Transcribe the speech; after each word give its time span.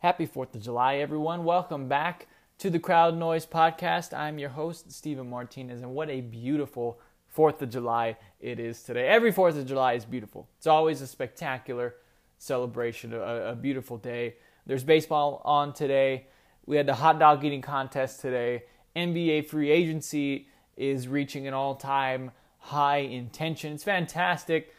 Happy 0.00 0.26
4th 0.26 0.54
of 0.54 0.62
July, 0.62 0.96
everyone. 0.96 1.44
Welcome 1.44 1.86
back 1.86 2.26
to 2.56 2.70
the 2.70 2.78
Crowd 2.78 3.18
Noise 3.18 3.44
Podcast. 3.44 4.16
I'm 4.16 4.38
your 4.38 4.48
host, 4.48 4.90
Stephen 4.90 5.28
Martinez, 5.28 5.82
and 5.82 5.92
what 5.92 6.08
a 6.08 6.22
beautiful 6.22 6.98
4th 7.36 7.60
of 7.60 7.68
July 7.68 8.16
it 8.40 8.58
is 8.58 8.82
today. 8.82 9.06
Every 9.06 9.30
4th 9.30 9.58
of 9.58 9.66
July 9.66 9.92
is 9.92 10.06
beautiful. 10.06 10.48
It's 10.56 10.66
always 10.66 11.02
a 11.02 11.06
spectacular 11.06 11.96
celebration, 12.38 13.12
a, 13.12 13.50
a 13.50 13.54
beautiful 13.54 13.98
day. 13.98 14.36
There's 14.64 14.84
baseball 14.84 15.42
on 15.44 15.74
today. 15.74 16.28
We 16.64 16.78
had 16.78 16.86
the 16.86 16.94
hot 16.94 17.18
dog 17.18 17.44
eating 17.44 17.60
contest 17.60 18.22
today. 18.22 18.62
NBA 18.96 19.48
free 19.48 19.70
agency 19.70 20.48
is 20.78 21.08
reaching 21.08 21.46
an 21.46 21.52
all 21.52 21.74
time 21.74 22.30
high 22.56 23.00
in 23.00 23.28
tension. 23.28 23.74
It's 23.74 23.84
fantastic. 23.84 24.74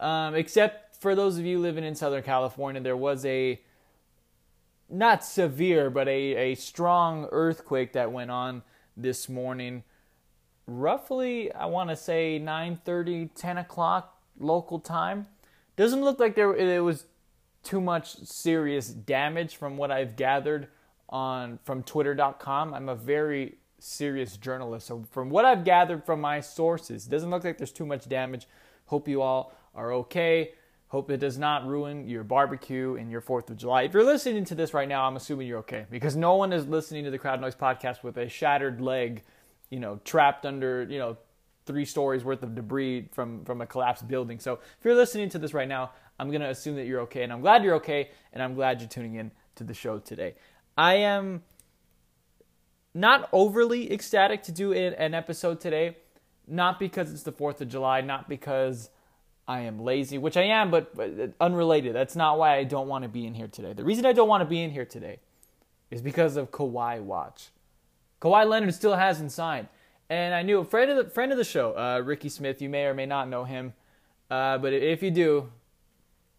Um, 0.00 0.34
except 0.34 0.96
for 0.96 1.14
those 1.14 1.38
of 1.38 1.44
you 1.44 1.60
living 1.60 1.84
in 1.84 1.94
Southern 1.94 2.24
California, 2.24 2.82
there 2.82 2.96
was 2.96 3.24
a 3.24 3.60
not 4.88 5.24
severe, 5.24 5.90
but 5.90 6.08
a, 6.08 6.52
a 6.52 6.54
strong 6.54 7.28
earthquake 7.32 7.92
that 7.94 8.12
went 8.12 8.30
on 8.30 8.62
this 8.96 9.28
morning. 9.28 9.82
Roughly, 10.66 11.52
I 11.52 11.66
want 11.66 11.90
to 11.90 11.96
say 11.96 12.40
9:30, 12.40 13.30
10 13.34 13.58
o'clock 13.58 14.20
local 14.38 14.78
time. 14.78 15.26
Doesn't 15.76 16.02
look 16.02 16.18
like 16.18 16.34
there 16.34 16.54
it 16.54 16.80
was 16.80 17.06
too 17.62 17.80
much 17.80 18.16
serious 18.24 18.88
damage 18.88 19.56
from 19.56 19.76
what 19.76 19.90
I've 19.90 20.16
gathered 20.16 20.68
on 21.08 21.58
from 21.64 21.82
Twitter.com. 21.82 22.74
I'm 22.74 22.88
a 22.88 22.94
very 22.94 23.56
serious 23.78 24.36
journalist, 24.36 24.86
so 24.86 25.04
from 25.10 25.30
what 25.30 25.44
I've 25.44 25.64
gathered 25.64 26.04
from 26.04 26.20
my 26.20 26.40
sources, 26.40 27.06
doesn't 27.06 27.30
look 27.30 27.44
like 27.44 27.58
there's 27.58 27.72
too 27.72 27.86
much 27.86 28.08
damage. 28.08 28.46
Hope 28.86 29.08
you 29.08 29.22
all 29.22 29.52
are 29.74 29.92
okay. 29.92 30.52
Hope 30.94 31.10
it 31.10 31.16
does 31.16 31.38
not 31.38 31.66
ruin 31.66 32.08
your 32.08 32.22
barbecue 32.22 32.94
and 32.94 33.10
your 33.10 33.20
4th 33.20 33.50
of 33.50 33.56
July. 33.56 33.82
If 33.82 33.92
you're 33.92 34.04
listening 34.04 34.44
to 34.44 34.54
this 34.54 34.72
right 34.72 34.88
now, 34.88 35.08
I'm 35.08 35.16
assuming 35.16 35.48
you're 35.48 35.58
okay 35.58 35.86
because 35.90 36.14
no 36.14 36.36
one 36.36 36.52
is 36.52 36.68
listening 36.68 37.02
to 37.02 37.10
the 37.10 37.18
Crowd 37.18 37.40
Noise 37.40 37.56
podcast 37.56 38.04
with 38.04 38.16
a 38.16 38.28
shattered 38.28 38.80
leg, 38.80 39.24
you 39.70 39.80
know, 39.80 39.98
trapped 40.04 40.46
under, 40.46 40.84
you 40.88 41.00
know, 41.00 41.16
three 41.66 41.84
stories 41.84 42.22
worth 42.22 42.44
of 42.44 42.54
debris 42.54 43.08
from 43.10 43.44
from 43.44 43.60
a 43.60 43.66
collapsed 43.66 44.06
building. 44.06 44.38
So, 44.38 44.60
if 44.78 44.84
you're 44.84 44.94
listening 44.94 45.30
to 45.30 45.38
this 45.40 45.52
right 45.52 45.66
now, 45.66 45.90
I'm 46.20 46.28
going 46.28 46.42
to 46.42 46.48
assume 46.48 46.76
that 46.76 46.86
you're 46.86 47.00
okay 47.00 47.24
and 47.24 47.32
I'm 47.32 47.40
glad 47.40 47.64
you're 47.64 47.74
okay 47.74 48.10
and 48.32 48.40
I'm 48.40 48.54
glad 48.54 48.80
you're 48.80 48.88
tuning 48.88 49.16
in 49.16 49.32
to 49.56 49.64
the 49.64 49.74
show 49.74 49.98
today. 49.98 50.36
I 50.78 50.94
am 50.98 51.42
not 52.94 53.28
overly 53.32 53.92
ecstatic 53.92 54.44
to 54.44 54.52
do 54.52 54.72
an 54.72 55.12
episode 55.12 55.60
today, 55.60 55.96
not 56.46 56.78
because 56.78 57.12
it's 57.12 57.24
the 57.24 57.32
4th 57.32 57.62
of 57.62 57.68
July, 57.68 58.00
not 58.00 58.28
because 58.28 58.90
I 59.46 59.60
am 59.60 59.78
lazy, 59.78 60.16
which 60.16 60.36
I 60.36 60.44
am, 60.44 60.70
but, 60.70 60.94
but 60.94 61.32
unrelated. 61.40 61.94
That's 61.94 62.16
not 62.16 62.38
why 62.38 62.56
I 62.56 62.64
don't 62.64 62.88
want 62.88 63.02
to 63.02 63.08
be 63.08 63.26
in 63.26 63.34
here 63.34 63.48
today. 63.48 63.74
The 63.74 63.84
reason 63.84 64.06
I 64.06 64.12
don't 64.12 64.28
want 64.28 64.40
to 64.40 64.46
be 64.46 64.62
in 64.62 64.70
here 64.70 64.86
today 64.86 65.18
is 65.90 66.00
because 66.00 66.36
of 66.36 66.50
Kawhi 66.50 67.00
Watch. 67.02 67.48
Kawhi 68.20 68.48
Leonard 68.48 68.74
still 68.74 68.96
hasn't 68.96 69.32
signed, 69.32 69.68
and 70.08 70.34
I 70.34 70.42
knew 70.42 70.60
a 70.60 70.64
friend 70.64 70.90
of 70.90 70.96
the 70.96 71.10
friend 71.10 71.30
of 71.30 71.36
the 71.36 71.44
show, 71.44 71.76
uh, 71.76 72.00
Ricky 72.02 72.30
Smith. 72.30 72.62
You 72.62 72.70
may 72.70 72.86
or 72.86 72.94
may 72.94 73.04
not 73.04 73.28
know 73.28 73.44
him, 73.44 73.74
uh, 74.30 74.56
but 74.58 74.72
if 74.72 75.02
you 75.02 75.10
do, 75.10 75.50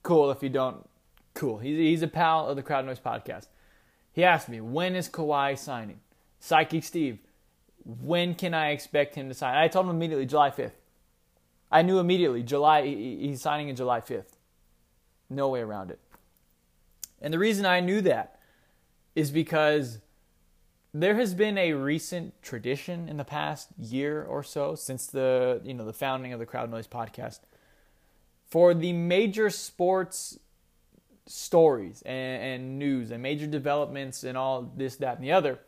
cool. 0.01 0.31
If 0.31 0.41
you 0.41 0.49
don't, 0.49 0.89
cool. 1.35 1.59
He's 1.59 1.77
he's 1.77 2.01
a 2.01 2.07
pal 2.07 2.47
of 2.47 2.55
the 2.55 2.63
Crowd 2.63 2.87
Noise 2.87 2.99
podcast. 2.99 3.47
He 4.13 4.23
asked 4.23 4.49
me 4.49 4.61
when 4.61 4.95
is 4.95 5.07
Kawhi 5.07 5.57
signing. 5.57 5.99
Psychic 6.39 6.83
Steve, 6.83 7.19
when 7.83 8.33
can 8.33 8.53
I 8.53 8.71
expect 8.71 9.15
him 9.15 9.29
to 9.29 9.35
sign? 9.35 9.55
I 9.55 9.67
told 9.67 9.85
him 9.85 9.91
immediately 9.91 10.25
July 10.25 10.49
fifth. 10.49 10.79
I 11.71 11.81
knew 11.81 11.99
immediately 11.99 12.43
July 12.43 12.85
he's 12.85 13.41
signing 13.41 13.69
in 13.69 13.75
July 13.75 14.01
5th. 14.01 14.37
No 15.29 15.49
way 15.49 15.61
around 15.61 15.91
it. 15.91 15.99
And 17.21 17.33
the 17.33 17.39
reason 17.39 17.65
I 17.65 17.79
knew 17.79 18.01
that 18.01 18.39
is 19.15 19.31
because 19.31 19.99
there 20.93 21.15
has 21.15 21.33
been 21.33 21.57
a 21.57 21.73
recent 21.73 22.41
tradition 22.41 23.09
in 23.09 23.17
the 23.17 23.25
past 23.25 23.69
year 23.77 24.23
or 24.23 24.43
so 24.43 24.75
since 24.75 25.07
the 25.07 25.61
you 25.63 25.73
know 25.73 25.85
the 25.85 25.93
founding 25.93 26.31
of 26.31 26.39
the 26.39 26.45
Crowd 26.45 26.69
Noise 26.69 26.87
podcast 26.87 27.39
for 28.45 28.73
the 28.73 28.93
major 28.93 29.49
sports 29.49 30.39
stories 31.27 32.01
and, 32.05 32.43
and 32.43 32.79
news 32.79 33.11
and 33.11 33.21
major 33.21 33.47
developments 33.47 34.23
and 34.23 34.37
all 34.37 34.71
this 34.77 34.97
that 34.97 35.17
and 35.17 35.25
the 35.25 35.31
other 35.31 35.59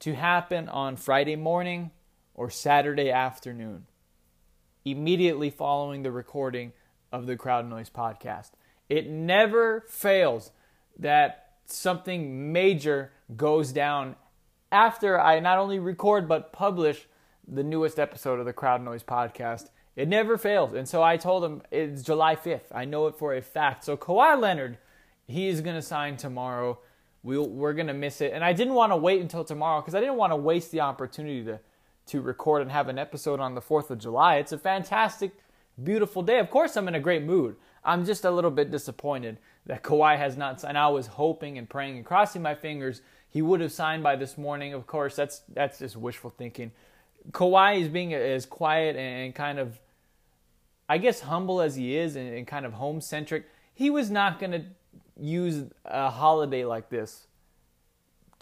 to 0.00 0.14
happen 0.14 0.68
on 0.68 0.96
Friday 0.96 1.36
morning 1.36 1.90
or 2.34 2.50
Saturday 2.50 3.10
afternoon 3.10 3.86
immediately 4.84 5.50
following 5.50 6.02
the 6.02 6.12
recording 6.12 6.72
of 7.12 7.26
the 7.26 7.36
Crowd 7.36 7.68
Noise 7.68 7.90
podcast. 7.90 8.50
It 8.88 9.08
never 9.08 9.84
fails 9.88 10.52
that 10.98 11.52
something 11.64 12.52
major 12.52 13.10
goes 13.36 13.72
down 13.72 14.16
after 14.70 15.18
I 15.18 15.40
not 15.40 15.58
only 15.58 15.78
record 15.78 16.28
but 16.28 16.52
publish 16.52 17.06
the 17.46 17.62
newest 17.62 17.98
episode 17.98 18.38
of 18.40 18.46
the 18.46 18.52
Crowd 18.52 18.82
Noise 18.82 19.02
podcast. 19.02 19.70
It 19.96 20.08
never 20.08 20.36
fails. 20.36 20.74
And 20.74 20.88
so 20.88 21.02
I 21.02 21.16
told 21.16 21.44
him 21.44 21.62
it's 21.70 22.02
July 22.02 22.36
5th. 22.36 22.72
I 22.74 22.84
know 22.84 23.06
it 23.06 23.16
for 23.16 23.34
a 23.34 23.40
fact. 23.40 23.84
So 23.84 23.96
Kawhi 23.96 24.38
Leonard, 24.38 24.78
he 25.26 25.48
is 25.48 25.60
going 25.60 25.76
to 25.76 25.82
sign 25.82 26.16
tomorrow. 26.16 26.78
we 27.22 27.38
we 27.38 27.64
are 27.64 27.72
going 27.72 27.86
to 27.86 27.94
miss 27.94 28.20
it. 28.20 28.32
And 28.34 28.44
I 28.44 28.52
didn't 28.52 28.74
want 28.74 28.92
to 28.92 28.96
wait 28.96 29.20
until 29.20 29.44
tomorrow 29.44 29.80
because 29.80 29.94
I 29.94 30.00
didn't 30.00 30.16
want 30.16 30.32
to 30.32 30.36
waste 30.36 30.72
the 30.72 30.80
opportunity 30.80 31.44
to 31.44 31.60
to 32.06 32.20
record 32.20 32.62
and 32.62 32.70
have 32.70 32.88
an 32.88 32.98
episode 32.98 33.40
on 33.40 33.54
the 33.54 33.60
4th 33.60 33.90
of 33.90 33.98
July. 33.98 34.36
It's 34.36 34.52
a 34.52 34.58
fantastic, 34.58 35.32
beautiful 35.82 36.22
day. 36.22 36.38
Of 36.38 36.50
course, 36.50 36.76
I'm 36.76 36.88
in 36.88 36.94
a 36.94 37.00
great 37.00 37.22
mood. 37.22 37.56
I'm 37.84 38.04
just 38.04 38.24
a 38.24 38.30
little 38.30 38.50
bit 38.50 38.70
disappointed 38.70 39.38
that 39.66 39.82
Kawhi 39.82 40.16
has 40.18 40.36
not 40.36 40.60
signed. 40.60 40.78
I 40.78 40.88
was 40.88 41.06
hoping 41.06 41.58
and 41.58 41.68
praying 41.68 41.96
and 41.96 42.04
crossing 42.04 42.42
my 42.42 42.54
fingers 42.54 43.02
he 43.34 43.42
would 43.42 43.60
have 43.60 43.72
signed 43.72 44.02
by 44.02 44.16
this 44.16 44.38
morning. 44.38 44.74
Of 44.74 44.86
course, 44.86 45.16
that's 45.16 45.42
that's 45.52 45.80
just 45.80 45.96
wishful 45.96 46.30
thinking. 46.30 46.70
Kawhi 47.32 47.80
is 47.80 47.88
being 47.88 48.14
as 48.14 48.46
quiet 48.46 48.96
and 48.96 49.34
kind 49.34 49.58
of, 49.58 49.80
I 50.88 50.98
guess, 50.98 51.20
humble 51.20 51.60
as 51.60 51.74
he 51.74 51.96
is 51.96 52.16
and, 52.16 52.32
and 52.32 52.46
kind 52.46 52.64
of 52.64 52.74
home 52.74 53.00
centric. 53.00 53.46
He 53.74 53.90
was 53.90 54.10
not 54.10 54.38
going 54.38 54.52
to 54.52 54.62
use 55.18 55.64
a 55.84 56.10
holiday 56.10 56.64
like 56.64 56.90
this 56.90 57.26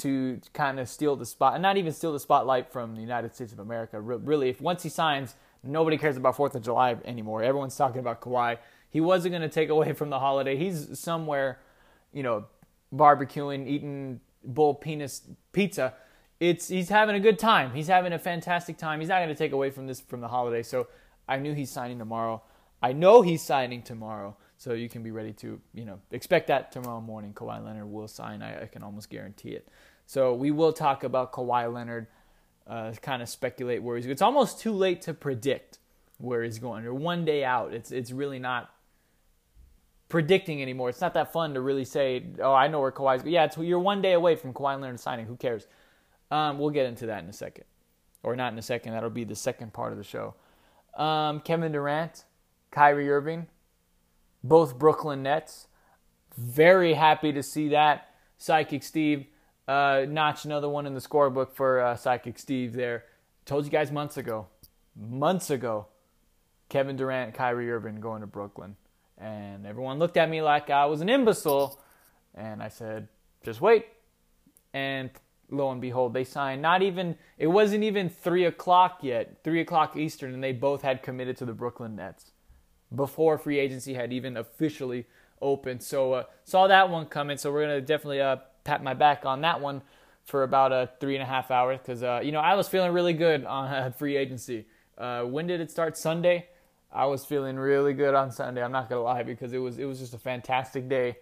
to 0.03 0.41
kind 0.53 0.79
of 0.79 0.89
steal 0.89 1.17
the 1.17 1.27
spot, 1.27 1.55
and 1.55 1.63
not 1.63 1.77
even 1.77 1.93
steal 1.93 2.13
the 2.13 2.21
spotlight 2.21 2.73
from 2.73 2.95
the 2.95 3.01
United 3.01 3.35
States 3.35 3.53
of 3.53 3.59
America. 3.59 4.01
Really, 4.01 4.49
if 4.51 4.61
once 4.61 4.83
he 4.83 4.89
signs, 4.89 5.35
nobody 5.63 5.99
cares 5.99 6.17
about 6.17 6.37
Fourth 6.37 6.55
of 6.55 6.63
July 6.63 6.97
anymore. 7.05 7.43
Everyone's 7.43 7.77
talking 7.77 8.01
about 8.01 8.21
Kawhi. 8.21 8.59
He 8.91 9.01
wasn't 9.01 9.33
going 9.33 9.43
to 9.43 9.49
take 9.49 9.71
away 9.71 9.93
from 9.93 10.11
the 10.11 10.19
holiday. 10.19 10.57
He's 10.57 10.99
somewhere, 10.99 11.59
you 12.13 12.23
know, 12.23 12.47
barbecuing, 12.95 13.67
eating 13.67 14.21
bull 14.45 14.75
penis 14.75 15.23
pizza. 15.53 15.95
It's 16.41 16.69
he's 16.69 16.89
having 16.89 17.15
a 17.15 17.21
good 17.21 17.39
time. 17.39 17.73
He's 17.73 17.89
having 17.89 18.13
a 18.13 18.19
fantastic 18.19 18.77
time. 18.77 19.01
He's 19.01 19.09
not 19.09 19.19
going 19.19 19.29
to 19.29 19.35
take 19.35 19.53
away 19.53 19.71
from 19.71 19.87
this 19.87 20.01
from 20.01 20.21
the 20.21 20.29
holiday. 20.29 20.63
So 20.63 20.89
I 21.29 21.39
knew 21.39 21.55
he's 21.55 21.71
signing 21.71 21.99
tomorrow. 21.99 22.43
I 22.83 22.93
know 22.93 23.23
he's 23.23 23.43
signing 23.43 23.83
tomorrow. 23.83 24.37
So 24.59 24.75
you 24.75 24.89
can 24.89 25.03
be 25.03 25.11
ready 25.11 25.33
to, 25.35 25.61
you 25.75 25.85
know, 25.85 25.99
expect 26.13 26.47
that 26.47 26.71
tomorrow 26.71 27.01
morning. 27.01 27.33
Kawhi 27.33 27.65
Leonard 27.65 27.91
will 27.91 28.07
sign. 28.07 28.43
I, 28.43 28.63
I 28.63 28.67
can 28.67 28.85
almost 28.85 29.11
guarantee 29.11 29.51
it. 29.51 29.67
So 30.13 30.35
we 30.35 30.51
will 30.51 30.75
talk 30.75 31.05
about 31.05 31.33
Kawhi 31.33 31.73
Leonard, 31.73 32.07
uh, 32.67 32.93
kind 33.01 33.23
of 33.23 33.31
speculate 33.31 33.83
where 33.83 33.97
he's 33.97 34.05
going. 34.05 34.13
It's 34.13 34.21
almost 34.21 34.61
too 34.61 34.73
late 34.73 35.01
to 35.03 35.15
predict 35.15 35.79
where 36.19 36.43
he's 36.43 36.59
going. 36.59 36.85
Or 36.85 36.93
one 36.93 37.25
day 37.25 37.45
out. 37.45 37.73
It's 37.73 37.91
it's 37.91 38.13
really 38.13 38.39
not 38.39 38.71
predicting 40.11 40.61
anymore. 40.61 40.91
It's 40.91 41.01
not 41.01 41.15
that 41.15 41.33
fun 41.33 41.55
to 41.55 41.63
really 41.63 41.87
say, 41.87 42.27
oh, 42.41 42.53
I 42.53 42.69
know 42.69 42.83
where 42.83 42.93
Kawhi's 42.93 43.23
going. 43.23 43.33
Yeah, 43.33 43.45
it's, 43.45 43.57
you're 43.57 43.79
one 43.79 44.03
day 44.03 44.13
away 44.13 44.37
from 44.37 44.53
Kawhi 44.53 44.79
Leonard 44.79 45.01
signing. 45.01 45.25
Who 45.25 45.35
cares? 45.35 45.67
Um, 46.31 46.59
we'll 46.59 46.69
get 46.69 46.85
into 46.85 47.07
that 47.07 47.25
in 47.25 47.31
a 47.31 47.33
second. 47.33 47.65
Or 48.23 48.37
not 48.37 48.53
in 48.53 48.59
a 48.59 48.63
second. 48.63 48.93
That'll 48.93 49.09
be 49.09 49.25
the 49.25 49.35
second 49.35 49.73
part 49.73 49.93
of 49.93 49.99
the 49.99 50.05
show. 50.05 50.35
Um, 50.95 51.41
Kevin 51.41 51.73
Durant, 51.73 52.25
Kyrie 52.71 53.09
Irving, 53.09 53.47
both 54.45 54.79
Brooklyn 54.79 55.23
Nets. 55.23 55.69
Very 56.37 56.93
happy 56.93 57.33
to 57.33 57.43
see 57.43 57.71
that. 57.71 58.11
Psychic 58.37 58.83
Steve 58.83 59.25
uh, 59.69 60.07
notch 60.09 60.45
another 60.45 60.69
one 60.69 60.87
in 60.87 60.95
the 60.95 61.01
scorebook 61.01 61.53
for 61.53 61.81
uh, 61.81 61.97
Psychic 61.97 62.39
Steve 62.39 62.73
there. 62.73 63.05
Told 63.45 63.65
you 63.65 63.71
guys 63.71 63.91
months 63.91 64.17
ago, 64.17 64.47
months 64.97 65.51
ago, 65.51 65.87
Kevin 66.69 66.97
Durant, 66.97 67.35
Kyrie 67.35 67.71
Irving 67.71 68.01
going 68.01 68.21
to 68.21 68.27
Brooklyn. 68.27 68.77
And 69.19 69.67
everyone 69.67 69.99
looked 69.99 70.17
at 70.17 70.29
me 70.29 70.43
like 70.43 70.71
I 70.71 70.87
was 70.87 71.01
an 71.01 71.09
imbecile. 71.09 71.81
And 72.35 72.63
I 72.63 72.69
said, 72.69 73.09
just 73.45 73.61
wait. 73.61 73.87
And 74.73 75.11
lo 75.51 75.71
and 75.71 75.81
behold, 75.81 76.15
they 76.15 76.25
signed. 76.25 76.63
Not 76.63 76.83
even, 76.83 77.17
it 77.39 77.49
wasn't 77.49 77.85
even 77.85 78.09
3 78.09 78.47
o'clock 78.47 79.01
yet, 79.03 79.39
3 79.45 79.61
o'clock 79.61 79.97
Eastern, 79.97 80.35
and 80.35 80.43
they 80.43 80.53
both 80.53 80.83
had 80.83 81.03
committed 81.03 81.37
to 81.39 81.45
the 81.45 81.53
Brooklyn 81.53 81.97
Nets 81.97 82.33
before 82.95 83.39
free 83.39 83.59
agency 83.59 83.95
had 83.95 84.13
even 84.13 84.37
officially 84.37 85.07
opened. 85.41 85.83
So 85.83 86.13
uh, 86.13 86.25
saw 86.45 86.67
that 86.69 86.89
one 86.91 87.07
coming. 87.07 87.37
So 87.37 87.53
we're 87.53 87.63
gonna 87.63 87.81
definitely 87.81 88.21
uh, 88.21 88.37
pat 88.65 88.83
my 88.83 88.95
back 88.95 89.25
on 89.25 89.41
that 89.43 89.61
one 89.61 89.83
for 90.25 90.43
about 90.43 90.73
uh, 90.73 90.87
three 91.01 91.15
and 91.15 91.23
a 91.23 91.27
half 91.27 91.51
hours 91.51 91.79
because 91.79 92.03
uh, 92.03 92.21
you 92.23 92.33
know 92.33 92.41
I 92.41 92.55
was 92.55 92.69
feeling 92.69 92.93
really 92.93 93.13
good 93.13 93.45
on 93.45 93.93
free 93.93 94.17
agency. 94.17 94.67
Uh, 94.97 95.23
when 95.23 95.47
did 95.47 95.61
it 95.61 95.71
start? 95.71 95.97
Sunday. 95.97 96.49
I 96.95 97.07
was 97.07 97.25
feeling 97.25 97.57
really 97.57 97.95
good 97.95 98.15
on 98.15 98.31
Sunday. 98.31 98.63
I'm 98.63 98.73
not 98.73 98.89
gonna 98.89 99.03
lie 99.03 99.23
because 99.23 99.53
it 99.53 99.59
was 99.59 99.79
it 99.79 99.85
was 99.85 99.99
just 99.99 100.15
a 100.15 100.19
fantastic 100.19 100.89
day 100.89 101.17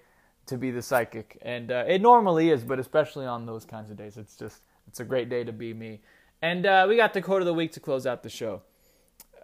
to 0.47 0.59
be 0.59 0.71
the 0.71 0.83
psychic, 0.83 1.39
and 1.43 1.71
uh, 1.71 1.85
it 1.87 2.03
normally 2.03 2.51
is, 2.51 2.65
but 2.65 2.79
especially 2.79 3.27
on 3.27 3.47
those 3.47 3.65
kinds 3.65 3.91
of 3.91 3.97
days, 3.97 4.17
it's 4.17 4.37
just 4.37 4.63
it's 4.89 5.01
a 5.01 5.05
great 5.05 5.29
day 5.29 5.45
to 5.45 5.53
be 5.53 5.73
me. 5.73 6.01
And 6.43 6.67
uh, 6.67 6.87
we 6.89 6.97
got 6.97 7.15
the 7.15 7.23
quote 7.23 7.43
of 7.43 7.47
the 7.47 7.55
week 7.55 7.73
to 7.73 7.81
close 7.81 8.07
out 8.07 8.23
the 8.23 8.31
show. 8.31 8.63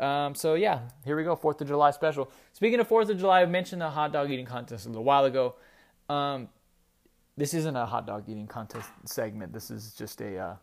Um, 0.01 0.35
so 0.35 0.55
yeah, 0.55 0.81
here 1.05 1.17
we 1.17 1.25
go, 1.25 1.37
Fourth 1.37 1.61
of 1.61 1.69
July 1.69 1.91
special. 1.91 2.31
Speaking 2.53 2.81
of 2.81 2.89
Fourth 2.89 3.09
of 3.09 3.19
July, 3.19 3.43
I 3.43 3.47
mentioned 3.47 3.81
the 3.81 3.91
hot 3.91 4.13
dog 4.13 4.31
eating 4.31 4.47
contest 4.47 4.87
a 4.87 4.89
little 4.89 5.05
while 5.05 5.25
ago. 5.25 5.55
Um, 6.09 6.49
this 7.37 7.53
isn't 7.53 7.77
a 7.77 7.87
hot 7.87 8.07
dog 8.07 8.25
eating 8.29 8.47
contest 8.47 8.89
segment. 9.05 9.53
This 9.53 9.71
is 9.71 9.93
just 9.93 10.21
a, 10.21 10.39
uh, 10.39 10.55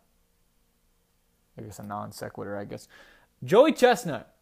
I 1.58 1.62
guess 1.62 1.80
a 1.80 1.84
non 1.84 2.12
sequitur. 2.12 2.58
I 2.58 2.66
guess 2.66 2.88
Joey 3.44 3.74
Chestnut, 3.74 4.34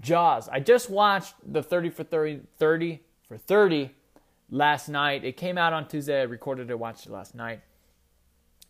Jaws. 0.00 0.48
I 0.48 0.60
just 0.60 0.90
watched 0.90 1.34
the 1.46 1.62
30 1.62 1.90
for 1.90 2.04
30, 2.04 2.40
30 2.58 3.00
for 3.28 3.38
30 3.38 3.90
last 4.50 4.88
night. 4.88 5.24
It 5.24 5.36
came 5.36 5.56
out 5.56 5.72
on 5.72 5.88
Tuesday. 5.88 6.20
I 6.20 6.24
recorded 6.24 6.70
it, 6.70 6.78
watched 6.78 7.06
it 7.06 7.12
last 7.12 7.34
night. 7.34 7.62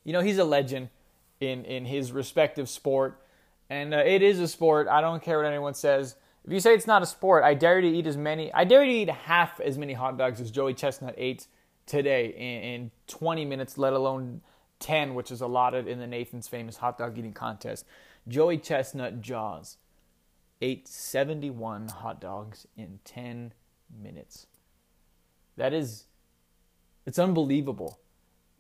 You 0.04 0.12
know, 0.12 0.20
he's 0.20 0.38
a 0.38 0.44
legend 0.44 0.90
in 1.40 1.64
in 1.64 1.86
his 1.86 2.12
respective 2.12 2.68
sport, 2.68 3.20
and 3.68 3.92
uh, 3.92 3.98
it 3.98 4.22
is 4.22 4.38
a 4.38 4.46
sport. 4.46 4.86
I 4.86 5.00
don't 5.00 5.22
care 5.22 5.38
what 5.38 5.46
anyone 5.46 5.74
says. 5.74 6.16
If 6.44 6.52
you 6.52 6.60
say 6.60 6.74
it's 6.74 6.86
not 6.86 7.02
a 7.02 7.06
sport, 7.06 7.42
I 7.42 7.54
dare 7.54 7.80
you 7.80 7.90
to 7.90 7.96
eat 7.96 8.06
as 8.06 8.18
many. 8.18 8.52
I 8.52 8.64
dare 8.64 8.84
you 8.84 8.92
to 8.92 8.98
eat 8.98 9.08
half 9.08 9.60
as 9.60 9.78
many 9.78 9.94
hot 9.94 10.18
dogs 10.18 10.40
as 10.42 10.50
Joey 10.50 10.74
Chestnut 10.74 11.14
ate 11.16 11.46
today 11.86 12.26
in, 12.36 12.82
in 12.82 12.90
20 13.06 13.44
minutes, 13.44 13.78
let 13.78 13.92
alone 13.92 14.40
10, 14.80 15.14
which 15.14 15.30
is 15.30 15.40
allotted 15.40 15.86
in 15.86 15.98
the 15.98 16.06
Nathan's 16.06 16.48
famous 16.48 16.76
hot 16.76 16.98
dog 16.98 17.18
eating 17.18 17.32
contest. 17.32 17.86
Joey 18.28 18.58
Chestnut 18.58 19.20
Jaws 19.20 19.76
ate 20.60 20.88
71 20.88 21.88
hot 21.88 22.20
dogs 22.20 22.66
in 22.76 23.00
10 23.04 23.52
minutes. 24.02 24.46
That 25.56 25.72
is, 25.72 26.06
it's 27.06 27.18
unbelievable. 27.18 28.00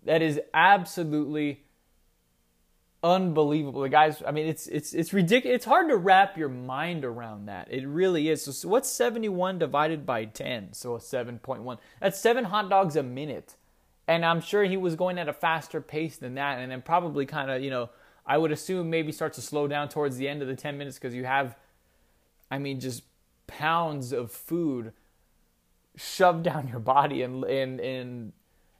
That 0.04 0.22
is 0.22 0.40
absolutely 0.52 1.64
unbelievable. 3.04 3.82
The 3.82 3.90
guys, 3.90 4.22
I 4.26 4.32
mean, 4.32 4.46
it's 4.46 4.66
it's 4.66 4.94
it's 4.94 5.12
ridiculous. 5.12 5.56
It's 5.56 5.64
hard 5.66 5.88
to 5.90 5.96
wrap 5.96 6.36
your 6.38 6.48
mind 6.48 7.04
around 7.04 7.46
that. 7.46 7.68
It 7.70 7.86
really 7.86 8.30
is. 8.30 8.42
So, 8.42 8.50
so 8.50 8.68
what's 8.68 8.88
71 8.88 9.58
divided 9.58 10.06
by 10.06 10.24
10? 10.24 10.72
So 10.72 10.94
7.1. 10.94 11.78
That's 12.00 12.18
seven 12.18 12.44
hot 12.44 12.70
dogs 12.70 12.96
a 12.96 13.02
minute. 13.02 13.54
And 14.08 14.24
I'm 14.24 14.40
sure 14.40 14.64
he 14.64 14.76
was 14.76 14.96
going 14.96 15.18
at 15.18 15.28
a 15.28 15.32
faster 15.32 15.80
pace 15.80 16.16
than 16.16 16.34
that, 16.34 16.58
and 16.58 16.72
then 16.72 16.82
probably 16.82 17.24
kind 17.24 17.50
of, 17.50 17.62
you 17.62 17.70
know, 17.70 17.90
I 18.26 18.36
would 18.36 18.52
assume 18.52 18.90
maybe 18.90 19.12
starts 19.12 19.36
to 19.36 19.42
slow 19.42 19.66
down 19.68 19.88
towards 19.88 20.16
the 20.16 20.28
end 20.28 20.42
of 20.42 20.48
the 20.48 20.56
10 20.56 20.76
minutes 20.76 20.98
because 20.98 21.14
you 21.14 21.24
have, 21.24 21.56
I 22.50 22.58
mean, 22.58 22.80
just 22.80 23.02
pounds 23.46 24.12
of 24.12 24.32
food 24.32 24.92
shoved 25.96 26.42
down 26.50 26.68
your 26.68 26.80
body 26.80 27.22
in 27.22 27.44
in 27.44 27.78
in 27.80 28.32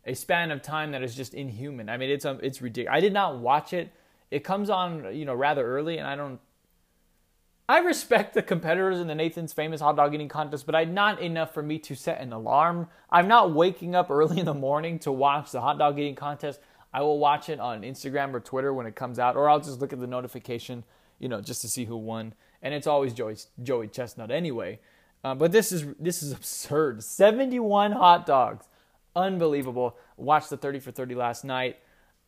a 0.06 0.14
span 0.14 0.50
of 0.50 0.62
time 0.62 0.92
that 0.92 1.02
is 1.02 1.14
just 1.14 1.34
inhuman. 1.34 1.88
I 1.90 1.98
mean, 1.98 2.10
it's 2.10 2.24
um, 2.24 2.40
it's 2.42 2.62
ridiculous. 2.62 2.96
I 2.96 3.00
did 3.00 3.12
not 3.12 3.38
watch 3.38 3.72
it 3.74 3.92
it 4.34 4.42
comes 4.42 4.68
on, 4.68 5.14
you 5.14 5.24
know, 5.24 5.34
rather 5.34 5.64
early, 5.64 5.98
and 5.98 6.08
I 6.08 6.16
don't. 6.16 6.40
I 7.68 7.78
respect 7.78 8.34
the 8.34 8.42
competitors 8.42 8.98
in 8.98 9.06
the 9.06 9.14
Nathan's 9.14 9.52
famous 9.52 9.80
hot 9.80 9.94
dog 9.96 10.12
eating 10.12 10.28
contest, 10.28 10.66
but 10.66 10.74
I 10.74 10.84
not 10.84 11.22
enough 11.22 11.54
for 11.54 11.62
me 11.62 11.78
to 11.78 11.94
set 11.94 12.20
an 12.20 12.32
alarm. 12.32 12.88
I'm 13.10 13.28
not 13.28 13.54
waking 13.54 13.94
up 13.94 14.10
early 14.10 14.40
in 14.40 14.46
the 14.46 14.52
morning 14.52 14.98
to 15.00 15.12
watch 15.12 15.52
the 15.52 15.60
hot 15.60 15.78
dog 15.78 16.00
eating 16.00 16.16
contest. 16.16 16.58
I 16.92 17.02
will 17.02 17.20
watch 17.20 17.48
it 17.48 17.60
on 17.60 17.82
Instagram 17.82 18.34
or 18.34 18.40
Twitter 18.40 18.74
when 18.74 18.86
it 18.86 18.96
comes 18.96 19.20
out, 19.20 19.36
or 19.36 19.48
I'll 19.48 19.60
just 19.60 19.80
look 19.80 19.92
at 19.92 20.00
the 20.00 20.06
notification, 20.08 20.82
you 21.20 21.28
know, 21.28 21.40
just 21.40 21.62
to 21.62 21.68
see 21.68 21.84
who 21.84 21.96
won. 21.96 22.34
And 22.60 22.74
it's 22.74 22.88
always 22.88 23.14
Joey 23.14 23.36
Joey 23.62 23.86
Chestnut 23.86 24.32
anyway. 24.32 24.80
Uh, 25.22 25.36
but 25.36 25.52
this 25.52 25.70
is 25.70 25.86
this 26.00 26.24
is 26.24 26.32
absurd. 26.32 27.04
71 27.04 27.92
hot 27.92 28.26
dogs, 28.26 28.66
unbelievable. 29.14 29.96
Watched 30.16 30.50
the 30.50 30.56
30 30.56 30.80
for 30.80 30.90
30 30.90 31.14
last 31.14 31.44
night. 31.44 31.78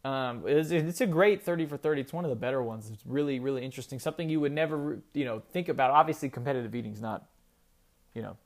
Um, 0.06 0.44
it's, 0.47 0.70
it's, 0.70 1.00
a 1.00 1.06
great 1.06 1.43
30 1.43 1.67
for 1.67 1.76
30. 1.76 2.03
It's 2.03 2.12
one 2.12 2.25
of 2.25 2.31
the 2.31 2.37
better 2.37 2.62
ones. 2.62 2.88
It's 2.93 3.05
really, 3.05 3.41
really 3.41 3.64
interesting. 3.64 3.99
Something 3.99 4.29
you 4.29 4.38
would 4.38 4.53
never, 4.53 5.00
you 5.14 5.25
know, 5.25 5.43
think 5.50 5.69
about. 5.69 5.91
Obviously, 5.91 6.29
competitive 6.29 6.76
eating 6.76 6.93
is 6.93 7.00
not, 7.00 7.26
you 8.14 8.23
know, 8.23 8.37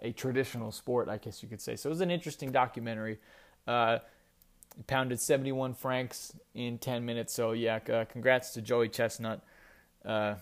a 0.00 0.12
traditional 0.12 0.70
sport, 0.70 1.08
I 1.08 1.16
guess 1.16 1.42
you 1.42 1.48
could 1.48 1.62
say. 1.62 1.76
So 1.76 1.88
it 1.88 1.92
was 1.92 2.02
an 2.02 2.10
interesting 2.10 2.52
documentary. 2.52 3.20
Uh, 3.66 4.00
pounded 4.86 5.18
71 5.18 5.72
franks 5.72 6.34
in 6.52 6.76
10 6.76 7.06
minutes. 7.06 7.32
So 7.32 7.52
yeah, 7.52 7.78
uh, 7.90 8.04
congrats 8.04 8.52
to 8.52 8.60
Joey 8.60 8.90
Chestnut. 8.90 9.42
Uh, 10.04 10.34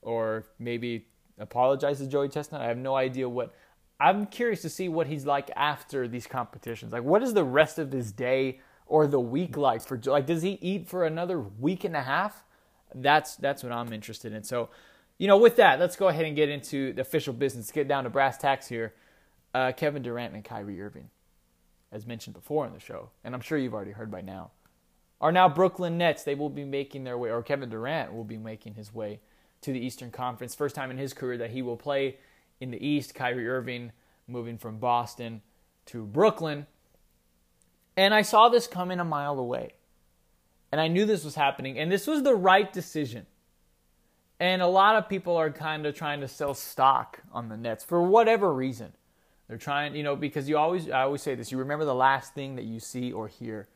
or 0.00 0.44
maybe 0.60 1.06
apologize 1.40 1.98
to 1.98 2.06
Joey 2.06 2.28
Chestnut. 2.28 2.60
I 2.60 2.66
have 2.68 2.78
no 2.78 2.94
idea 2.94 3.28
what. 3.28 3.52
I'm 3.98 4.26
curious 4.26 4.62
to 4.62 4.68
see 4.68 4.88
what 4.88 5.08
he's 5.08 5.26
like 5.26 5.50
after 5.56 6.06
these 6.06 6.28
competitions. 6.28 6.92
Like, 6.92 7.02
what 7.02 7.24
is 7.24 7.34
the 7.34 7.42
rest 7.42 7.80
of 7.80 7.90
his 7.90 8.12
day? 8.12 8.60
Or 8.86 9.06
the 9.06 9.20
week 9.20 9.56
like 9.56 9.82
for 9.82 10.00
like 10.04 10.26
does 10.26 10.42
he 10.42 10.58
eat 10.60 10.88
for 10.88 11.04
another 11.04 11.40
week 11.40 11.84
and 11.84 11.96
a 11.96 12.02
half? 12.02 12.44
That's 12.94 13.36
that's 13.36 13.62
what 13.62 13.72
I'm 13.72 13.92
interested 13.92 14.32
in. 14.32 14.42
So, 14.44 14.70
you 15.18 15.26
know, 15.26 15.36
with 15.36 15.56
that, 15.56 15.80
let's 15.80 15.96
go 15.96 16.08
ahead 16.08 16.24
and 16.24 16.36
get 16.36 16.48
into 16.48 16.92
the 16.92 17.02
official 17.02 17.32
business. 17.32 17.70
Get 17.70 17.88
down 17.88 18.04
to 18.04 18.10
brass 18.10 18.38
tacks 18.38 18.68
here. 18.68 18.94
Uh, 19.54 19.72
Kevin 19.72 20.02
Durant 20.02 20.34
and 20.34 20.44
Kyrie 20.44 20.80
Irving, 20.80 21.10
as 21.90 22.06
mentioned 22.06 22.34
before 22.34 22.66
in 22.66 22.72
the 22.72 22.80
show, 22.80 23.10
and 23.24 23.34
I'm 23.34 23.40
sure 23.40 23.56
you've 23.56 23.74
already 23.74 23.92
heard 23.92 24.10
by 24.10 24.20
now, 24.20 24.50
are 25.20 25.32
now 25.32 25.48
Brooklyn 25.48 25.96
Nets. 25.96 26.22
They 26.24 26.34
will 26.34 26.50
be 26.50 26.64
making 26.64 27.04
their 27.04 27.16
way, 27.16 27.30
or 27.30 27.42
Kevin 27.42 27.70
Durant 27.70 28.12
will 28.12 28.24
be 28.24 28.36
making 28.36 28.74
his 28.74 28.92
way 28.94 29.20
to 29.62 29.72
the 29.72 29.80
Eastern 29.80 30.10
Conference. 30.10 30.54
First 30.54 30.74
time 30.74 30.90
in 30.90 30.98
his 30.98 31.14
career 31.14 31.38
that 31.38 31.50
he 31.50 31.62
will 31.62 31.76
play 31.76 32.18
in 32.60 32.70
the 32.70 32.86
East. 32.86 33.14
Kyrie 33.14 33.48
Irving 33.48 33.92
moving 34.28 34.58
from 34.58 34.78
Boston 34.78 35.40
to 35.86 36.04
Brooklyn. 36.04 36.66
And 37.96 38.14
I 38.14 38.22
saw 38.22 38.48
this 38.48 38.66
coming 38.66 39.00
a 39.00 39.04
mile 39.04 39.38
away. 39.38 39.74
And 40.70 40.80
I 40.80 40.88
knew 40.88 41.06
this 41.06 41.24
was 41.24 41.34
happening. 41.34 41.78
And 41.78 41.90
this 41.90 42.06
was 42.06 42.22
the 42.22 42.34
right 42.34 42.70
decision. 42.72 43.26
And 44.38 44.60
a 44.60 44.66
lot 44.66 44.96
of 44.96 45.08
people 45.08 45.36
are 45.36 45.50
kind 45.50 45.86
of 45.86 45.94
trying 45.94 46.20
to 46.20 46.28
sell 46.28 46.52
stock 46.52 47.22
on 47.32 47.48
the 47.48 47.56
Nets 47.56 47.84
for 47.84 48.02
whatever 48.02 48.52
reason. 48.52 48.92
They're 49.48 49.56
trying, 49.56 49.94
you 49.94 50.02
know, 50.02 50.16
because 50.16 50.48
you 50.48 50.58
always, 50.58 50.90
I 50.90 51.02
always 51.02 51.22
say 51.22 51.34
this, 51.34 51.52
you 51.52 51.58
remember 51.58 51.84
the 51.84 51.94
last 51.94 52.34
thing 52.34 52.56
that 52.56 52.64
you 52.64 52.80
see 52.80 53.12
or 53.12 53.28
hear. 53.28 53.68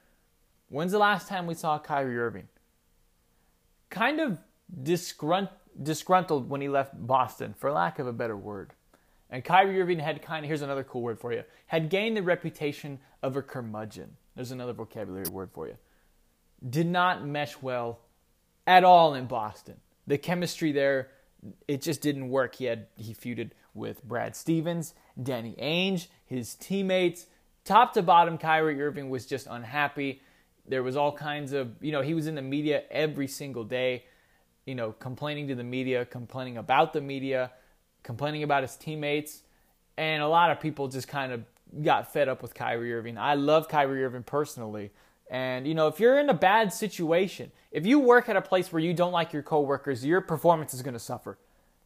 When's 0.68 0.92
the 0.92 0.98
last 0.98 1.28
time 1.28 1.46
we 1.46 1.54
saw 1.54 1.78
Kyrie 1.78 2.18
Irving? 2.18 2.48
Kind 3.88 4.20
of 4.20 4.38
disgrunt- 4.82 5.50
disgruntled 5.80 6.50
when 6.50 6.60
he 6.60 6.68
left 6.68 6.94
Boston, 7.06 7.54
for 7.56 7.72
lack 7.72 7.98
of 7.98 8.06
a 8.06 8.12
better 8.12 8.36
word. 8.36 8.72
And 9.30 9.44
Kyrie 9.44 9.80
Irving 9.80 10.00
had 10.00 10.20
kind 10.22 10.44
of, 10.44 10.48
here's 10.48 10.62
another 10.62 10.82
cool 10.82 11.02
word 11.02 11.20
for 11.20 11.32
you, 11.32 11.44
had 11.66 11.88
gained 11.88 12.16
the 12.16 12.22
reputation 12.22 12.98
of 13.22 13.36
a 13.36 13.42
curmudgeon. 13.42 14.16
There's 14.34 14.50
another 14.50 14.72
vocabulary 14.72 15.28
word 15.30 15.50
for 15.52 15.68
you. 15.68 15.76
Did 16.68 16.86
not 16.86 17.24
mesh 17.24 17.56
well 17.62 18.00
at 18.66 18.84
all 18.84 19.14
in 19.14 19.26
Boston. 19.26 19.76
The 20.06 20.18
chemistry 20.18 20.72
there, 20.72 21.08
it 21.68 21.80
just 21.80 22.02
didn't 22.02 22.28
work. 22.28 22.56
He 22.56 22.64
had, 22.64 22.86
he 22.96 23.14
feuded 23.14 23.50
with 23.72 24.02
Brad 24.02 24.34
Stevens, 24.34 24.94
Danny 25.22 25.54
Ainge, 25.60 26.08
his 26.26 26.54
teammates. 26.56 27.26
Top 27.64 27.92
to 27.94 28.02
bottom, 28.02 28.36
Kyrie 28.36 28.82
Irving 28.82 29.10
was 29.10 29.26
just 29.26 29.46
unhappy. 29.48 30.22
There 30.66 30.82
was 30.82 30.96
all 30.96 31.12
kinds 31.12 31.52
of, 31.52 31.70
you 31.80 31.92
know, 31.92 32.02
he 32.02 32.14
was 32.14 32.26
in 32.26 32.34
the 32.34 32.42
media 32.42 32.82
every 32.90 33.28
single 33.28 33.64
day, 33.64 34.04
you 34.66 34.74
know, 34.74 34.92
complaining 34.92 35.48
to 35.48 35.54
the 35.54 35.64
media, 35.64 36.04
complaining 36.04 36.56
about 36.56 36.92
the 36.92 37.00
media 37.00 37.52
complaining 38.02 38.42
about 38.42 38.62
his 38.62 38.76
teammates, 38.76 39.42
and 39.96 40.22
a 40.22 40.28
lot 40.28 40.50
of 40.50 40.60
people 40.60 40.88
just 40.88 41.08
kind 41.08 41.32
of 41.32 41.44
got 41.82 42.12
fed 42.12 42.28
up 42.28 42.42
with 42.42 42.54
Kyrie 42.54 42.92
Irving. 42.92 43.18
I 43.18 43.34
love 43.34 43.68
Kyrie 43.68 44.04
Irving 44.04 44.22
personally. 44.22 44.90
And 45.30 45.66
you 45.66 45.74
know, 45.74 45.86
if 45.86 46.00
you're 46.00 46.18
in 46.18 46.28
a 46.28 46.34
bad 46.34 46.72
situation, 46.72 47.52
if 47.70 47.86
you 47.86 48.00
work 48.00 48.28
at 48.28 48.36
a 48.36 48.42
place 48.42 48.72
where 48.72 48.82
you 48.82 48.92
don't 48.92 49.12
like 49.12 49.32
your 49.32 49.42
coworkers, 49.42 50.04
your 50.04 50.20
performance 50.20 50.74
is 50.74 50.82
going 50.82 50.94
to 50.94 51.00
suffer. 51.00 51.38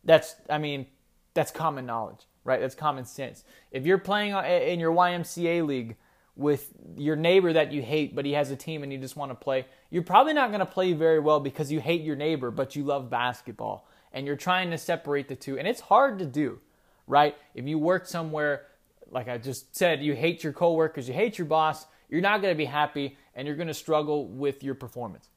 That's 0.03 0.35
I 0.49 0.59
mean, 0.59 0.87
that's 1.35 1.51
common 1.51 1.85
knowledge, 1.85 2.27
right? 2.45 2.61
That's 2.61 2.75
common 2.75 3.05
sense. 3.05 3.45
If 3.71 3.85
you're 3.85 3.99
playing 3.99 4.33
in 4.33 4.81
your 4.81 4.93
YMCA 4.93 5.67
league 5.67 5.97
with 6.37 6.73
your 6.97 7.17
neighbor 7.17 7.53
that 7.53 7.71
you 7.71 7.83
hate, 7.83 8.17
but 8.17 8.25
he 8.25 8.33
has 8.33 8.51
a 8.51 8.57
team 8.57 8.83
and 8.83 8.93
you 8.93 8.99
just 8.99 9.17
want 9.17 9.31
to 9.31 9.35
play, 9.37 9.67
you're 9.91 10.03
probably 10.03 10.33
not 10.33 10.49
going 10.49 10.61
to 10.61 10.67
play 10.67 10.93
very 10.93 11.21
well 11.21 11.39
because 11.39 11.71
you 11.71 11.81
hate 11.81 12.01
your 12.01 12.17
neighbor, 12.17 12.51
but 12.51 12.75
you 12.75 12.83
love 12.83 13.11
basketball 13.11 13.87
and 14.15 14.27
you're 14.27 14.37
trying 14.37 14.71
to 14.71 14.79
separate 14.79 15.29
the 15.29 15.37
two. 15.37 15.59
And 15.59 15.69
it's 15.69 15.81
hard 15.81 16.21
to 16.21 16.25
do, 16.25 16.61
right? 17.07 17.37
If 17.55 17.67
you 17.67 17.79
work 17.79 18.07
somewhere, 18.07 18.67
like 19.11 19.29
I 19.29 19.37
just 19.37 19.77
said, 19.77 20.03
you 20.03 20.15
hate 20.15 20.43
your 20.43 20.55
coworkers, 20.55 21.09
you 21.09 21.15
hate 21.15 21.37
your 21.37 21.47
boss, 21.47 21.85
you're 22.09 22.23
not 22.23 22.41
going 22.41 22.55
to 22.55 22.57
be 22.57 22.65
happy 22.65 23.19
and 23.35 23.47
you're 23.47 23.57
going 23.57 23.69
to 23.69 23.75
struggle 23.75 24.29
with 24.29 24.63
your 24.63 24.77
performance 24.77 25.29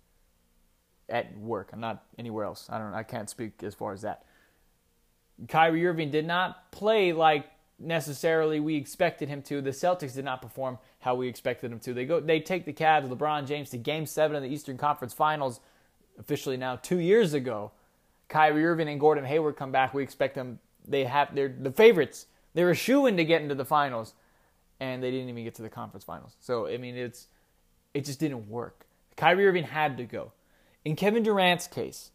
at 1.09 1.35
work. 1.37 1.71
I'm 1.73 1.79
not 1.79 2.05
anywhere 2.19 2.45
else. 2.45 2.67
I 2.69 2.77
don't 2.77 2.93
I 2.93 3.03
can't 3.03 3.29
speak 3.29 3.63
as 3.63 3.73
far 3.73 3.93
as 3.93 4.03
that. 4.03 4.23
Kyrie 5.47 5.85
Irving 5.85 6.11
did 6.11 6.25
not 6.25 6.71
play 6.71 7.13
like 7.13 7.47
necessarily 7.79 8.59
we 8.59 8.75
expected 8.75 9.27
him 9.27 9.41
to. 9.43 9.61
The 9.61 9.71
Celtics 9.71 10.13
did 10.13 10.25
not 10.25 10.41
perform 10.41 10.77
how 10.99 11.15
we 11.15 11.27
expected 11.27 11.71
them 11.71 11.79
to. 11.79 11.93
They 11.93 12.05
go 12.05 12.19
they 12.19 12.41
take 12.41 12.65
the 12.65 12.73
Cavs, 12.73 13.09
LeBron 13.09 13.47
James 13.47 13.69
to 13.71 13.77
game 13.77 14.05
7 14.05 14.35
of 14.35 14.43
the 14.43 14.49
Eastern 14.49 14.77
Conference 14.77 15.13
Finals 15.13 15.61
officially 16.19 16.57
now 16.57 16.75
2 16.75 16.97
years 16.97 17.33
ago 17.33 17.71
Kyrie 18.29 18.65
Irving 18.65 18.89
and 18.89 18.99
Gordon 18.99 19.25
Hayward 19.25 19.55
come 19.55 19.71
back, 19.71 19.93
we 19.93 20.03
expect 20.03 20.35
them. 20.35 20.59
They 20.87 21.05
have 21.05 21.33
they're 21.33 21.53
the 21.57 21.71
favorites. 21.71 22.27
They're 22.53 22.69
a 22.69 22.75
shoe 22.75 23.05
in 23.05 23.17
to 23.17 23.25
get 23.25 23.41
into 23.41 23.55
the 23.55 23.65
finals, 23.65 24.13
and 24.79 25.01
they 25.03 25.11
didn't 25.11 25.29
even 25.29 25.43
get 25.43 25.55
to 25.55 25.61
the 25.61 25.69
conference 25.69 26.03
finals. 26.03 26.35
So 26.39 26.67
I 26.67 26.77
mean, 26.77 26.95
it's 26.95 27.27
it 27.93 28.05
just 28.05 28.19
didn't 28.19 28.49
work. 28.49 28.85
Kyrie 29.15 29.47
Irving 29.47 29.63
had 29.63 29.97
to 29.97 30.03
go. 30.03 30.31
In 30.85 30.95
Kevin 30.95 31.23
Durant's 31.23 31.67
case, 31.67 32.11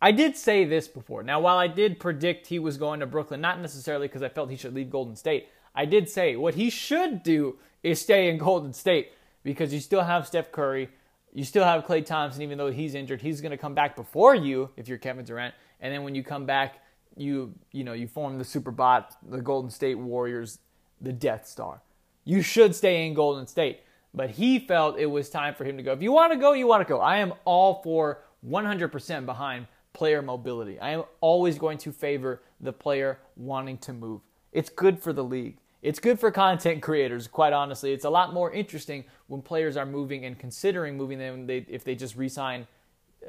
I 0.00 0.12
did 0.12 0.36
say 0.36 0.64
this 0.64 0.88
before. 0.88 1.22
Now, 1.22 1.40
while 1.40 1.58
I 1.58 1.68
did 1.68 2.00
predict 2.00 2.48
he 2.48 2.58
was 2.58 2.76
going 2.76 3.00
to 3.00 3.06
Brooklyn, 3.06 3.40
not 3.40 3.60
necessarily 3.60 4.08
because 4.08 4.22
I 4.22 4.28
felt 4.28 4.50
he 4.50 4.56
should 4.56 4.74
leave 4.74 4.90
Golden 4.90 5.16
State, 5.16 5.48
I 5.74 5.84
did 5.84 6.08
say 6.08 6.36
what 6.36 6.54
he 6.54 6.70
should 6.70 7.22
do 7.22 7.58
is 7.82 8.00
stay 8.00 8.28
in 8.28 8.38
Golden 8.38 8.72
State 8.72 9.12
because 9.42 9.72
you 9.72 9.80
still 9.80 10.02
have 10.02 10.26
Steph 10.26 10.50
Curry, 10.50 10.88
you 11.36 11.44
still 11.44 11.64
have 11.64 11.84
Klay 11.84 12.04
Thompson, 12.04 12.40
even 12.40 12.56
though 12.56 12.70
he's 12.70 12.94
injured, 12.94 13.20
he's 13.20 13.42
going 13.42 13.50
to 13.50 13.58
come 13.58 13.74
back 13.74 13.94
before 13.94 14.34
you 14.34 14.70
if 14.78 14.88
you're 14.88 14.96
Kevin 14.96 15.22
Durant. 15.22 15.54
And 15.82 15.92
then 15.92 16.02
when 16.02 16.14
you 16.14 16.24
come 16.24 16.46
back, 16.46 16.80
you 17.14 17.52
you 17.72 17.84
know 17.84 17.92
you 17.92 18.08
form 18.08 18.38
the 18.38 18.44
Superbot, 18.44 19.04
the 19.28 19.42
Golden 19.42 19.70
State 19.70 19.98
Warriors, 19.98 20.60
the 21.02 21.12
Death 21.12 21.46
Star. 21.46 21.82
You 22.24 22.40
should 22.40 22.74
stay 22.74 23.06
in 23.06 23.12
Golden 23.12 23.46
State. 23.46 23.80
But 24.14 24.30
he 24.30 24.58
felt 24.58 24.98
it 24.98 25.04
was 25.04 25.28
time 25.28 25.54
for 25.54 25.64
him 25.64 25.76
to 25.76 25.82
go. 25.82 25.92
If 25.92 26.00
you 26.00 26.10
want 26.10 26.32
to 26.32 26.38
go, 26.38 26.54
you 26.54 26.66
want 26.66 26.80
to 26.80 26.88
go. 26.88 27.00
I 27.00 27.18
am 27.18 27.34
all 27.44 27.82
for 27.82 28.22
100% 28.48 29.26
behind 29.26 29.66
player 29.92 30.22
mobility. 30.22 30.80
I 30.80 30.92
am 30.92 31.04
always 31.20 31.58
going 31.58 31.76
to 31.78 31.92
favor 31.92 32.40
the 32.58 32.72
player 32.72 33.18
wanting 33.36 33.76
to 33.78 33.92
move. 33.92 34.22
It's 34.52 34.70
good 34.70 35.02
for 35.02 35.12
the 35.12 35.22
league. 35.22 35.58
It's 35.82 35.98
good 35.98 36.18
for 36.18 36.30
content 36.30 36.82
creators, 36.82 37.28
quite 37.28 37.52
honestly. 37.52 37.92
It's 37.92 38.04
a 38.04 38.10
lot 38.10 38.32
more 38.32 38.50
interesting 38.52 39.04
when 39.26 39.42
players 39.42 39.76
are 39.76 39.86
moving 39.86 40.24
and 40.24 40.38
considering 40.38 40.96
moving 40.96 41.18
them 41.18 41.48
if 41.48 41.84
they 41.84 41.94
just 41.94 42.16
resign, 42.16 42.66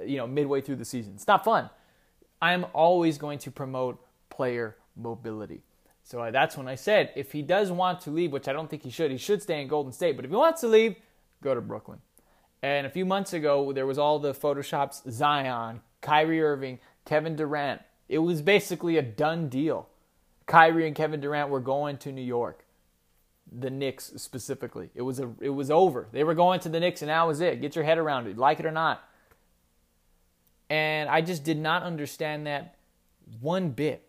you 0.05 0.17
know, 0.17 0.25
midway 0.25 0.61
through 0.61 0.77
the 0.77 0.85
season. 0.85 1.13
It's 1.15 1.27
not 1.27 1.43
fun. 1.43 1.69
I 2.41 2.53
am 2.53 2.65
always 2.73 3.17
going 3.17 3.39
to 3.39 3.51
promote 3.51 4.03
player 4.29 4.77
mobility. 4.95 5.61
So 6.03 6.21
uh, 6.21 6.31
that's 6.31 6.55
when 6.55 6.67
I 6.67 6.75
said 6.75 7.11
if 7.15 7.31
he 7.33 7.41
does 7.41 7.69
want 7.69 7.99
to 8.01 8.11
leave, 8.11 8.31
which 8.31 8.47
I 8.47 8.53
don't 8.53 8.69
think 8.69 8.83
he 8.83 8.89
should, 8.89 9.11
he 9.11 9.17
should 9.17 9.41
stay 9.41 9.61
in 9.61 9.67
Golden 9.67 9.91
State. 9.91 10.15
But 10.15 10.25
if 10.25 10.31
he 10.31 10.37
wants 10.37 10.61
to 10.61 10.67
leave, 10.67 10.95
go 11.43 11.53
to 11.53 11.61
Brooklyn. 11.61 11.99
And 12.63 12.87
a 12.87 12.89
few 12.89 13.05
months 13.05 13.33
ago, 13.33 13.71
there 13.73 13.85
was 13.85 13.97
all 13.97 14.17
the 14.17 14.33
photoshops 14.33 15.09
Zion, 15.11 15.81
Kyrie 16.01 16.41
Irving, 16.41 16.79
Kevin 17.05 17.35
Durant. 17.35 17.81
It 18.09 18.19
was 18.19 18.41
basically 18.41 18.97
a 18.97 19.01
done 19.01 19.49
deal. 19.49 19.89
Kyrie 20.47 20.87
and 20.87 20.95
Kevin 20.95 21.19
Durant 21.19 21.49
were 21.49 21.59
going 21.59 21.97
to 21.99 22.11
New 22.11 22.21
York. 22.21 22.65
The 23.51 23.69
Knicks 23.69 24.13
specifically. 24.17 24.89
It 24.95 25.03
was 25.03 25.19
a 25.19 25.31
it 25.39 25.49
was 25.49 25.69
over. 25.69 26.07
They 26.11 26.23
were 26.23 26.33
going 26.33 26.59
to 26.61 26.69
the 26.69 26.79
Knicks 26.79 27.01
and 27.01 27.09
that 27.09 27.27
was 27.27 27.39
it. 27.39 27.61
Get 27.61 27.75
your 27.75 27.85
head 27.85 27.97
around 27.97 28.27
it, 28.27 28.37
like 28.37 28.59
it 28.59 28.65
or 28.65 28.71
not. 28.71 29.03
And 30.69 31.09
I 31.09 31.21
just 31.21 31.43
did 31.43 31.57
not 31.57 31.83
understand 31.83 32.47
that 32.47 32.75
one 33.39 33.69
bit. 33.69 34.03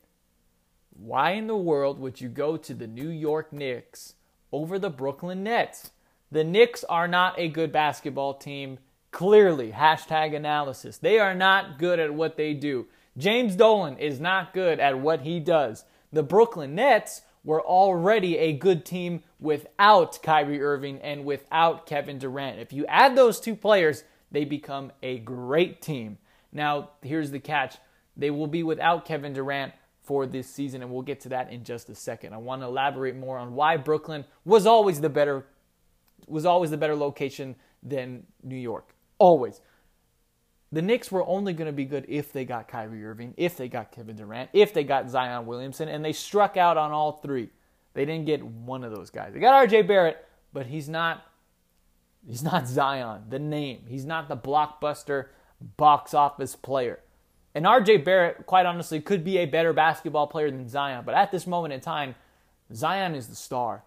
Why 0.91 1.33
in 1.33 1.47
the 1.47 1.57
world 1.57 2.01
would 2.01 2.21
you 2.21 2.29
go 2.29 2.57
to 2.57 2.75
the 2.75 2.89
New 2.89 3.09
York 3.09 3.53
Knicks 3.53 4.15
over 4.51 4.79
the 4.79 4.91
Brooklyn 4.91 5.45
Nets? 5.45 5.91
The 6.33 6.43
Knicks 6.43 6.83
are 6.85 7.07
not 7.07 7.39
a 7.39 7.49
good 7.49 7.73
basketball 7.73 8.35
team. 8.35 8.79
Clearly, 9.13 9.73
hashtag 9.73 10.35
analysis. 10.35 10.99
They 10.99 11.19
are 11.19 11.35
not 11.35 11.79
good 11.79 12.01
at 12.01 12.13
what 12.13 12.37
they 12.37 12.53
do. 12.55 12.87
James 13.17 13.55
Dolan 13.55 13.97
is 13.99 14.21
not 14.21 14.53
good 14.53 14.81
at 14.81 14.99
what 14.99 15.23
he 15.23 15.41
does. 15.41 15.85
The 16.13 16.23
Brooklyn 16.23 16.75
Nets 16.75 17.23
were 17.45 17.63
already 17.63 18.37
a 18.39 18.53
good 18.53 18.85
team 18.85 19.23
without 19.41 20.23
Kyrie 20.23 20.63
Irving 20.63 21.01
and 21.01 21.25
without 21.25 21.87
Kevin 21.87 22.19
Durant. 22.19 22.59
If 22.59 22.73
you 22.73 22.85
add 22.87 23.17
those 23.17 23.41
two 23.41 23.55
players, 23.55 24.05
they 24.31 24.45
become 24.45 24.93
a 25.03 25.19
great 25.19 25.81
team. 25.81 26.19
Now, 26.53 26.91
here's 27.03 27.31
the 27.31 27.39
catch 27.39 27.77
they 28.17 28.31
will 28.31 28.49
be 28.49 28.63
without 28.63 29.05
Kevin 29.05 29.33
Durant 29.33 29.73
for 30.03 30.27
this 30.27 30.49
season, 30.49 30.83
and 30.83 30.91
we'll 30.91 31.03
get 31.03 31.21
to 31.21 31.29
that 31.29 31.53
in 31.53 31.63
just 31.63 31.89
a 31.89 31.95
second. 31.95 32.33
I 32.33 32.39
want 32.39 32.63
to 32.63 32.67
elaborate 32.67 33.15
more 33.15 33.39
on 33.39 33.55
why 33.55 33.77
Brooklyn 33.77 34.25
was 34.45 34.67
always 34.67 35.01
the 35.01 35.09
better 35.09 35.47
was 36.27 36.45
always 36.45 36.71
the 36.71 36.77
better 36.77 36.97
location 36.97 37.57
than 37.83 38.27
New 38.43 38.57
York. 38.57 38.95
Always. 39.19 39.61
The 40.71 40.83
Knicks 40.83 41.11
were 41.11 41.27
only 41.27 41.55
going 41.55 41.67
to 41.67 41.73
be 41.73 41.87
good 41.87 42.05
if 42.09 42.33
they 42.33 42.45
got 42.45 42.69
Kyrie 42.69 43.05
Irving, 43.05 43.33
if 43.37 43.57
they 43.57 43.69
got 43.69 43.91
Kevin 43.91 44.17
Durant, 44.17 44.51
if 44.53 44.75
they 44.75 44.85
got 44.85 45.09
Zion 45.09 45.47
Williamson, 45.47 45.89
and 45.89 46.05
they 46.05 46.13
struck 46.13 46.57
out 46.57 46.77
on 46.77 46.93
all 46.93 47.13
three. 47.13 47.49
They 47.95 48.05
didn't 48.05 48.27
get 48.27 48.45
one 48.45 48.85
of 48.85 48.95
those 48.95 49.11
guys. 49.11 49.33
They 49.33 49.41
got 49.41 49.69
RJ 49.69 49.89
Barrett, 49.89 50.25
but 50.53 50.67
he's 50.67 50.89
not 50.89 51.25
he's 52.27 52.43
not 52.43 52.69
Zion, 52.69 53.25
the 53.29 53.39
name. 53.39 53.85
He's 53.89 54.05
not 54.05 54.29
the 54.29 54.37
blockbuster 54.37 55.27
box 55.77 56.15
office 56.15 56.55
player. 56.55 57.01
And 57.55 57.65
RJ 57.65 58.05
Barrett, 58.05 58.47
quite 58.47 58.67
honestly, 58.67 59.01
could 59.01 59.25
be 59.25 59.39
a 59.39 59.47
better 59.47 59.73
basketball 59.73 60.27
player 60.27 60.51
than 60.51 60.69
Zion, 60.69 61.03
but 61.05 61.15
at 61.15 61.33
this 61.33 61.47
moment 61.47 61.73
in 61.73 61.81
time, 61.81 62.15
Zion 62.73 63.15
is 63.15 63.29
the 63.29 63.35
star. 63.35 63.85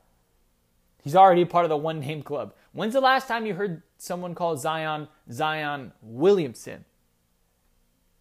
He's 1.01 1.15
already 1.15 1.45
part 1.45 1.65
of 1.65 1.69
the 1.69 1.77
one 1.77 1.99
name 1.99 2.21
club. 2.23 2.53
When's 2.73 2.93
the 2.93 3.01
last 3.01 3.27
time 3.27 3.45
you 3.45 3.55
heard 3.55 3.81
someone 3.97 4.35
call 4.35 4.55
Zion 4.55 5.07
Zion 5.31 5.93
Williamson? 6.01 6.85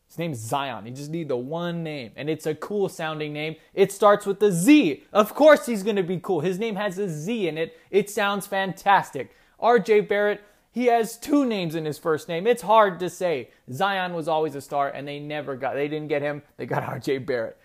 His 0.09 0.19
name's 0.19 0.39
Zion. 0.39 0.87
You 0.87 0.93
just 0.93 1.11
need 1.11 1.29
the 1.29 1.37
one 1.37 1.85
name, 1.85 2.11
and 2.17 2.29
it's 2.29 2.45
a 2.45 2.55
cool 2.55 2.89
sounding 2.89 3.33
name. 3.33 3.55
It 3.75 3.93
starts 3.93 4.27
with 4.27 4.43
a 4.43 4.51
Z. 4.51 5.05
Of 5.13 5.35
course, 5.37 5.67
he's 5.67 5.85
going 5.85 5.95
to 5.95 6.03
be 6.03 6.19
cool. 6.19 6.41
His 6.41 6.59
name 6.59 6.75
has 6.75 6.99
a 6.99 7.09
Z 7.09 7.47
in 7.47 7.57
it. 7.57 7.79
It 7.93 8.11
sounds 8.11 8.45
fantastic. 8.49 9.37
RJ 9.63 10.09
Barrett, 10.09 10.43
he 10.73 10.87
has 10.87 11.17
two 11.17 11.45
names 11.45 11.77
in 11.77 11.85
his 11.85 11.97
first 11.97 12.29
name. 12.29 12.49
It's 12.49 12.63
hard 12.63 12.99
to 12.99 13.09
say. 13.09 13.51
Zion 13.73 14.13
was 14.13 14.27
always 14.27 14.57
a 14.57 14.61
star, 14.61 14.89
and 14.89 15.07
they 15.07 15.21
never 15.21 15.55
got, 15.55 15.75
they 15.75 15.87
didn't 15.87 16.09
get 16.09 16.23
him. 16.23 16.43
They 16.57 16.67
got 16.67 16.83
RJ 16.83 17.25
Barrett. 17.25 17.57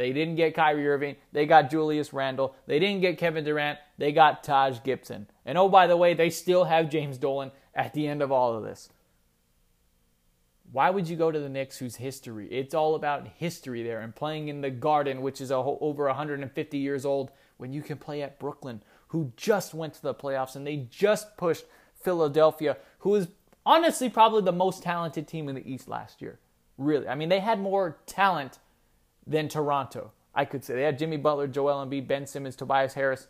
They 0.00 0.14
didn't 0.14 0.36
get 0.36 0.54
Kyrie 0.54 0.88
Irving. 0.88 1.16
They 1.30 1.44
got 1.44 1.68
Julius 1.70 2.14
Randle. 2.14 2.54
They 2.66 2.78
didn't 2.78 3.02
get 3.02 3.18
Kevin 3.18 3.44
Durant. 3.44 3.78
They 3.98 4.12
got 4.12 4.42
Taj 4.42 4.78
Gibson. 4.82 5.26
And 5.44 5.58
oh, 5.58 5.68
by 5.68 5.86
the 5.86 5.96
way, 5.98 6.14
they 6.14 6.30
still 6.30 6.64
have 6.64 6.88
James 6.88 7.18
Dolan 7.18 7.50
at 7.74 7.92
the 7.92 8.08
end 8.08 8.22
of 8.22 8.32
all 8.32 8.56
of 8.56 8.62
this. 8.62 8.88
Why 10.72 10.88
would 10.88 11.06
you 11.06 11.16
go 11.16 11.30
to 11.30 11.38
the 11.38 11.50
Knicks, 11.50 11.76
whose 11.76 11.96
history? 11.96 12.48
It's 12.50 12.72
all 12.72 12.94
about 12.94 13.28
history 13.36 13.82
there 13.82 14.00
and 14.00 14.16
playing 14.16 14.48
in 14.48 14.62
the 14.62 14.70
Garden, 14.70 15.20
which 15.20 15.38
is 15.38 15.50
whole, 15.50 15.76
over 15.82 16.06
150 16.06 16.78
years 16.78 17.04
old, 17.04 17.30
when 17.58 17.74
you 17.74 17.82
can 17.82 17.98
play 17.98 18.22
at 18.22 18.38
Brooklyn, 18.38 18.82
who 19.08 19.34
just 19.36 19.74
went 19.74 19.92
to 19.92 20.02
the 20.02 20.14
playoffs 20.14 20.56
and 20.56 20.66
they 20.66 20.86
just 20.88 21.36
pushed 21.36 21.66
Philadelphia, 21.92 22.78
who 23.00 23.16
is 23.16 23.28
honestly 23.66 24.08
probably 24.08 24.40
the 24.40 24.50
most 24.50 24.82
talented 24.82 25.28
team 25.28 25.46
in 25.50 25.56
the 25.56 25.70
East 25.70 25.88
last 25.88 26.22
year. 26.22 26.38
Really. 26.78 27.06
I 27.06 27.16
mean, 27.16 27.28
they 27.28 27.40
had 27.40 27.60
more 27.60 27.98
talent 28.06 28.60
than 29.26 29.48
Toronto. 29.48 30.12
I 30.34 30.44
could 30.44 30.64
say 30.64 30.74
they 30.74 30.82
had 30.82 30.98
Jimmy 30.98 31.16
Butler, 31.16 31.46
Joel 31.46 31.84
Embiid, 31.84 32.06
Ben 32.06 32.26
Simmons, 32.26 32.56
Tobias 32.56 32.94
Harris. 32.94 33.28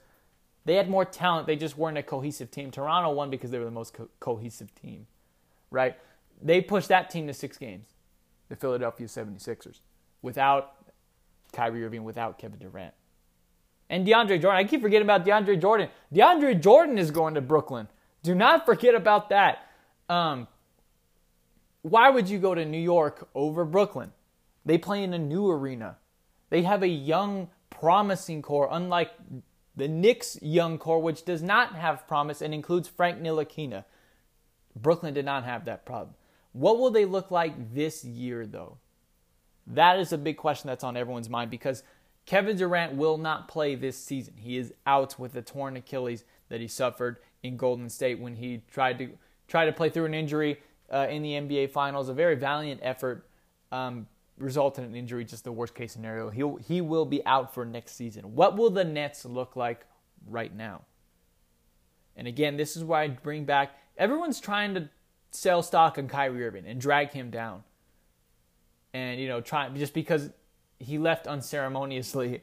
They 0.64 0.74
had 0.74 0.90
more 0.90 1.04
talent. 1.04 1.46
They 1.46 1.56
just 1.56 1.78
weren't 1.78 1.98
a 1.98 2.02
cohesive 2.02 2.50
team. 2.50 2.70
Toronto 2.70 3.10
won 3.10 3.30
because 3.30 3.50
they 3.50 3.58
were 3.58 3.64
the 3.64 3.70
most 3.70 3.94
co- 3.94 4.08
cohesive 4.20 4.74
team, 4.74 5.06
right? 5.70 5.96
They 6.42 6.60
pushed 6.60 6.88
that 6.88 7.10
team 7.10 7.26
to 7.26 7.34
six 7.34 7.56
games, 7.56 7.88
the 8.48 8.56
Philadelphia 8.56 9.06
76ers, 9.06 9.80
without 10.22 10.74
Kyrie 11.52 11.84
Irving, 11.84 12.04
without 12.04 12.38
Kevin 12.38 12.58
Durant. 12.58 12.94
And 13.88 14.06
DeAndre 14.06 14.40
Jordan. 14.40 14.52
I 14.52 14.64
keep 14.64 14.82
forgetting 14.82 15.06
about 15.06 15.24
DeAndre 15.24 15.60
Jordan. 15.60 15.88
DeAndre 16.14 16.60
Jordan 16.60 16.98
is 16.98 17.10
going 17.10 17.34
to 17.34 17.40
Brooklyn. 17.40 17.88
Do 18.22 18.34
not 18.34 18.64
forget 18.64 18.94
about 18.94 19.30
that. 19.30 19.66
Um, 20.08 20.46
why 21.82 22.10
would 22.10 22.28
you 22.28 22.38
go 22.38 22.54
to 22.54 22.64
New 22.64 22.78
York 22.78 23.28
over 23.34 23.64
Brooklyn? 23.64 24.12
They 24.64 24.78
play 24.78 25.02
in 25.02 25.14
a 25.14 25.18
new 25.18 25.50
arena. 25.50 25.96
They 26.50 26.62
have 26.62 26.82
a 26.82 26.88
young, 26.88 27.48
promising 27.70 28.42
core, 28.42 28.68
unlike 28.70 29.10
the 29.76 29.88
Knicks' 29.88 30.38
young 30.42 30.78
core, 30.78 31.00
which 31.00 31.24
does 31.24 31.42
not 31.42 31.74
have 31.74 32.06
promise 32.06 32.42
and 32.42 32.52
includes 32.52 32.88
Frank 32.88 33.20
Ntilikina. 33.20 33.84
Brooklyn 34.76 35.14
did 35.14 35.24
not 35.24 35.44
have 35.44 35.64
that 35.64 35.86
problem. 35.86 36.14
What 36.52 36.78
will 36.78 36.90
they 36.90 37.04
look 37.04 37.30
like 37.30 37.74
this 37.74 38.04
year, 38.04 38.46
though? 38.46 38.78
That 39.66 40.00
is 40.00 40.12
a 40.12 40.18
big 40.18 40.36
question 40.36 40.68
that's 40.68 40.84
on 40.84 40.96
everyone's 40.96 41.28
mind 41.28 41.50
because 41.50 41.82
Kevin 42.26 42.56
Durant 42.56 42.94
will 42.94 43.18
not 43.18 43.48
play 43.48 43.74
this 43.74 43.96
season. 43.96 44.34
He 44.36 44.56
is 44.56 44.72
out 44.86 45.18
with 45.18 45.34
a 45.36 45.42
torn 45.42 45.76
Achilles 45.76 46.24
that 46.48 46.60
he 46.60 46.68
suffered 46.68 47.18
in 47.42 47.56
Golden 47.56 47.88
State 47.88 48.18
when 48.18 48.36
he 48.36 48.62
tried 48.70 48.98
to 48.98 49.10
try 49.48 49.64
to 49.64 49.72
play 49.72 49.90
through 49.90 50.06
an 50.06 50.14
injury 50.14 50.60
uh, 50.92 51.06
in 51.08 51.22
the 51.22 51.32
NBA 51.32 51.70
Finals. 51.70 52.08
A 52.08 52.14
very 52.14 52.34
valiant 52.34 52.80
effort, 52.82 53.26
um, 53.72 54.06
result 54.40 54.78
in 54.78 54.84
an 54.84 54.94
injury, 54.94 55.24
just 55.24 55.44
the 55.44 55.52
worst 55.52 55.74
case 55.74 55.92
scenario. 55.92 56.30
He'll, 56.30 56.56
he 56.56 56.80
will 56.80 57.04
be 57.04 57.24
out 57.26 57.54
for 57.54 57.64
next 57.64 57.94
season. 57.94 58.34
What 58.34 58.56
will 58.56 58.70
the 58.70 58.84
Nets 58.84 59.24
look 59.24 59.54
like 59.54 59.86
right 60.26 60.54
now? 60.54 60.82
And 62.16 62.26
again, 62.26 62.56
this 62.56 62.76
is 62.76 62.82
why 62.82 63.04
I 63.04 63.08
bring 63.08 63.44
back 63.44 63.78
everyone's 63.96 64.40
trying 64.40 64.74
to 64.74 64.88
sell 65.30 65.62
stock 65.62 65.98
on 65.98 66.08
Kyrie 66.08 66.44
Irving 66.44 66.66
and 66.66 66.80
drag 66.80 67.12
him 67.12 67.30
down. 67.30 67.62
And, 68.92 69.20
you 69.20 69.28
know, 69.28 69.40
try, 69.40 69.68
just 69.68 69.94
because 69.94 70.30
he 70.78 70.98
left 70.98 71.26
unceremoniously 71.26 72.42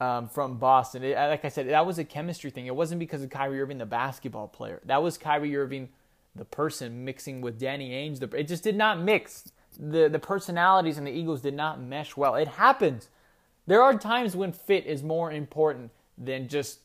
um, 0.00 0.28
from 0.28 0.58
Boston. 0.58 1.02
It, 1.02 1.16
like 1.16 1.44
I 1.44 1.48
said, 1.48 1.68
that 1.68 1.86
was 1.86 1.98
a 1.98 2.04
chemistry 2.04 2.50
thing. 2.50 2.66
It 2.66 2.76
wasn't 2.76 3.00
because 3.00 3.22
of 3.22 3.30
Kyrie 3.30 3.60
Irving, 3.60 3.78
the 3.78 3.86
basketball 3.86 4.46
player. 4.46 4.80
That 4.84 5.02
was 5.02 5.18
Kyrie 5.18 5.56
Irving, 5.56 5.88
the 6.36 6.44
person, 6.44 7.04
mixing 7.04 7.40
with 7.40 7.58
Danny 7.58 7.90
Ainge. 7.90 8.20
The, 8.20 8.36
it 8.36 8.44
just 8.44 8.62
did 8.62 8.76
not 8.76 9.00
mix 9.00 9.50
the, 9.78 10.08
the 10.08 10.18
personalities 10.18 10.98
and 10.98 11.06
the 11.06 11.12
egos 11.12 11.40
did 11.40 11.54
not 11.54 11.80
mesh 11.80 12.16
well. 12.16 12.34
It 12.34 12.48
happens. 12.48 13.08
There 13.66 13.82
are 13.82 13.96
times 13.96 14.34
when 14.34 14.52
fit 14.52 14.86
is 14.86 15.02
more 15.02 15.30
important 15.30 15.90
than 16.16 16.48
just 16.48 16.80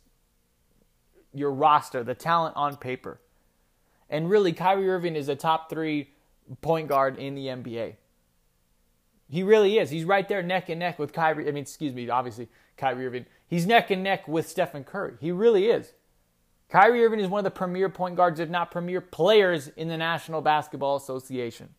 your 1.33 1.51
roster, 1.51 2.03
the 2.03 2.13
talent 2.13 2.55
on 2.55 2.77
paper. 2.77 3.19
And 4.09 4.29
really, 4.29 4.53
Kyrie 4.53 4.89
Irving 4.89 5.15
is 5.15 5.27
a 5.27 5.35
top 5.35 5.69
three 5.69 6.12
point 6.62 6.88
guard 6.88 7.17
in 7.17 7.35
the 7.35 7.47
NBA. 7.47 7.95
He 9.29 9.41
really 9.41 9.79
is. 9.79 9.89
He's 9.89 10.03
right 10.03 10.27
there 10.27 10.43
neck 10.43 10.69
and 10.69 10.79
neck 10.79 11.00
with 11.00 11.13
Kyrie. 11.13 11.47
I 11.47 11.51
mean, 11.51 11.63
excuse 11.63 11.93
me, 11.93 12.07
obviously, 12.09 12.50
Kyrie 12.77 13.07
Irving. 13.07 13.25
He's 13.47 13.65
neck 13.65 13.89
and 13.89 14.03
neck 14.03 14.27
with 14.27 14.47
Stephen 14.47 14.83
Curry. 14.83 15.15
He 15.19 15.31
really 15.31 15.67
is. 15.67 15.93
Kyrie 16.69 17.03
Irving 17.03 17.19
is 17.19 17.27
one 17.27 17.39
of 17.39 17.43
the 17.43 17.51
premier 17.51 17.89
point 17.89 18.15
guards, 18.15 18.39
if 18.39 18.50
not 18.50 18.71
premier 18.71 19.01
players, 19.01 19.69
in 19.69 19.88
the 19.88 19.97
National 19.97 20.41
Basketball 20.41 20.95
Association. 20.95 21.69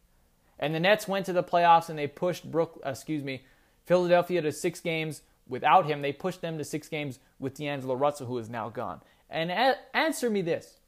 And 0.58 0.74
the 0.74 0.80
Nets 0.80 1.08
went 1.08 1.26
to 1.26 1.32
the 1.32 1.42
playoffs 1.42 1.88
and 1.88 1.98
they 1.98 2.06
pushed 2.06 2.50
Brook, 2.50 2.80
uh, 2.84 2.90
excuse 2.90 3.22
me, 3.24 3.44
Philadelphia 3.84 4.40
to 4.42 4.52
six 4.52 4.80
games 4.80 5.22
without 5.48 5.86
him. 5.86 6.02
They 6.02 6.12
pushed 6.12 6.40
them 6.40 6.58
to 6.58 6.64
six 6.64 6.88
games 6.88 7.18
with 7.38 7.54
D'Angelo 7.54 7.94
Russell, 7.94 8.26
who 8.26 8.38
is 8.38 8.48
now 8.48 8.68
gone. 8.68 9.00
And 9.28 9.50
a- 9.50 9.78
answer 9.94 10.30
me 10.30 10.42
this: 10.42 10.78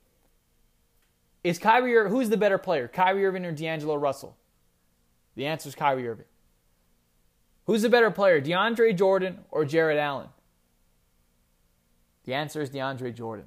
Is 1.42 1.58
Kyrie 1.58 2.08
who's 2.08 2.28
the 2.28 2.36
better 2.36 2.58
player, 2.58 2.88
Kyrie 2.88 3.26
Irving 3.26 3.44
or 3.44 3.52
D'Angelo 3.52 3.96
Russell? 3.96 4.36
The 5.34 5.46
answer 5.46 5.68
is 5.68 5.74
Kyrie 5.74 6.08
Irving. 6.08 6.26
Who's 7.66 7.82
the 7.82 7.88
better 7.88 8.10
player, 8.10 8.40
DeAndre 8.40 8.96
Jordan 8.96 9.40
or 9.50 9.64
Jarrett 9.64 9.98
Allen? 9.98 10.28
The 12.24 12.34
answer 12.34 12.60
is 12.60 12.70
DeAndre 12.70 13.14
Jordan. 13.14 13.46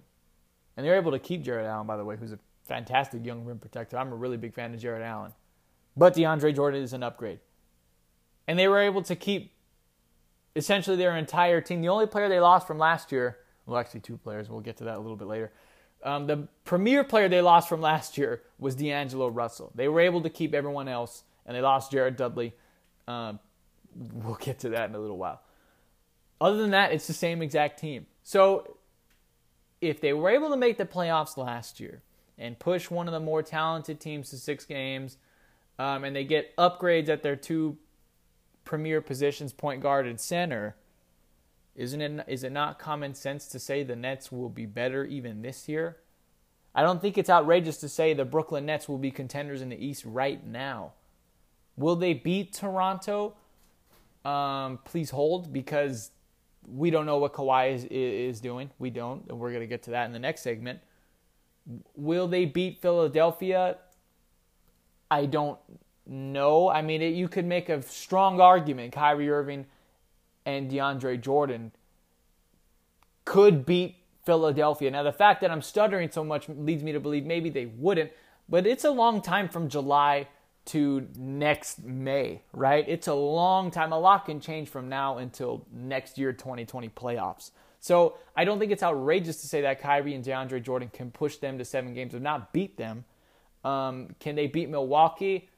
And 0.76 0.86
they're 0.86 0.98
able 0.98 1.12
to 1.12 1.20
keep 1.20 1.42
Jarrett 1.42 1.66
Allen, 1.66 1.88
by 1.88 1.98
the 1.98 2.06
way, 2.06 2.18
who's 2.18 2.32
a 2.32 2.40
fantastic 2.66 3.26
young 3.26 3.46
rim 3.46 3.60
protector. 3.60 3.98
I'm 3.98 4.12
a 4.12 4.16
really 4.16 4.38
big 4.38 4.54
fan 4.54 4.74
of 4.74 4.80
Jarrett 4.80 5.04
Allen. 5.04 5.34
But 6.00 6.16
DeAndre 6.16 6.56
Jordan 6.56 6.82
is 6.82 6.94
an 6.94 7.04
upgrade. 7.04 7.40
And 8.48 8.58
they 8.58 8.70
were 8.70 8.80
able 8.80 9.02
to 9.04 9.18
keep 9.18 9.52
essentially 10.56 10.96
their 10.96 11.18
entire 11.18 11.60
team. 11.60 11.82
The 11.82 11.90
only 11.90 12.08
player 12.08 12.30
they 12.30 12.40
lost 12.40 12.66
from 12.66 12.80
last 12.80 13.12
year, 13.12 13.38
well, 13.66 13.78
actually, 13.78 14.00
two 14.00 14.16
players, 14.16 14.50
we'll 14.50 14.62
get 14.62 14.78
to 14.78 14.86
that 14.86 14.96
a 14.96 15.00
little 15.00 15.18
bit 15.18 15.28
later. 15.28 15.52
Um, 16.02 16.26
the 16.26 16.48
premier 16.64 17.04
player 17.04 17.28
they 17.28 17.42
lost 17.42 17.68
from 17.68 17.82
last 17.82 18.18
year 18.18 18.42
was 18.58 18.76
D'Angelo 18.76 19.28
Russell. 19.28 19.74
They 19.76 19.90
were 19.90 20.00
able 20.00 20.22
to 20.22 20.30
keep 20.30 20.54
everyone 20.54 20.88
else, 20.88 21.24
and 21.46 21.54
they 21.54 21.62
lost 21.62 21.92
Jared 21.92 22.16
Dudley. 22.16 22.54
Um, 23.06 23.40
we'll 23.94 24.36
get 24.36 24.60
to 24.60 24.70
that 24.70 24.88
in 24.90 24.96
a 24.96 25.00
little 25.00 25.18
while. 25.18 25.42
Other 26.40 26.58
than 26.60 26.72
that, 26.72 26.94
it's 26.94 27.08
the 27.08 27.14
same 27.14 27.42
exact 27.42 27.78
team. 27.78 28.06
So 28.24 28.78
if 29.82 30.00
they 30.00 30.14
were 30.14 30.30
able 30.30 30.50
to 30.52 30.58
make 30.58 30.78
the 30.78 30.86
playoffs 30.86 31.36
last 31.36 31.82
year 31.82 32.04
and 32.38 32.58
push 32.58 32.90
one 32.90 33.10
of 33.10 33.12
the 33.12 33.20
more 33.20 33.44
talented 33.44 34.00
teams 34.00 34.30
to 34.30 34.38
six 34.38 34.64
games, 34.64 35.18
um, 35.80 36.04
and 36.04 36.16
they 36.16 36.26
get 36.26 36.56
upgrades 36.58 37.08
at 37.08 37.24
their 37.24 37.38
two 37.38 37.78
premier 38.66 39.02
positions, 39.02 39.54
point 39.54 39.82
guard 39.82 40.06
and 40.06 40.20
center, 40.20 40.76
isn't 41.76 42.02
it? 42.02 42.26
Is 42.28 42.44
it 42.44 42.52
not 42.52 42.78
common 42.78 43.16
sense 43.16 43.48
to 43.48 43.60
say 43.60 43.84
the 43.84 43.96
Nets 43.96 44.32
will 44.32 44.50
be 44.50 44.66
better 44.66 45.06
even 45.06 45.42
this 45.42 45.70
year? 45.70 45.98
I 46.76 46.84
don't 46.84 47.02
think 47.02 47.18
it's 47.18 47.30
outrageous 47.30 47.78
to 47.78 47.90
say 47.90 48.14
the 48.14 48.26
Brooklyn 48.26 48.66
Nets 48.66 48.88
will 48.88 48.98
be 48.98 49.10
contenders 49.10 49.62
in 49.62 49.70
the 49.70 49.84
East 49.84 50.04
right 50.06 50.46
now. 50.46 50.94
Will 51.78 51.96
they 51.96 52.14
beat 52.14 52.54
Toronto? 52.54 53.36
Um, 54.26 54.80
please 54.84 55.10
hold 55.10 55.52
because 55.54 56.12
we 56.68 56.90
don't 56.90 57.06
know 57.06 57.18
what 57.18 57.34
Kawhi 57.34 57.74
is, 57.74 57.86
is 57.86 58.42
doing. 58.42 58.70
We 58.78 58.90
don't, 58.90 59.26
and 59.30 59.40
we're 59.40 59.50
going 59.50 59.62
to 59.62 59.68
get 59.68 59.84
to 59.84 59.92
that 59.92 60.06
in 60.06 60.12
the 60.12 60.20
next 60.20 60.42
segment. 60.42 60.82
Will 61.96 62.28
they 62.28 62.44
beat 62.44 62.82
Philadelphia? 62.82 63.78
I 65.12 65.26
don't 65.26 65.60
know. 66.06 66.70
I 66.70 66.82
mean, 66.82 67.02
it, 67.02 67.14
you 67.14 67.28
could 67.28 67.46
make 67.46 67.70
a 67.70 67.82
strong 67.82 68.40
argument. 68.40 68.94
Kyrie 68.94 69.30
Irving 69.30 69.66
and 70.46 70.70
DeAndre 70.70 71.22
Jordan 71.22 71.72
could 73.26 73.66
beat 73.66 73.96
Philadelphia. 74.26 74.92
Now, 74.92 75.04
the 75.04 75.12
fact 75.12 75.42
that 75.42 75.52
I'm 75.52 75.62
stuttering 75.62 76.12
so 76.12 76.24
much 76.24 76.50
leads 76.50 76.84
me 76.84 76.92
to 76.92 77.00
believe 77.00 77.26
maybe 77.26 77.50
they 77.50 77.66
wouldn't, 77.66 78.12
but 78.48 78.66
it's 78.66 78.84
a 78.84 78.92
long 78.92 79.22
time 79.22 79.50
from 79.50 79.70
July 79.70 80.28
to 80.66 81.08
next 81.16 81.84
May, 81.84 82.42
right? 82.54 82.86
It's 82.88 83.08
a 83.08 83.14
long 83.14 83.72
time. 83.72 83.92
A 83.92 84.00
lot 84.00 84.26
can 84.26 84.40
change 84.40 84.70
from 84.70 84.88
now 84.90 85.18
until 85.18 85.66
next 85.74 86.18
year, 86.18 86.32
2020 86.32 86.90
playoffs. 86.90 87.52
So 87.80 88.18
I 88.36 88.46
don't 88.46 88.60
think 88.60 88.72
it's 88.72 88.84
outrageous 88.84 89.42
to 89.42 89.48
say 89.48 89.62
that 89.62 89.82
Kyrie 89.82 90.14
and 90.14 90.24
DeAndre 90.24 90.62
Jordan 90.62 90.90
can 90.94 91.12
push 91.12 91.38
them 91.38 91.58
to 91.58 91.66
seven 91.66 91.94
games, 91.94 92.14
if 92.14 92.22
not 92.22 92.54
beat 92.54 92.78
them. 92.78 93.06
Um, 93.64 94.16
can 94.20 94.36
they 94.36 94.48
beat 94.48 94.70
Milwaukee? 94.70 95.50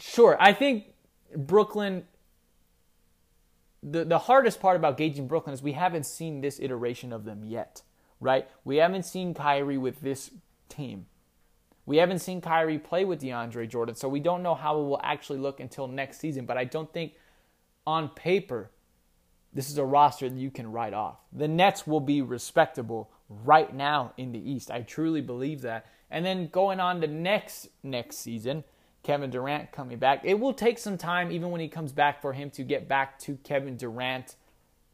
Sure. 0.00 0.36
I 0.40 0.52
think 0.52 0.86
Brooklyn. 1.36 2.04
The, 3.82 4.04
the 4.04 4.18
hardest 4.18 4.60
part 4.60 4.76
about 4.76 4.98
gauging 4.98 5.26
Brooklyn 5.26 5.54
is 5.54 5.62
we 5.62 5.72
haven't 5.72 6.04
seen 6.04 6.42
this 6.42 6.60
iteration 6.60 7.14
of 7.14 7.24
them 7.24 7.44
yet, 7.44 7.80
right? 8.20 8.46
We 8.62 8.76
haven't 8.76 9.04
seen 9.04 9.32
Kyrie 9.32 9.78
with 9.78 10.02
this 10.02 10.30
team. 10.68 11.06
We 11.86 11.96
haven't 11.96 12.18
seen 12.18 12.42
Kyrie 12.42 12.78
play 12.78 13.06
with 13.06 13.22
DeAndre 13.22 13.66
Jordan, 13.70 13.94
so 13.94 14.06
we 14.06 14.20
don't 14.20 14.42
know 14.42 14.54
how 14.54 14.78
it 14.78 14.84
will 14.84 15.00
actually 15.02 15.38
look 15.38 15.60
until 15.60 15.88
next 15.88 16.20
season. 16.20 16.44
But 16.44 16.58
I 16.58 16.64
don't 16.64 16.92
think 16.92 17.14
on 17.86 18.10
paper 18.10 18.70
this 19.52 19.68
is 19.70 19.78
a 19.78 19.84
roster 19.84 20.28
that 20.28 20.38
you 20.38 20.50
can 20.50 20.70
write 20.70 20.94
off. 20.94 21.18
The 21.32 21.48
Nets 21.48 21.86
will 21.86 22.00
be 22.00 22.22
respectable 22.22 23.10
right 23.28 23.74
now 23.74 24.12
in 24.16 24.32
the 24.32 24.50
East. 24.50 24.70
I 24.70 24.82
truly 24.82 25.20
believe 25.20 25.62
that. 25.62 25.86
And 26.10 26.24
then 26.24 26.48
going 26.48 26.80
on 26.80 27.00
to 27.00 27.06
next 27.06 27.68
next 27.82 28.18
season, 28.18 28.64
Kevin 29.02 29.30
Durant 29.30 29.72
coming 29.72 29.98
back. 29.98 30.22
It 30.24 30.38
will 30.38 30.52
take 30.52 30.78
some 30.78 30.98
time 30.98 31.30
even 31.30 31.50
when 31.50 31.60
he 31.60 31.68
comes 31.68 31.92
back 31.92 32.20
for 32.20 32.32
him 32.32 32.50
to 32.50 32.62
get 32.62 32.88
back 32.88 33.18
to 33.20 33.36
Kevin 33.44 33.76
Durant 33.76 34.36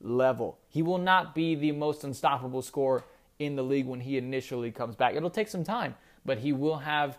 level. 0.01 0.59
He 0.69 0.83
will 0.83 0.99
not 0.99 1.35
be 1.35 1.55
the 1.55 1.73
most 1.73 2.05
unstoppable 2.05 2.63
scorer 2.63 3.05
in 3.39 3.57
the 3.57 3.63
league 3.63 3.87
when 3.87 4.01
he 4.01 4.19
initially 4.19 4.71
comes 4.71 4.95
back. 4.95 5.15
It'll 5.15 5.31
take 5.31 5.49
some 5.49 5.65
time 5.65 5.95
but 6.27 6.39
he 6.39 6.53
will 6.53 6.79
have 6.79 7.19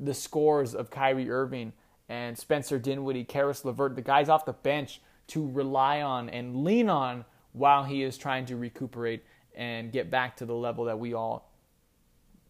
the 0.00 0.14
scores 0.14 0.74
of 0.74 0.90
Kyrie 0.90 1.30
Irving 1.30 1.72
and 2.08 2.36
Spencer 2.36 2.78
Dinwiddie, 2.78 3.24
Caris 3.24 3.64
LeVert, 3.64 3.94
the 3.94 4.02
guys 4.02 4.28
off 4.28 4.46
the 4.46 4.54
bench 4.54 5.00
to 5.28 5.48
rely 5.50 6.00
on 6.00 6.30
and 6.30 6.64
lean 6.64 6.88
on 6.88 7.24
while 7.52 7.84
he 7.84 8.02
is 8.02 8.16
trying 8.16 8.46
to 8.46 8.56
recuperate 8.56 9.22
and 9.54 9.92
get 9.92 10.10
back 10.10 10.36
to 10.36 10.46
the 10.46 10.54
level 10.54 10.84
that 10.86 10.98
we 10.98 11.12
all 11.12 11.47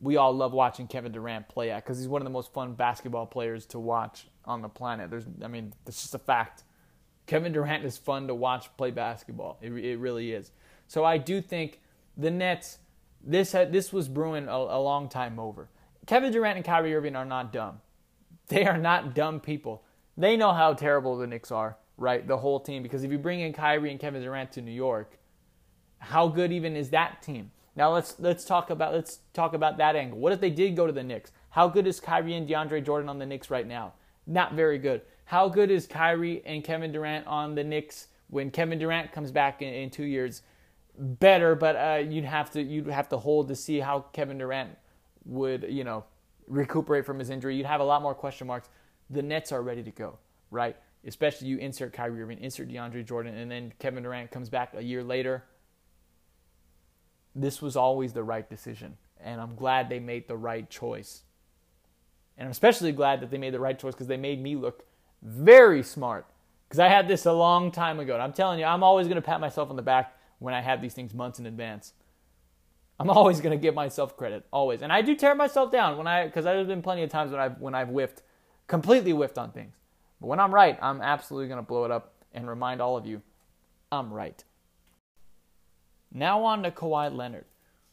we 0.01 0.17
all 0.17 0.33
love 0.33 0.53
watching 0.53 0.87
Kevin 0.87 1.13
Durant 1.13 1.49
play 1.49 1.71
at 1.71 1.85
because 1.85 1.99
he's 1.99 2.09
one 2.09 2.23
of 2.23 2.25
the 2.25 2.31
most 2.31 2.53
fun 2.53 2.75
basketball 2.75 3.27
players 3.27 3.67
to 3.67 3.79
watch 3.79 4.27
on 4.45 4.63
the 4.63 4.69
planet. 4.69 5.11
There's, 5.11 5.25
I 5.43 5.49
mean, 5.49 5.73
it's 5.87 6.03
just 6.03 6.15
a 6.15 6.19
fact. 6.19 6.65
Kevin 7.27 7.53
Durant 7.53 7.85
is 7.85 7.99
fun 7.99 8.27
to 8.29 8.35
watch 8.35 8.75
play 8.77 8.91
basketball. 8.91 9.59
It, 9.61 9.73
it 9.73 9.97
really 9.99 10.33
is. 10.33 10.53
So 10.87 11.05
I 11.05 11.19
do 11.19 11.41
think 11.41 11.81
the 12.17 12.31
Nets. 12.31 12.79
This 13.23 13.53
had, 13.53 13.73
this 13.73 13.93
was 13.93 14.09
brewing 14.09 14.47
a, 14.47 14.53
a 14.53 14.81
long 14.81 15.09
time 15.09 15.41
over. 15.41 15.69
Kevin 16.07 16.33
Durant 16.33 16.57
and 16.57 16.65
Kyrie 16.65 16.95
Irving 16.95 17.17
are 17.17 17.25
not 17.25 17.53
dumb. 17.53 17.81
They 18.47 18.65
are 18.65 18.79
not 18.79 19.15
dumb 19.15 19.41
people. 19.41 19.83
They 20.17 20.37
know 20.37 20.53
how 20.53 20.73
terrible 20.73 21.19
the 21.19 21.27
Knicks 21.27 21.51
are, 21.51 21.77
right? 21.97 22.27
The 22.27 22.39
whole 22.39 22.61
team. 22.61 22.83
Because 22.83 23.05
if 23.05 23.11
you 23.11 23.19
bring 23.19 23.41
in 23.41 23.53
Kyrie 23.53 23.91
and 23.91 24.01
Kevin 24.01 24.23
Durant 24.23 24.53
to 24.53 24.63
New 24.63 24.73
York, 24.73 25.19
how 25.99 26.29
good 26.29 26.53
even 26.53 26.77
is 26.77 26.91
that 26.91 27.21
team? 27.23 27.51
Now 27.79 27.95
let's 27.95 28.17
let's 28.19 28.45
talk 28.45 28.71
about 28.71 28.93
let's 28.93 29.21
talk 29.33 29.55
about 29.55 29.79
that 29.79 29.95
angle. 29.95 30.19
What 30.19 30.33
if 30.33 30.41
they 30.41 30.51
did 30.51 30.75
go 30.75 30.89
to 30.89 30.93
the 30.93 31.05
Knicks? 31.05 31.31
How 31.51 31.69
good 31.69 31.87
is 31.87 32.01
Kyrie 32.01 32.35
and 32.35 32.49
DeAndre 32.49 32.85
Jordan 32.85 33.09
on 33.09 33.21
the 33.21 33.25
Knicks 33.25 33.51
right 33.51 33.69
now? 33.69 33.93
Not 34.27 34.55
very 34.55 34.79
good. 34.79 35.03
How 35.27 35.49
good 35.49 35.71
is 35.71 35.87
Kyrie 35.87 36.43
and 36.45 36.65
Kevin 36.65 36.91
Durant 36.91 37.29
on 37.29 37.55
the 37.55 37.63
Knicks 37.63 38.09
when 38.31 38.51
Kevin 38.51 38.81
Durant 38.81 39.13
comes 39.13 39.31
back 39.31 39.63
in, 39.63 39.73
in 39.73 39.91
two 39.91 40.03
years? 40.03 40.43
Better, 40.99 41.55
but 41.55 41.77
uh, 41.77 42.03
you'd 42.05 42.25
have 42.25 42.51
to 42.51 42.63
you'd 42.63 42.89
have 42.89 43.09
to 43.11 43.17
hold 43.17 43.47
to 43.47 43.55
see 43.55 43.79
how 43.79 44.01
Kevin 44.13 44.39
Durant 44.39 44.71
would, 45.25 45.65
you 45.69 45.85
know, 45.85 46.05
recuperate 46.49 47.07
from 47.07 47.21
his 47.21 47.31
injury. 47.31 47.55
You'd 47.55 47.67
have 47.67 47.81
a 47.81 47.85
lot 47.85 48.03
more 48.03 48.15
question 48.15 48.49
marks. 48.49 48.71
The 49.09 49.23
Nets 49.23 49.53
are 49.53 49.63
ready 49.63 49.85
to 49.85 49.93
go, 49.93 50.19
right? 50.51 50.77
Especially 51.07 51.47
you 51.47 51.59
insert 51.59 51.93
Kyrie 51.93 52.23
Irving, 52.23 52.41
insert 52.41 52.69
DeAndre 52.71 53.07
Jordan, 53.07 53.37
and 53.37 53.49
then 53.49 53.73
Kevin 53.79 54.03
Durant 54.03 54.33
comes 54.33 54.49
back 54.49 54.75
a 54.75 54.83
year 54.83 55.05
later. 55.05 55.45
This 57.41 57.63
was 57.63 57.77
always 57.77 58.13
the 58.13 58.25
right 58.25 58.49
decision, 58.49 58.97
and 59.21 59.41
I'm 59.41 59.55
glad 59.55 59.89
they 59.89 60.01
made 60.01 60.27
the 60.27 60.37
right 60.37 60.69
choice. 60.69 61.23
And 62.37 62.47
I'm 62.47 62.51
especially 62.51 62.93
glad 62.93 63.21
that 63.21 63.31
they 63.31 63.39
made 63.39 63.55
the 63.55 63.61
right 63.61 63.79
choice 63.79 63.95
because 63.95 64.07
they 64.07 64.17
made 64.17 64.43
me 64.43 64.57
look 64.57 64.85
very 65.23 65.83
smart. 65.83 66.27
Because 66.69 66.79
I 66.79 66.89
had 66.89 67.09
this 67.09 67.27
a 67.27 67.33
long 67.33 67.73
time 67.73 67.99
ago. 67.99 68.15
And 68.15 68.23
I'm 68.23 68.33
telling 68.33 68.61
you, 68.61 68.65
I'm 68.65 68.83
always 68.83 69.09
going 69.09 69.17
to 69.17 69.23
pat 69.23 69.41
myself 69.41 69.71
on 69.71 69.77
the 69.77 69.83
back 69.83 70.17
when 70.39 70.55
I 70.55 70.61
have 70.61 70.81
these 70.81 70.95
things 70.95 71.15
months 71.15 71.39
in 71.39 71.47
advance. 71.47 71.95
I'm 73.01 73.11
always 73.11 73.41
going 73.41 73.57
to 73.57 73.63
give 73.63 73.75
myself 73.75 74.17
credit, 74.17 74.45
always. 74.53 74.83
And 74.83 74.93
I 74.93 75.03
do 75.03 75.15
tear 75.15 75.35
myself 75.35 75.71
down 75.71 75.97
when 75.97 76.07
I, 76.07 76.27
because 76.27 76.45
there's 76.45 76.67
been 76.67 76.83
plenty 76.83 77.03
of 77.03 77.11
times 77.11 77.31
when 77.31 77.41
I've, 77.41 77.59
when 77.59 77.75
I've 77.75 77.89
whiffed, 77.89 78.23
completely 78.67 79.13
whiffed 79.13 79.39
on 79.39 79.53
things. 79.53 79.75
But 80.21 80.27
when 80.27 80.41
I'm 80.41 80.53
right, 80.53 80.79
I'm 80.83 81.01
absolutely 81.01 81.49
going 81.49 81.59
to 81.59 81.67
blow 81.67 81.85
it 81.85 81.91
up 81.91 82.15
and 82.33 82.49
remind 82.49 82.81
all 82.81 82.97
of 82.97 83.07
you, 83.07 83.23
I'm 83.91 84.13
right. 84.13 84.43
Now 86.13 86.45
on 86.45 86.63
to 86.63 86.71
Kawhi 86.71 87.15
Leonard, 87.15 87.45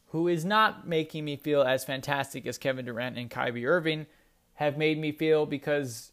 who 0.08 0.28
is 0.28 0.44
not 0.44 0.86
making 0.86 1.24
me 1.24 1.36
feel 1.36 1.62
as 1.62 1.84
fantastic 1.84 2.46
as 2.46 2.58
Kevin 2.58 2.84
Durant 2.84 3.18
and 3.18 3.30
Kyrie 3.30 3.66
Irving 3.66 4.06
have 4.54 4.78
made 4.78 4.98
me 4.98 5.12
feel 5.12 5.46
because 5.46 6.12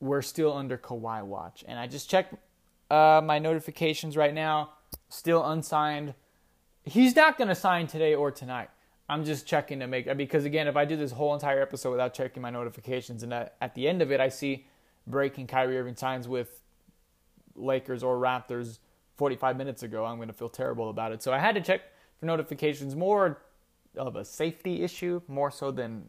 we're 0.00 0.22
still 0.22 0.56
under 0.56 0.78
Kawhi 0.78 1.24
watch. 1.24 1.62
And 1.68 1.78
I 1.78 1.86
just 1.86 2.08
checked 2.08 2.34
uh, 2.90 3.20
my 3.22 3.38
notifications 3.38 4.16
right 4.16 4.32
now, 4.32 4.70
still 5.08 5.46
unsigned 5.46 6.14
he's 6.84 7.14
not 7.16 7.38
going 7.38 7.48
to 7.48 7.54
sign 7.54 7.86
today 7.86 8.14
or 8.14 8.30
tonight. 8.30 8.70
I'm 9.08 9.24
just 9.24 9.46
checking 9.46 9.80
to 9.80 9.86
make 9.86 10.16
because 10.16 10.44
again, 10.44 10.68
if 10.68 10.76
I 10.76 10.84
do 10.84 10.96
this 10.96 11.10
whole 11.10 11.34
entire 11.34 11.60
episode 11.60 11.90
without 11.90 12.14
checking 12.14 12.42
my 12.42 12.50
notifications, 12.50 13.22
and 13.22 13.32
at, 13.32 13.74
the 13.74 13.88
end 13.88 14.02
of 14.02 14.12
it, 14.12 14.20
I 14.20 14.28
see 14.28 14.66
breaking 15.06 15.48
Kyrie 15.48 15.78
Irving 15.78 15.96
signs 15.96 16.28
with 16.28 16.62
Lakers 17.56 18.04
or 18.04 18.18
Raptors 18.18 18.78
45 19.20 19.58
minutes 19.58 19.82
ago, 19.82 20.06
I'm 20.06 20.16
going 20.16 20.28
to 20.28 20.34
feel 20.34 20.48
terrible 20.48 20.88
about 20.88 21.12
it. 21.12 21.22
So 21.22 21.30
I 21.30 21.38
had 21.38 21.54
to 21.54 21.60
check 21.60 21.82
for 22.18 22.24
notifications. 22.24 22.96
More 22.96 23.42
of 23.94 24.16
a 24.16 24.24
safety 24.24 24.82
issue, 24.82 25.20
more 25.28 25.50
so 25.50 25.70
than 25.70 26.08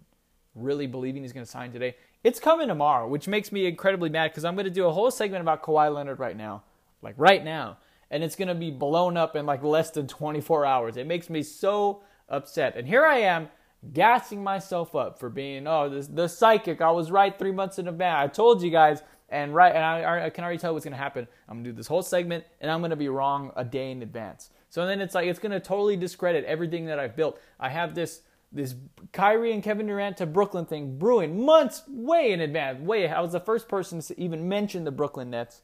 really 0.55 0.87
believing 0.87 1.23
he's 1.23 1.33
going 1.33 1.45
to 1.45 1.51
sign 1.51 1.73
today. 1.73 1.97
It's 2.23 2.39
coming 2.39 2.69
tomorrow, 2.69 3.09
which 3.09 3.27
makes 3.27 3.51
me 3.51 3.65
incredibly 3.65 4.09
mad 4.09 4.31
because 4.31 4.45
I'm 4.45 4.55
going 4.55 4.63
to 4.63 4.71
do 4.71 4.85
a 4.85 4.93
whole 4.93 5.11
segment 5.11 5.41
about 5.41 5.61
Kawhi 5.61 5.93
Leonard 5.93 6.19
right 6.19 6.37
now, 6.37 6.63
like 7.01 7.15
right 7.17 7.43
now, 7.43 7.79
and 8.09 8.23
it's 8.23 8.37
going 8.37 8.47
to 8.47 8.55
be 8.55 8.71
blown 8.71 9.17
up 9.17 9.35
in 9.35 9.45
like 9.45 9.61
less 9.61 9.89
than 9.89 10.07
24 10.07 10.65
hours. 10.65 10.95
It 10.95 11.05
makes 11.05 11.29
me 11.29 11.43
so 11.43 12.03
upset. 12.29 12.77
And 12.77 12.87
here 12.87 13.05
I 13.05 13.17
am 13.17 13.49
gassing 13.91 14.41
myself 14.41 14.95
up 14.95 15.19
for 15.19 15.29
being 15.29 15.67
oh 15.67 15.89
this 15.89 16.07
the 16.07 16.29
psychic. 16.29 16.79
I 16.79 16.91
was 16.91 17.11
right 17.11 17.37
three 17.37 17.51
months 17.51 17.77
in 17.77 17.89
advance. 17.89 18.23
I 18.23 18.33
told 18.33 18.61
you 18.61 18.71
guys, 18.71 19.01
and 19.31 19.55
right, 19.55 19.73
and 19.73 19.83
I, 19.83 20.25
I 20.25 20.29
can 20.29 20.43
already 20.43 20.59
tell 20.59 20.73
what's 20.73 20.85
gonna 20.85 20.97
happen. 20.97 21.27
I'm 21.47 21.57
gonna 21.57 21.69
do 21.69 21.73
this 21.73 21.87
whole 21.87 22.03
segment, 22.03 22.43
and 22.59 22.69
I'm 22.69 22.81
gonna 22.81 22.95
be 22.95 23.09
wrong 23.09 23.51
a 23.55 23.63
day 23.63 23.91
in 23.91 24.01
advance. 24.03 24.49
So 24.69 24.85
then 24.85 25.01
it's 25.01 25.15
like 25.15 25.27
it's 25.27 25.39
gonna 25.39 25.59
totally 25.59 25.97
discredit 25.97 26.45
everything 26.45 26.85
that 26.85 26.99
I've 26.99 27.15
built. 27.15 27.39
I 27.59 27.69
have 27.69 27.95
this 27.95 28.21
this 28.51 28.75
Kyrie 29.13 29.53
and 29.53 29.63
Kevin 29.63 29.87
Durant 29.87 30.17
to 30.17 30.25
Brooklyn 30.25 30.65
thing 30.65 30.99
brewing 30.99 31.45
months 31.45 31.83
way 31.87 32.33
in 32.33 32.41
advance. 32.41 32.81
Way 32.81 33.07
I 33.07 33.21
was 33.21 33.31
the 33.31 33.39
first 33.39 33.67
person 33.67 34.01
to 34.01 34.19
even 34.19 34.49
mention 34.49 34.83
the 34.83 34.91
Brooklyn 34.91 35.29
Nets. 35.29 35.61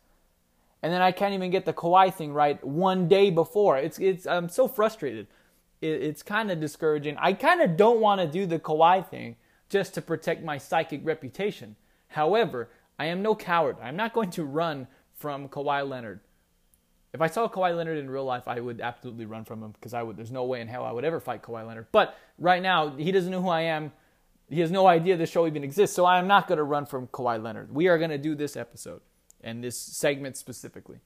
And 0.82 0.94
then 0.94 1.02
I 1.02 1.12
can't 1.12 1.34
even 1.34 1.52
get 1.52 1.66
the 1.66 1.74
Kawhi 1.74 2.14
thing 2.14 2.34
right 2.34 2.64
one 2.64 3.08
day 3.08 3.30
before. 3.30 3.78
It's 3.78 4.00
it's 4.00 4.26
I'm 4.26 4.48
so 4.48 4.68
frustrated 4.68 5.28
it, 5.82 5.88
it's 5.88 6.24
kind 6.24 6.52
of 6.52 6.60
discouraging. 6.60 7.18
I 7.18 7.34
kind 7.34 7.62
of 7.62 7.78
don't 7.78 8.00
want 8.00 8.22
to 8.22 8.28
do 8.28 8.46
the 8.46 8.60
Kawhi 8.60 9.08
thing 9.08 9.36
just 9.70 9.94
to 9.96 10.02
protect 10.02 10.44
my 10.44 10.58
psychic 10.58 11.02
reputation. 11.04 11.76
However, 12.10 12.70
I 13.00 13.06
am 13.06 13.22
no 13.22 13.36
coward. 13.36 13.78
I'm 13.82 13.96
not 13.96 14.14
going 14.14 14.32
to 14.32 14.44
run 14.44 14.88
from 15.14 15.50
Kawhi 15.50 15.88
Leonard. 15.88 16.22
If 17.14 17.22
I 17.22 17.28
saw 17.28 17.48
Kawhi 17.48 17.76
Leonard 17.76 17.98
in 17.98 18.10
real 18.10 18.26
life, 18.26 18.48
I 18.48 18.60
would 18.60 18.82
absolutely 18.82 19.26
run 19.26 19.46
from 19.46 19.64
him 19.64 19.72
because 19.72 19.94
I 19.94 20.04
would. 20.04 20.18
There's 20.18 20.32
no 20.32 20.46
way 20.46 20.62
in 20.62 20.68
hell 20.68 20.84
I 20.84 20.92
would 20.92 21.06
ever 21.06 21.20
fight 21.20 21.42
Kawhi 21.42 21.66
Leonard. 21.66 21.88
But 21.92 22.18
right 22.38 22.62
now, 22.62 22.90
he 22.90 23.12
doesn't 23.12 23.32
know 23.32 23.42
who 23.42 23.50
I 23.50 23.62
am. 23.62 23.92
He 24.50 24.62
has 24.62 24.72
no 24.72 24.88
idea 24.88 25.18
this 25.18 25.30
show 25.30 25.48
even 25.48 25.64
exists. 25.64 25.96
So 25.96 26.06
I 26.06 26.20
am 26.20 26.28
not 26.28 26.48
going 26.48 26.58
to 26.58 26.64
run 26.64 26.86
from 26.86 27.08
Kawhi 27.08 27.42
Leonard. 27.42 27.74
We 27.74 27.88
are 27.88 27.98
going 27.98 28.12
to 28.12 28.18
do 28.18 28.36
this 28.36 28.56
episode 28.56 29.02
and 29.42 29.64
this 29.64 29.78
segment 29.78 30.38
specifically. 30.38 31.00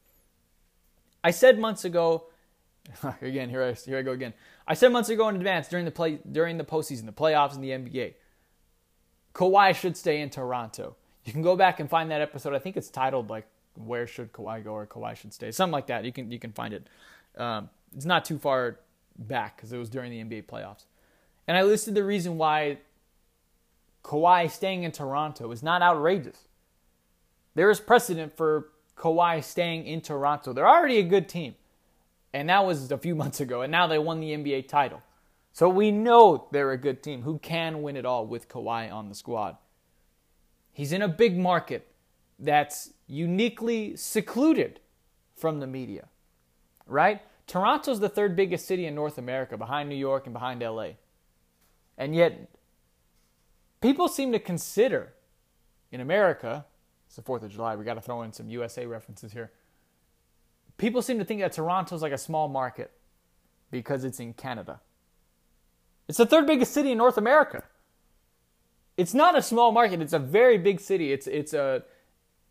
I 1.24 1.32
said 1.32 1.60
months 1.60 1.86
ago 1.86 2.26
again, 3.22 3.50
here 3.50 3.64
I 3.64 3.74
here 3.74 3.98
I 3.98 4.02
go 4.02 4.12
again. 4.12 4.34
I 4.68 4.74
said 4.74 4.92
months 4.92 5.10
ago 5.10 5.28
in 5.30 5.36
advance 5.36 5.68
during 5.68 5.86
the 5.86 5.92
play 5.92 6.20
during 6.30 6.58
the 6.58 6.64
postseason, 6.64 7.06
the 7.06 7.12
playoffs, 7.12 7.54
and 7.54 7.64
the 7.64 7.70
NBA. 7.70 8.16
Kawhi 9.34 9.76
should 9.76 9.96
stay 9.96 10.22
in 10.22 10.30
Toronto. 10.30 10.96
You 11.26 11.34
can 11.34 11.42
go 11.42 11.56
back 11.56 11.80
and 11.80 11.90
find 11.90 12.10
that 12.12 12.22
episode. 12.22 12.54
I 12.54 12.60
think 12.60 12.78
it's 12.78 12.90
titled 12.90 13.30
like 13.30 13.46
"Where 13.76 14.08
Should 14.08 14.34
Kawhi 14.34 14.64
Go" 14.64 14.72
or 14.74 14.88
"Kawhi 14.88 15.16
Should 15.16 15.34
Stay," 15.34 15.52
something 15.52 15.74
like 15.74 15.88
that. 15.88 16.04
You 16.06 16.12
can 16.12 16.32
you 16.32 16.40
can 16.40 16.52
find 16.52 16.74
it. 16.74 16.88
Um, 17.38 17.70
it's 17.96 18.06
not 18.06 18.26
too 18.26 18.38
far 18.38 18.80
back 19.18 19.58
because 19.58 19.72
it 19.72 19.78
was 19.78 19.90
during 19.90 20.12
the 20.12 20.24
NBA 20.24 20.46
playoffs, 20.46 20.86
and 21.48 21.58
I 21.58 21.64
listed 21.64 21.96
the 21.96 22.04
reason 22.04 22.38
why 22.38 22.80
Kawhi 24.04 24.50
staying 24.50 24.84
in 24.84 24.92
Toronto 24.92 25.52
is 25.52 25.62
not 25.62 25.82
outrageous. 25.82 26.48
There 27.56 27.70
is 27.70 27.80
precedent 27.80 28.36
for 28.36 28.70
Kawhi 28.98 29.44
staying 29.44 29.86
in 29.86 30.02
Toronto. 30.02 30.54
They're 30.54 30.68
already 30.68 30.98
a 30.98 31.04
good 31.04 31.28
team. 31.28 31.56
And 32.34 32.50
that 32.50 32.66
was 32.66 32.92
a 32.92 32.98
few 32.98 33.16
months 33.22 33.40
ago. 33.40 33.62
And 33.62 33.72
now 33.72 33.88
they 33.88 34.00
won 34.00 34.20
the 34.20 34.32
NBA 34.32 34.68
title. 34.68 35.02
So 35.54 35.68
we 35.68 35.92
know 35.92 36.48
they're 36.52 36.72
a 36.72 36.78
good 36.78 37.04
team 37.04 37.24
who 37.24 37.38
can 37.40 37.82
win 37.82 37.98
it 37.98 38.06
all 38.06 38.26
with 38.26 38.48
Kawhi 38.48 38.92
on 38.92 39.10
the 39.10 39.16
squad. 39.16 39.58
He's 40.74 40.92
in 40.92 41.02
a 41.02 41.08
big 41.08 41.38
market 41.38 41.88
that's 42.40 42.94
uniquely 43.08 43.96
secluded 43.96 44.80
from 45.36 45.60
the 45.60 45.68
media, 45.68 46.08
right? 46.88 47.22
Toronto's 47.48 48.00
the 48.00 48.10
third 48.10 48.36
biggest 48.36 48.66
city 48.66 48.86
in 48.86 48.96
North 48.96 49.18
America 49.18 49.58
behind 49.58 49.90
New 49.90 49.96
York 49.96 50.26
and 50.26 50.34
behind 50.34 50.62
LA. 50.62 50.92
And 51.98 52.16
yet, 52.16 52.50
people 53.82 54.08
seem 54.08 54.32
to 54.32 54.40
consider 54.40 55.14
in 55.92 56.00
America, 56.00 56.66
it's 57.06 57.18
the 57.18 57.22
4th 57.22 57.44
of 57.44 57.52
July, 57.52 57.76
we 57.76 57.84
got 57.84 57.96
to 57.96 58.02
throw 58.02 58.22
in 58.22 58.32
some 58.32 58.50
USA 58.50 58.86
references 58.86 59.34
here 59.34 59.52
people 60.82 61.04
seem 61.04 61.20
to 61.20 61.24
think 61.24 61.40
that 61.42 61.52
Toronto's 61.52 62.02
like 62.02 62.12
a 62.12 62.18
small 62.18 62.48
market 62.48 62.92
because 63.70 64.04
it's 64.04 64.20
in 64.20 64.34
Canada. 64.34 64.82
It's 66.08 66.18
the 66.18 66.26
third 66.26 66.48
biggest 66.48 66.74
city 66.74 66.92
in 66.92 66.98
North 66.98 67.20
America. 67.20 67.64
It's 69.02 69.16
not 69.16 69.36
a 69.36 69.42
small 69.42 69.72
market, 69.72 70.00
it's 70.00 70.14
a 70.14 70.20
very 70.20 70.58
big 70.60 70.80
city. 70.80 71.12
It's 71.12 71.26
it's 71.26 71.54
a 71.54 71.84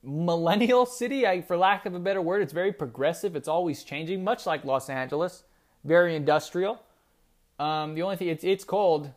millennial 0.02 0.84
city, 0.84 1.24
I, 1.24 1.42
for 1.42 1.56
lack 1.56 1.86
of 1.86 1.94
a 1.94 2.00
better 2.00 2.20
word. 2.20 2.42
It's 2.42 2.52
very 2.52 2.72
progressive, 2.72 3.36
it's 3.36 3.46
always 3.56 3.84
changing, 3.84 4.24
much 4.24 4.46
like 4.46 4.64
Los 4.64 4.90
Angeles. 4.90 5.44
Very 5.84 6.16
industrial. 6.16 6.82
Um, 7.58 7.94
the 7.94 8.02
only 8.02 8.16
thing, 8.16 8.28
it's, 8.28 8.42
it's 8.42 8.64
cold. 8.64 9.12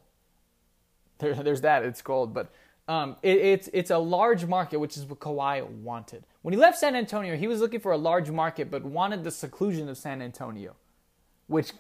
There, 1.18 1.34
there's 1.34 1.62
that, 1.62 1.84
it's 1.84 2.02
cold, 2.02 2.34
but 2.34 2.54
um, 2.88 3.16
it, 3.24 3.38
it's 3.54 3.70
it's 3.74 3.92
a 3.92 3.98
large 3.98 4.46
market, 4.46 4.78
which 4.84 4.96
is 4.98 5.04
what 5.06 5.20
Kawhi 5.20 5.66
wanted. 5.90 6.26
When 6.44 6.54
he 6.54 6.60
left 6.60 6.78
San 6.78 6.96
Antonio, 6.96 7.36
he 7.36 7.48
was 7.48 7.62
looking 7.62 7.80
for 7.80 7.94
a 7.94 7.98
large 7.98 8.30
market, 8.30 8.70
but 8.70 8.84
wanted 8.84 9.24
the 9.24 9.32
seclusion 9.32 9.90
of 9.90 9.98
San 9.98 10.22
Antonio, 10.22 10.76
which 11.48 11.72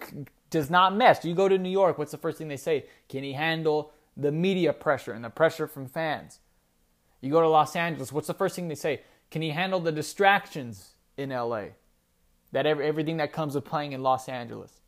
does 0.49 0.69
not 0.69 0.95
mesh. 0.95 1.23
You 1.23 1.35
go 1.35 1.47
to 1.47 1.59
New 1.59 1.75
York, 1.81 1.99
what's 1.99 2.11
the 2.11 2.23
first 2.25 2.37
thing 2.39 2.47
they 2.47 2.63
say? 2.69 2.85
Can 3.07 3.23
he 3.23 3.33
handle 3.33 3.91
the 4.15 4.31
media 4.31 4.73
pressure 4.73 5.11
and 5.13 5.23
the 5.23 5.29
pressure 5.29 5.67
from 5.67 5.87
fans? 5.87 6.39
You 7.21 7.31
go 7.31 7.41
to 7.41 7.47
Los 7.47 7.75
Angeles, 7.75 8.11
what's 8.11 8.27
the 8.27 8.33
first 8.33 8.55
thing 8.55 8.67
they 8.67 8.75
say? 8.75 9.01
Can 9.31 9.41
he 9.41 9.49
handle 9.51 9.79
the 9.79 9.91
distractions 9.91 10.93
in 11.17 11.29
LA? 11.29 11.65
That 12.51 12.65
everything 12.65 13.17
that 13.17 13.33
comes 13.33 13.55
with 13.55 13.65
playing 13.65 13.93
in 13.93 14.03
Los 14.03 14.29
Angeles. 14.29 14.81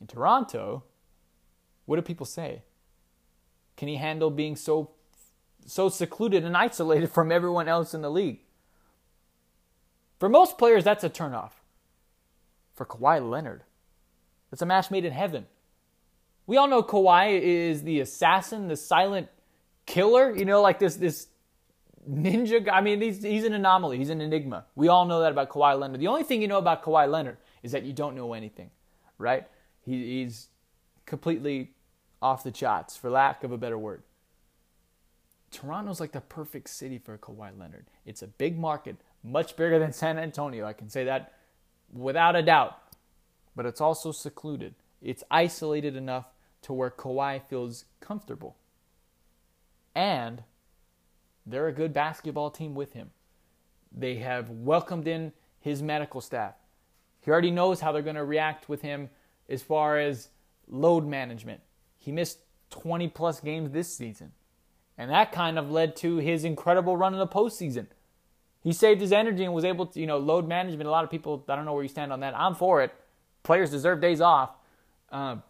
In 0.00 0.06
Toronto, 0.06 0.84
what 1.86 1.96
do 1.96 2.02
people 2.02 2.26
say? 2.26 2.62
Can 3.76 3.88
he 3.88 3.96
handle 3.96 4.30
being 4.30 4.56
so 4.56 4.90
so 5.66 5.88
secluded 5.88 6.44
and 6.44 6.56
isolated 6.56 7.10
from 7.12 7.32
everyone 7.32 7.68
else 7.68 7.94
in 7.94 8.02
the 8.02 8.10
league. 8.10 8.40
For 10.18 10.28
most 10.28 10.58
players, 10.58 10.84
that's 10.84 11.04
a 11.04 11.10
turnoff. 11.10 11.52
For 12.74 12.84
Kawhi 12.84 13.28
Leonard, 13.28 13.64
it's 14.52 14.62
a 14.62 14.66
match 14.66 14.90
made 14.90 15.04
in 15.04 15.12
heaven. 15.12 15.46
We 16.50 16.56
all 16.56 16.66
know 16.66 16.82
Kawhi 16.82 17.40
is 17.40 17.84
the 17.84 18.00
assassin, 18.00 18.66
the 18.66 18.74
silent 18.74 19.28
killer, 19.86 20.36
you 20.36 20.44
know, 20.44 20.60
like 20.60 20.80
this 20.80 20.96
this 20.96 21.28
ninja 22.10 22.64
guy. 22.64 22.78
I 22.78 22.80
mean, 22.80 23.00
he's, 23.00 23.22
he's 23.22 23.44
an 23.44 23.52
anomaly, 23.52 23.98
he's 23.98 24.10
an 24.10 24.20
enigma. 24.20 24.64
We 24.74 24.88
all 24.88 25.06
know 25.06 25.20
that 25.20 25.30
about 25.30 25.48
Kawhi 25.48 25.78
Leonard. 25.78 26.00
The 26.00 26.08
only 26.08 26.24
thing 26.24 26.42
you 26.42 26.48
know 26.48 26.58
about 26.58 26.82
Kawhi 26.82 27.08
Leonard 27.08 27.36
is 27.62 27.70
that 27.70 27.84
you 27.84 27.92
don't 27.92 28.16
know 28.16 28.32
anything, 28.32 28.70
right? 29.16 29.46
He, 29.86 30.22
he's 30.22 30.48
completely 31.06 31.70
off 32.20 32.42
the 32.42 32.50
charts, 32.50 32.96
for 32.96 33.10
lack 33.10 33.44
of 33.44 33.52
a 33.52 33.56
better 33.56 33.78
word. 33.78 34.02
Toronto's 35.52 36.00
like 36.00 36.10
the 36.10 36.20
perfect 36.20 36.68
city 36.68 36.98
for 36.98 37.16
Kawhi 37.16 37.56
Leonard. 37.56 37.86
It's 38.04 38.22
a 38.22 38.26
big 38.26 38.58
market, 38.58 38.96
much 39.22 39.54
bigger 39.54 39.78
than 39.78 39.92
San 39.92 40.18
Antonio. 40.18 40.66
I 40.66 40.72
can 40.72 40.88
say 40.88 41.04
that 41.04 41.32
without 41.92 42.34
a 42.34 42.42
doubt. 42.42 42.76
But 43.54 43.66
it's 43.66 43.80
also 43.80 44.10
secluded. 44.10 44.74
It's 45.00 45.22
isolated 45.30 45.94
enough 45.94 46.26
to 46.62 46.72
where 46.72 46.90
Kawhi 46.90 47.42
feels 47.48 47.84
comfortable. 48.00 48.56
And 49.94 50.42
they're 51.46 51.68
a 51.68 51.72
good 51.72 51.92
basketball 51.92 52.50
team 52.50 52.74
with 52.74 52.92
him. 52.92 53.10
They 53.92 54.16
have 54.16 54.50
welcomed 54.50 55.08
in 55.08 55.32
his 55.58 55.82
medical 55.82 56.20
staff. 56.20 56.54
He 57.20 57.30
already 57.30 57.50
knows 57.50 57.80
how 57.80 57.92
they're 57.92 58.02
going 58.02 58.16
to 58.16 58.24
react 58.24 58.68
with 58.68 58.82
him 58.82 59.10
as 59.48 59.62
far 59.62 59.98
as 59.98 60.28
load 60.68 61.06
management. 61.06 61.60
He 61.98 62.12
missed 62.12 62.38
20 62.70 63.08
plus 63.08 63.40
games 63.40 63.70
this 63.72 63.94
season. 63.94 64.32
And 64.96 65.10
that 65.10 65.32
kind 65.32 65.58
of 65.58 65.70
led 65.70 65.96
to 65.96 66.16
his 66.18 66.44
incredible 66.44 66.96
run 66.96 67.12
in 67.12 67.18
the 67.18 67.26
postseason. 67.26 67.86
He 68.62 68.72
saved 68.72 69.00
his 69.00 69.12
energy 69.12 69.44
and 69.44 69.54
was 69.54 69.64
able 69.64 69.86
to, 69.86 70.00
you 70.00 70.06
know, 70.06 70.18
load 70.18 70.46
management. 70.46 70.86
A 70.86 70.90
lot 70.90 71.04
of 71.04 71.10
people, 71.10 71.44
I 71.48 71.56
don't 71.56 71.64
know 71.64 71.72
where 71.72 71.82
you 71.82 71.88
stand 71.88 72.12
on 72.12 72.20
that. 72.20 72.38
I'm 72.38 72.54
for 72.54 72.82
it. 72.82 72.92
Players 73.42 73.70
deserve 73.70 74.00
days 74.00 74.20
off 74.20 74.50
um, 75.10 75.42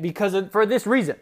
because 0.00 0.34
of, 0.34 0.52
for 0.52 0.66
this 0.66 0.86
reason. 0.86 1.16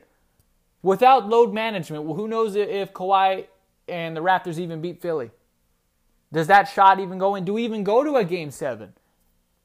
Without 0.82 1.28
load 1.28 1.52
management, 1.52 2.04
well, 2.04 2.14
who 2.14 2.28
knows 2.28 2.54
if 2.54 2.92
Kawhi 2.92 3.46
and 3.88 4.16
the 4.16 4.20
Raptors 4.20 4.58
even 4.58 4.80
beat 4.80 5.02
Philly? 5.02 5.30
Does 6.32 6.46
that 6.46 6.64
shot 6.64 7.00
even 7.00 7.18
go 7.18 7.34
in? 7.34 7.44
Do 7.44 7.54
we 7.54 7.64
even 7.64 7.82
go 7.82 8.04
to 8.04 8.16
a 8.16 8.24
game 8.24 8.50
seven? 8.50 8.92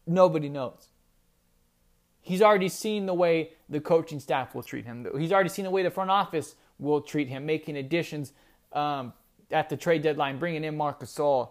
Nobody 0.08 0.50
knows. 0.50 0.88
He's 2.22 2.42
already 2.42 2.70
seen 2.70 3.06
the 3.06 3.14
way 3.14 3.52
the 3.70 3.82
coaching 3.82 4.20
staff 4.20 4.56
will 4.56 4.64
treat 4.64 4.86
him. 4.86 5.06
He's 5.18 5.32
already 5.32 5.50
seen 5.50 5.66
the 5.66 5.72
way 5.72 5.84
the 5.84 5.92
front 5.92 6.10
office 6.10 6.56
will 6.80 7.02
treat 7.02 7.28
him, 7.28 7.46
making 7.46 7.76
additions 7.76 8.32
um, 8.72 9.14
at 9.52 9.70
the 9.70 9.78
trade 9.78 10.02
deadline, 10.02 10.40
bringing 10.40 10.64
in 10.64 10.76
Marc 10.78 11.02
Gasol 11.02 11.50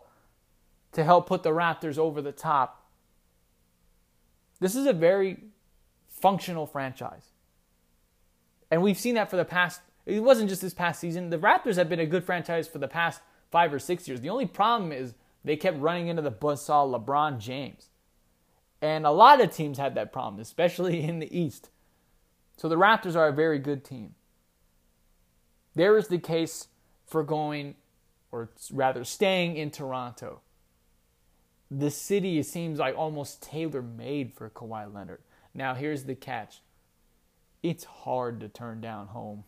to 0.92 1.04
help 1.04 1.26
put 1.26 1.42
the 1.42 1.50
Raptors 1.50 1.98
over 1.98 2.22
the 2.22 2.32
top. 2.32 2.86
This 4.60 4.74
is 4.74 4.86
a 4.86 4.92
very 4.92 5.44
functional 6.22 6.66
franchise. 6.66 7.32
And 8.70 8.80
we've 8.80 8.98
seen 8.98 9.16
that 9.16 9.28
for 9.28 9.36
the 9.36 9.44
past, 9.44 9.82
it 10.06 10.20
wasn't 10.20 10.48
just 10.48 10.62
this 10.62 10.72
past 10.72 11.00
season. 11.00 11.28
The 11.28 11.38
Raptors 11.38 11.76
have 11.76 11.88
been 11.88 12.00
a 12.00 12.06
good 12.06 12.24
franchise 12.24 12.66
for 12.66 12.78
the 12.78 12.88
past 12.88 13.20
five 13.50 13.74
or 13.74 13.78
six 13.78 14.08
years. 14.08 14.20
The 14.20 14.30
only 14.30 14.46
problem 14.46 14.92
is 14.92 15.14
they 15.44 15.56
kept 15.56 15.78
running 15.78 16.06
into 16.06 16.22
the 16.22 16.32
buzzsaw 16.32 16.88
LeBron 16.88 17.38
James. 17.38 17.90
And 18.80 19.04
a 19.04 19.10
lot 19.10 19.40
of 19.40 19.54
teams 19.54 19.78
had 19.78 19.94
that 19.96 20.12
problem, 20.12 20.40
especially 20.40 21.02
in 21.08 21.18
the 21.18 21.38
East. 21.38 21.68
So 22.56 22.68
the 22.68 22.76
Raptors 22.76 23.16
are 23.16 23.28
a 23.28 23.32
very 23.32 23.58
good 23.58 23.84
team. 23.84 24.14
There 25.74 25.96
is 25.96 26.08
the 26.08 26.18
case 26.18 26.68
for 27.06 27.22
going, 27.22 27.74
or 28.30 28.50
rather 28.72 29.04
staying 29.04 29.56
in 29.56 29.70
Toronto. 29.70 30.40
The 31.70 31.90
city 31.90 32.42
seems 32.42 32.78
like 32.78 32.96
almost 32.96 33.42
tailor 33.42 33.82
made 33.82 34.34
for 34.34 34.50
Kawhi 34.50 34.92
Leonard. 34.92 35.22
Now, 35.54 35.74
here's 35.74 36.04
the 36.04 36.14
catch 36.14 36.60
it's 37.62 37.84
hard 37.84 38.40
to 38.40 38.48
turn 38.48 38.80
down 38.80 39.08
home, 39.08 39.44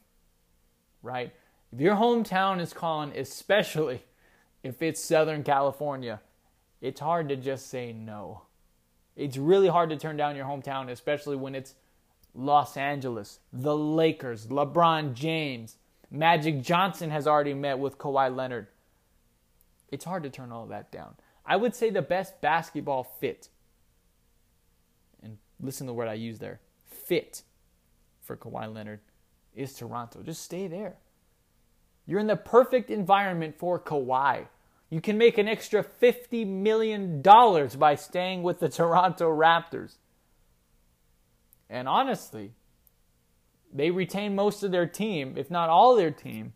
right? 1.03 1.33
If 1.73 1.81
your 1.81 1.97
hometown 1.97 2.61
is 2.61 2.73
calling, 2.73 3.13
especially 3.17 4.05
if 4.63 4.81
it's 4.83 5.03
Southern 5.03 5.43
California, 5.43 6.21
it's 6.81 7.01
hard 7.01 7.29
to 7.31 7.37
just 7.37 7.69
say 7.69 7.93
no. 7.93 8.43
It's 9.17 9.37
really 9.37 9.69
hard 9.69 9.91
to 9.91 9.97
turn 9.97 10.17
down 10.17 10.37
your 10.37 10.47
hometown, 10.47 10.91
especially 10.91 11.37
when 11.37 11.55
it's 11.55 11.75
Los 12.35 12.77
Angeles, 12.77 13.39
the 13.53 13.77
Lakers, 13.77 14.47
LeBron 14.47 15.15
James, 15.15 15.77
Magic 16.11 16.63
Johnson 16.63 17.11
has 17.11 17.27
already 17.27 17.55
met 17.55 17.79
with 17.79 17.99
Kawhi 17.99 18.35
Leonard. 18.35 18.69
It's 19.91 20.05
hard 20.05 20.23
to 20.25 20.31
turn 20.31 20.53
all 20.53 20.67
that 20.67 20.93
down. 20.93 21.15
I 21.47 21.57
would 21.57 21.75
say 21.75 21.91
the 21.91 22.03
best 22.03 22.41
basketball 22.41 23.05
fit, 23.05 23.49
listen 25.65 25.87
to 25.87 25.91
the 25.91 25.95
word 25.95 26.09
I 26.09 26.15
use 26.15 26.39
there 26.39 26.61
fit 26.87 27.43
for 28.23 28.37
Kawhi 28.37 28.73
Leonard 28.73 29.01
is 29.55 29.75
Toronto. 29.75 30.23
Just 30.23 30.43
stay 30.43 30.67
there. 30.67 30.97
You're 32.07 32.21
in 32.21 32.27
the 32.27 32.37
perfect 32.37 32.91
environment 32.91 33.57
for 33.59 33.79
Kawhi. 33.79 34.47
You 34.91 35.01
can 35.01 35.19
make 35.19 35.39
an 35.39 35.49
extra 35.49 35.83
$50 35.83 36.47
million 36.47 37.23
by 37.23 37.95
staying 37.95 38.43
with 38.43 38.61
the 38.61 38.69
Toronto 38.69 39.31
Raptors. 39.31 39.97
And 41.69 41.89
honestly, 41.89 42.53
they 43.73 43.91
retain 43.91 44.35
most 44.35 44.63
of 44.63 44.71
their 44.71 44.87
team, 44.87 45.35
if 45.37 45.51
not 45.51 45.71
all 45.71 45.97
their 45.97 46.11
team. 46.11 46.53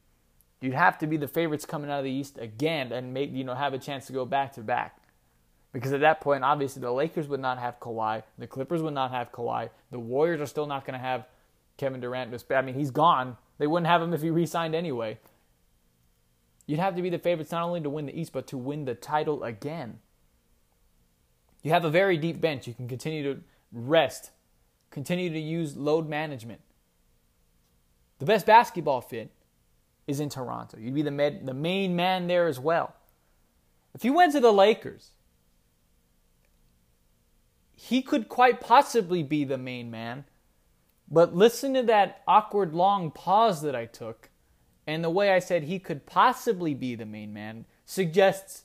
You'd 0.60 0.74
have 0.74 0.98
to 0.98 1.06
be 1.06 1.16
the 1.16 1.28
favorites 1.28 1.64
coming 1.64 1.90
out 1.90 1.98
of 1.98 2.04
the 2.04 2.10
East 2.10 2.38
again 2.38 2.92
and 2.92 3.14
make 3.14 3.32
you 3.32 3.44
know 3.44 3.54
have 3.54 3.74
a 3.74 3.78
chance 3.78 4.06
to 4.06 4.12
go 4.12 4.24
back 4.24 4.52
to 4.54 4.60
back. 4.60 4.97
Because 5.72 5.92
at 5.92 6.00
that 6.00 6.20
point, 6.20 6.44
obviously, 6.44 6.80
the 6.80 6.90
Lakers 6.90 7.28
would 7.28 7.40
not 7.40 7.58
have 7.58 7.78
Kawhi, 7.78 8.22
the 8.38 8.46
Clippers 8.46 8.82
would 8.82 8.94
not 8.94 9.10
have 9.10 9.30
Kawhi, 9.32 9.68
the 9.90 9.98
Warriors 9.98 10.40
are 10.40 10.46
still 10.46 10.66
not 10.66 10.86
going 10.86 10.98
to 10.98 11.04
have 11.04 11.26
Kevin 11.76 12.00
Durant. 12.00 12.34
I 12.50 12.62
mean, 12.62 12.74
he's 12.74 12.90
gone. 12.90 13.36
They 13.58 13.66
wouldn't 13.66 13.86
have 13.86 14.00
him 14.00 14.14
if 14.14 14.22
he 14.22 14.30
re-signed 14.30 14.74
anyway. 14.74 15.18
You'd 16.66 16.80
have 16.80 16.96
to 16.96 17.02
be 17.02 17.10
the 17.10 17.18
favorites 17.18 17.52
not 17.52 17.64
only 17.64 17.80
to 17.80 17.90
win 17.90 18.06
the 18.06 18.18
East, 18.18 18.32
but 18.32 18.46
to 18.48 18.58
win 18.58 18.84
the 18.84 18.94
title 18.94 19.44
again. 19.44 19.98
You 21.62 21.70
have 21.72 21.84
a 21.84 21.90
very 21.90 22.16
deep 22.16 22.40
bench. 22.40 22.66
You 22.66 22.74
can 22.74 22.88
continue 22.88 23.34
to 23.34 23.40
rest 23.72 24.30
Continue 24.90 25.30
to 25.30 25.38
use 25.38 25.76
load 25.76 26.08
management. 26.08 26.60
The 28.18 28.24
best 28.24 28.46
basketball 28.46 29.00
fit 29.00 29.30
is 30.06 30.20
in 30.20 30.28
Toronto. 30.28 30.78
You'd 30.78 30.94
be 30.94 31.02
the, 31.02 31.10
med, 31.10 31.44
the 31.46 31.54
main 31.54 31.94
man 31.94 32.26
there 32.26 32.46
as 32.46 32.58
well. 32.58 32.94
If 33.94 34.04
you 34.04 34.12
went 34.12 34.32
to 34.32 34.40
the 34.40 34.52
Lakers, 34.52 35.10
he 37.80 38.02
could 38.02 38.28
quite 38.28 38.60
possibly 38.60 39.22
be 39.22 39.44
the 39.44 39.56
main 39.56 39.88
man. 39.88 40.24
But 41.08 41.36
listen 41.36 41.74
to 41.74 41.82
that 41.84 42.22
awkward 42.26 42.74
long 42.74 43.12
pause 43.12 43.62
that 43.62 43.76
I 43.76 43.86
took, 43.86 44.30
and 44.84 45.04
the 45.04 45.10
way 45.10 45.30
I 45.30 45.38
said 45.38 45.62
he 45.62 45.78
could 45.78 46.04
possibly 46.04 46.74
be 46.74 46.96
the 46.96 47.06
main 47.06 47.32
man 47.32 47.66
suggests 47.86 48.64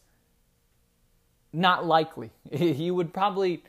not 1.54 1.86
likely. 1.86 2.32
he 2.52 2.89
would 2.89 3.13
probably 3.13 3.63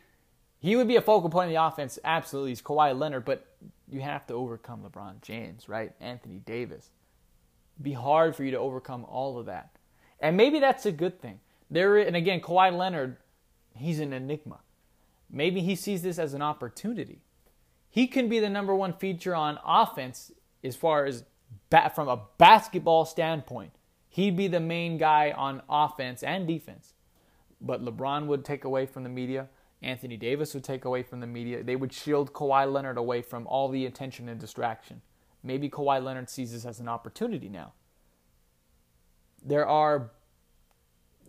he 0.60 0.76
would 0.76 0.88
be 0.88 0.96
a 0.96 1.02
focal 1.02 1.28
point 1.28 1.48
of 1.48 1.50
the 1.50 1.62
offense, 1.62 1.98
absolutely. 2.04 2.52
He's 2.52 2.62
Kawhi 2.62 2.98
Leonard, 2.98 3.26
but 3.26 3.46
you 3.86 4.00
have 4.00 4.26
to 4.28 4.34
overcome 4.34 4.80
LeBron 4.82 5.20
James, 5.20 5.68
right? 5.68 5.92
Anthony 6.00 6.38
Davis. 6.38 6.88
Be 7.82 7.92
hard 7.92 8.34
for 8.34 8.44
you 8.44 8.50
to 8.52 8.58
overcome 8.58 9.04
all 9.04 9.38
of 9.38 9.44
that. 9.44 9.76
And 10.20 10.38
maybe 10.38 10.58
that's 10.58 10.86
a 10.86 10.92
good 10.92 11.20
thing. 11.20 11.40
There 11.70 11.98
and 11.98 12.16
again, 12.16 12.40
Kawhi 12.40 12.74
Leonard, 12.74 13.18
he's 13.74 14.00
an 14.00 14.14
enigma. 14.14 14.60
Maybe 15.34 15.62
he 15.62 15.74
sees 15.74 16.02
this 16.02 16.18
as 16.18 16.32
an 16.32 16.42
opportunity. 16.42 17.20
He 17.90 18.06
can 18.06 18.28
be 18.28 18.38
the 18.38 18.48
number 18.48 18.74
one 18.74 18.92
feature 18.92 19.34
on 19.34 19.58
offense 19.66 20.30
as 20.62 20.76
far 20.76 21.06
as 21.06 21.24
from 21.94 22.08
a 22.08 22.22
basketball 22.38 23.04
standpoint. 23.04 23.72
He'd 24.08 24.36
be 24.36 24.46
the 24.46 24.60
main 24.60 24.96
guy 24.96 25.32
on 25.36 25.62
offense 25.68 26.22
and 26.22 26.46
defense. 26.46 26.94
But 27.60 27.84
LeBron 27.84 28.26
would 28.26 28.44
take 28.44 28.64
away 28.64 28.86
from 28.86 29.02
the 29.02 29.08
media. 29.08 29.48
Anthony 29.82 30.16
Davis 30.16 30.54
would 30.54 30.62
take 30.62 30.84
away 30.84 31.02
from 31.02 31.18
the 31.18 31.26
media. 31.26 31.64
They 31.64 31.76
would 31.76 31.92
shield 31.92 32.32
Kawhi 32.32 32.72
Leonard 32.72 32.96
away 32.96 33.20
from 33.20 33.44
all 33.48 33.68
the 33.68 33.86
attention 33.86 34.28
and 34.28 34.38
distraction. 34.38 35.02
Maybe 35.42 35.68
Kawhi 35.68 36.02
Leonard 36.02 36.30
sees 36.30 36.52
this 36.52 36.64
as 36.64 36.78
an 36.78 36.88
opportunity 36.88 37.48
now. 37.48 37.72
There 39.44 39.66
are 39.66 40.12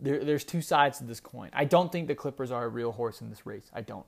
there, 0.01 0.23
there's 0.23 0.43
two 0.43 0.61
sides 0.61 0.99
to 0.99 1.03
this 1.03 1.19
coin. 1.19 1.49
I 1.53 1.65
don't 1.65 1.91
think 1.91 2.07
the 2.07 2.15
Clippers 2.15 2.51
are 2.51 2.65
a 2.65 2.69
real 2.69 2.91
horse 2.91 3.21
in 3.21 3.29
this 3.29 3.45
race. 3.45 3.69
I 3.73 3.81
don't. 3.81 4.05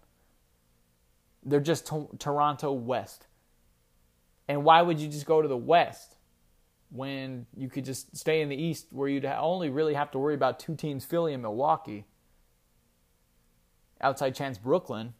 They're 1.43 1.59
just 1.59 1.87
to- 1.87 2.09
Toronto 2.19 2.71
West. 2.71 3.27
And 4.47 4.63
why 4.63 4.81
would 4.81 4.99
you 4.99 5.07
just 5.07 5.25
go 5.25 5.41
to 5.41 5.47
the 5.47 5.57
West 5.57 6.15
when 6.89 7.45
you 7.55 7.69
could 7.69 7.85
just 7.85 8.15
stay 8.15 8.41
in 8.41 8.49
the 8.49 8.55
East 8.55 8.87
where 8.91 9.09
you'd 9.09 9.25
only 9.25 9.69
really 9.69 9.93
have 9.93 10.11
to 10.11 10.19
worry 10.19 10.35
about 10.35 10.59
two 10.59 10.75
teams, 10.75 11.05
Philly 11.05 11.33
and 11.33 11.41
Milwaukee? 11.41 12.05
outside 14.01 14.35
chance 14.35 14.57
Brooklyn. 14.57 15.13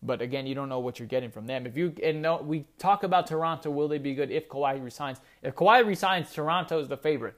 But 0.00 0.22
again, 0.22 0.46
you 0.46 0.54
don't 0.54 0.68
know 0.68 0.78
what 0.78 0.98
you're 0.98 1.08
getting 1.08 1.30
from 1.30 1.46
them. 1.46 1.66
If 1.66 1.76
you 1.76 1.92
and 2.02 2.22
no, 2.22 2.36
we 2.36 2.66
talk 2.78 3.02
about 3.02 3.26
Toronto, 3.26 3.70
will 3.70 3.88
they 3.88 3.98
be 3.98 4.14
good 4.14 4.30
if 4.30 4.48
Kawhi 4.48 4.82
resigns? 4.82 5.20
If 5.42 5.56
Kawhi 5.56 5.84
resigns, 5.84 6.32
Toronto 6.32 6.78
is 6.78 6.88
the 6.88 6.96
favorite 6.96 7.34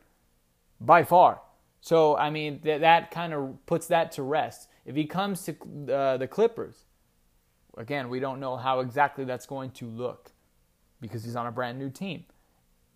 by 0.79 1.05
far. 1.05 1.41
So 1.81 2.17
I 2.17 2.31
mean 2.31 2.61
that 2.65 2.81
that 2.81 3.11
kind 3.11 3.33
of 3.33 3.65
puts 3.67 3.87
that 3.89 4.13
to 4.13 4.23
rest. 4.23 4.69
If 4.85 4.97
he 4.97 5.05
comes 5.07 5.45
to 5.45 5.53
uh, 5.93 6.17
the 6.17 6.27
Clippers, 6.27 6.85
again, 7.77 8.09
we 8.09 8.21
don't 8.21 8.41
know 8.41 8.57
how 8.57 8.81
exactly 8.81 9.25
that's 9.25 9.47
going 9.47 9.71
to 9.73 9.87
look 9.87 10.33
because 11.01 11.25
he's 11.25 11.37
on 11.37 11.47
a 11.47 11.53
brand 11.53 11.79
new 11.79 11.91
team. 11.91 12.25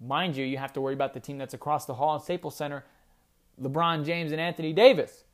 Mind 0.01 0.37
you, 0.37 0.45
you 0.45 0.59
have 0.59 0.73
to 0.75 0.81
worry 0.81 0.95
about 0.95 1.15
the 1.15 1.21
team 1.21 1.39
that's 1.39 1.55
across 1.55 1.87
the 1.87 1.95
hall 1.95 2.17
in 2.17 2.21
Staples 2.21 2.57
Center, 2.57 2.85
LeBron 3.61 4.05
James 4.05 4.33
and 4.33 4.41
Anthony 4.41 4.73
Davis. 4.73 5.25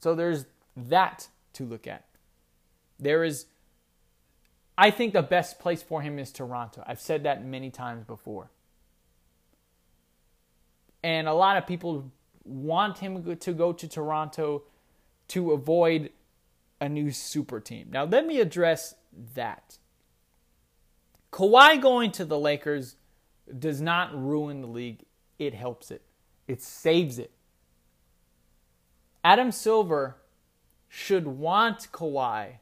So 0.00 0.14
there's 0.14 0.46
that 0.76 1.28
to 1.54 1.64
look 1.64 1.86
at. 1.86 2.04
There 2.98 3.24
is, 3.24 3.46
I 4.76 4.90
think 4.90 5.12
the 5.12 5.22
best 5.22 5.58
place 5.58 5.82
for 5.82 6.02
him 6.02 6.18
is 6.18 6.32
Toronto. 6.32 6.82
I've 6.86 7.00
said 7.00 7.24
that 7.24 7.44
many 7.44 7.70
times 7.70 8.04
before. 8.04 8.50
And 11.02 11.28
a 11.28 11.34
lot 11.34 11.56
of 11.56 11.66
people 11.66 12.10
want 12.48 12.98
him 12.98 13.36
to 13.36 13.52
go 13.52 13.72
to 13.72 13.88
Toronto 13.88 14.62
to 15.28 15.52
avoid 15.52 16.10
a 16.80 16.88
new 16.88 17.10
super 17.10 17.60
team. 17.60 17.88
Now, 17.90 18.04
let 18.04 18.26
me 18.26 18.40
address 18.40 18.94
that. 19.34 19.78
Kawhi 21.32 21.80
going 21.80 22.12
to 22.12 22.24
the 22.24 22.38
Lakers 22.38 22.96
does 23.58 23.80
not 23.80 24.10
ruin 24.14 24.60
the 24.60 24.66
league, 24.66 25.04
it 25.38 25.54
helps 25.54 25.90
it, 25.90 26.02
it 26.46 26.62
saves 26.62 27.18
it. 27.18 27.32
Adam 29.24 29.52
Silver 29.52 30.16
should 30.88 31.26
want 31.26 31.90
Kawhi 31.92 32.58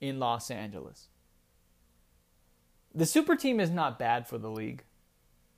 in 0.00 0.18
Los 0.18 0.50
Angeles. 0.50 1.08
The 2.94 3.06
super 3.06 3.36
team 3.36 3.60
is 3.60 3.70
not 3.70 3.98
bad 3.98 4.26
for 4.26 4.38
the 4.38 4.50
league. 4.50 4.84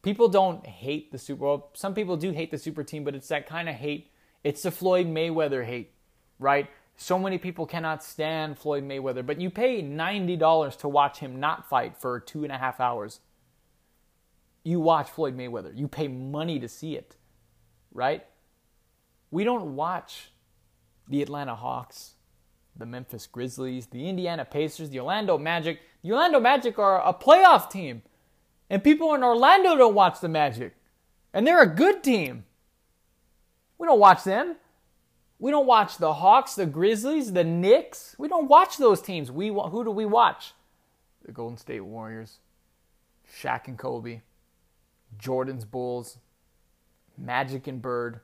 People 0.03 0.29
don't 0.29 0.67
hate 0.67 1.13
the 1.13 1.19
Super 1.19 1.41
Bowl. 1.41 1.71
Some 1.75 1.95
people 1.95 2.17
do 2.17 2.31
hate 2.33 2.51
the 2.51 2.59
super 2.59 2.83
team, 2.83 3.05
but 3.05 3.15
it's 3.15 3.29
that 3.29 3.47
kind 3.47 3.69
of 3.69 3.75
hate. 3.75 4.11
It's 4.43 4.63
the 4.63 4.71
Floyd 4.71 5.07
Mayweather 5.07 5.65
hate, 5.65 5.93
right? 6.39 6.69
So 6.97 7.19
many 7.19 7.39
people 7.39 7.67
cannot 7.67 8.03
stand 8.03 8.59
Floyd 8.59 8.85
Mayweather, 8.85 9.25
but 9.25 9.41
you 9.41 9.51
pay 9.51 9.83
$90 9.83 10.79
to 10.79 10.89
watch 10.89 11.19
him 11.19 11.41
not 11.41 11.69
fight 11.69 11.97
for 11.97 12.21
two 12.21 12.45
and 12.45 12.53
a 12.53 12.59
half 12.59 12.81
hours. 12.81 13.21
You 14.65 14.81
watch 14.81 15.11
Floyd 15.11 15.37
Mayweather. 15.37 15.77
You 15.77 15.89
pay 15.89 16.09
money 16.09 16.59
to 16.61 16.69
see 16.69 16.97
it, 16.97 17.17
right? 17.93 18.27
We 19.31 19.45
don't 19.45 19.77
watch 19.77 20.31
the 21.09 21.23
Atlanta 21.23 21.55
Hawks, 21.55 22.15
the 22.77 22.87
Memphis 22.87 23.27
Grizzlies, 23.27 23.87
the 23.87 24.09
Indiana 24.09 24.45
Pacers, 24.45 24.91
the 24.91 25.01
Orlando 25.01 25.39
Magic. 25.39 25.81
The 26.03 26.13
Orlando 26.13 26.41
Magic 26.41 26.79
are 26.79 27.07
a 27.07 27.13
playoff 27.13 27.71
team. 27.71 28.03
And 28.71 28.83
people 28.83 29.15
in 29.15 29.23
Orlando 29.23 29.77
don't 29.77 29.95
watch 29.95 30.21
the 30.21 30.29
Magic. 30.29 30.75
And 31.35 31.47
they're 31.47 31.63
a 31.63 31.67
good 31.67 32.03
team. 32.03 32.45
We 33.77 33.87
don't 33.87 34.01
watch 34.01 34.25
them. 34.25 34.57
We 35.39 35.51
don't 35.51 35.67
watch 35.67 35.99
the 35.99 36.15
Hawks, 36.15 36.55
the 36.55 36.67
Grizzlies, 36.67 37.33
the 37.33 37.45
Knicks. 37.45 38.15
We 38.19 38.29
don't 38.29 38.49
watch 38.49 38.79
those 38.79 39.03
teams. 39.03 39.31
We 39.31 39.49
who 39.49 39.85
do 39.85 39.91
we 39.91 40.07
watch? 40.07 40.53
the 41.25 41.33
Golden 41.33 41.59
State 41.59 41.85
Warriors, 41.85 42.39
Shaq 43.41 43.69
and 43.69 43.79
Kobe, 43.79 44.21
Jordan's 45.19 45.65
Bulls, 45.65 46.19
Magic 47.17 47.67
and 47.67 47.81
Bird. 47.81 48.21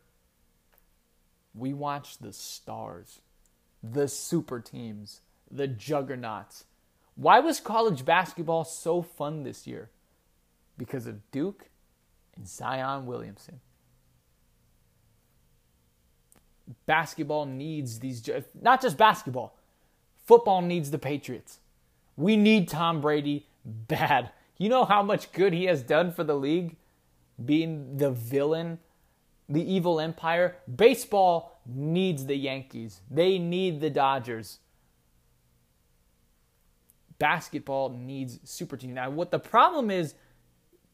We 1.54 1.72
watch 1.72 2.18
the 2.18 2.32
stars, 2.32 3.20
the 3.82 4.08
super 4.08 4.60
teams, 4.60 5.20
the 5.50 5.68
juggernauts. 5.68 6.64
Why 7.14 7.40
was 7.40 7.60
college 7.60 8.04
basketball 8.04 8.64
so 8.64 9.02
fun 9.02 9.42
this 9.42 9.66
year? 9.66 9.90
Because 10.78 11.06
of 11.06 11.30
Duke 11.30 11.68
and 12.36 12.46
Zion 12.46 13.06
Williamson. 13.06 13.60
Basketball 16.86 17.46
needs 17.46 18.00
these, 18.00 18.28
not 18.60 18.82
just 18.82 18.96
basketball, 18.96 19.56
football 20.24 20.60
needs 20.60 20.90
the 20.90 20.98
Patriots. 20.98 21.60
We 22.16 22.36
need 22.36 22.68
Tom 22.68 23.00
Brady 23.00 23.46
bad. 23.64 24.30
You 24.58 24.68
know 24.68 24.84
how 24.84 25.02
much 25.02 25.32
good 25.32 25.52
he 25.52 25.64
has 25.64 25.82
done 25.82 26.12
for 26.12 26.24
the 26.24 26.34
league? 26.34 26.76
Being 27.44 27.98
the 27.98 28.10
villain, 28.10 28.78
the 29.48 29.62
evil 29.62 30.00
empire. 30.00 30.56
Baseball 30.74 31.60
needs 31.66 32.26
the 32.26 32.36
Yankees, 32.36 33.00
they 33.10 33.38
need 33.38 33.80
the 33.80 33.90
Dodgers. 33.90 34.58
Basketball 37.18 37.90
needs 37.90 38.40
super 38.44 38.76
team. 38.76 38.92
Now, 38.92 39.08
what 39.08 39.30
the 39.30 39.38
problem 39.38 39.90
is, 39.90 40.14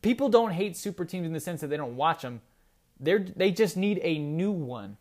people 0.02 0.28
don't 0.28 0.50
hate 0.50 0.76
super 0.76 1.04
teams 1.04 1.26
in 1.26 1.32
the 1.32 1.40
sense 1.40 1.60
that 1.60 1.68
they 1.68 1.76
don't 1.76 1.96
watch 1.96 2.22
them. 2.22 2.40
They're, 3.00 3.20
they 3.20 3.50
just 3.50 3.76
need 3.76 4.00
a 4.02 4.18
new 4.18 4.52
one. 4.52 4.96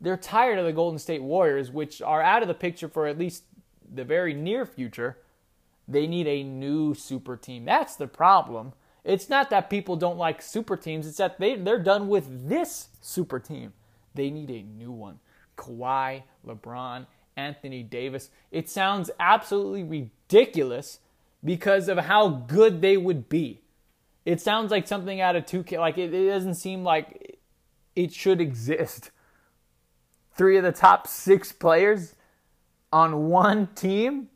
They're 0.00 0.16
tired 0.16 0.58
of 0.58 0.64
the 0.64 0.72
Golden 0.72 0.98
State 0.98 1.22
Warriors, 1.22 1.70
which 1.70 2.02
are 2.02 2.22
out 2.22 2.42
of 2.42 2.48
the 2.48 2.54
picture 2.54 2.88
for 2.88 3.06
at 3.06 3.18
least 3.18 3.44
the 3.92 4.04
very 4.04 4.34
near 4.34 4.66
future. 4.66 5.18
They 5.86 6.06
need 6.06 6.26
a 6.26 6.42
new 6.42 6.94
super 6.94 7.36
team. 7.36 7.64
That's 7.64 7.96
the 7.96 8.06
problem. 8.06 8.72
It's 9.04 9.28
not 9.28 9.50
that 9.50 9.70
people 9.70 9.96
don't 9.96 10.18
like 10.18 10.42
super 10.42 10.76
teams, 10.76 11.06
it's 11.06 11.16
that 11.16 11.38
they, 11.38 11.56
they're 11.56 11.78
done 11.78 12.08
with 12.08 12.48
this 12.48 12.88
super 13.00 13.38
team. 13.38 13.72
They 14.14 14.30
need 14.30 14.50
a 14.50 14.62
new 14.62 14.92
one. 14.92 15.20
Kawhi, 15.56 16.24
LeBron, 16.46 17.06
Anthony 17.36 17.82
Davis. 17.82 18.30
It 18.50 18.68
sounds 18.68 19.10
absolutely 19.18 19.84
ridiculous 19.84 20.98
because 21.42 21.88
of 21.88 21.98
how 21.98 22.28
good 22.28 22.82
they 22.82 22.96
would 22.96 23.28
be. 23.28 23.62
It 24.24 24.40
sounds 24.40 24.70
like 24.70 24.86
something 24.86 25.20
out 25.20 25.36
of 25.36 25.46
2K. 25.46 25.78
Like, 25.78 25.98
it, 25.98 26.12
it 26.12 26.26
doesn't 26.28 26.54
seem 26.54 26.84
like 26.84 27.38
it 27.96 28.12
should 28.12 28.40
exist. 28.40 29.10
Three 30.36 30.56
of 30.56 30.64
the 30.64 30.72
top 30.72 31.06
six 31.06 31.52
players 31.52 32.14
on 32.92 33.28
one 33.28 33.68
team 33.74 34.28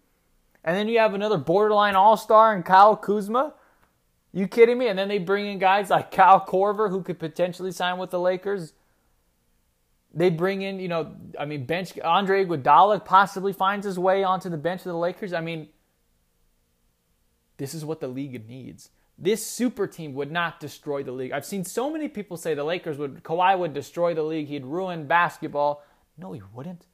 and 0.64 0.76
then 0.76 0.88
you 0.88 0.98
have 0.98 1.14
another 1.14 1.38
borderline 1.38 1.96
all 1.96 2.16
star 2.16 2.54
and 2.54 2.64
Kyle 2.64 2.96
Kuzma. 2.96 3.54
You 4.32 4.46
kidding 4.46 4.78
me? 4.78 4.88
And 4.88 4.98
then 4.98 5.08
they 5.08 5.18
bring 5.18 5.46
in 5.46 5.58
guys 5.58 5.90
like 5.90 6.10
Kyle 6.10 6.44
Korver 6.44 6.88
who 6.88 7.02
could 7.02 7.18
potentially 7.18 7.72
sign 7.72 7.98
with 7.98 8.10
the 8.10 8.20
Lakers. 8.20 8.72
They 10.14 10.30
bring 10.30 10.62
in, 10.62 10.78
you 10.78 10.88
know, 10.88 11.14
I 11.38 11.46
mean, 11.46 11.66
bench 11.66 11.98
Andre 12.02 12.44
Iguodala 12.44 13.04
possibly 13.04 13.52
finds 13.52 13.86
his 13.86 13.98
way 13.98 14.22
onto 14.24 14.48
the 14.48 14.56
bench 14.56 14.80
of 14.80 14.86
the 14.86 14.96
Lakers. 14.96 15.32
I 15.32 15.40
mean, 15.40 15.68
this 17.56 17.74
is 17.74 17.84
what 17.84 18.00
the 18.00 18.08
league 18.08 18.48
needs. 18.48 18.90
This 19.22 19.46
super 19.46 19.86
team 19.86 20.14
would 20.14 20.32
not 20.32 20.58
destroy 20.58 21.04
the 21.04 21.12
league. 21.12 21.30
I've 21.30 21.46
seen 21.46 21.64
so 21.64 21.88
many 21.88 22.08
people 22.08 22.36
say 22.36 22.54
the 22.54 22.64
Lakers 22.64 22.98
would, 22.98 23.22
Kawhi 23.22 23.56
would 23.56 23.72
destroy 23.72 24.14
the 24.14 24.24
league. 24.24 24.48
He'd 24.48 24.66
ruin 24.66 25.06
basketball. 25.06 25.84
No, 26.18 26.32
he 26.32 26.42
wouldn't. 26.52 26.86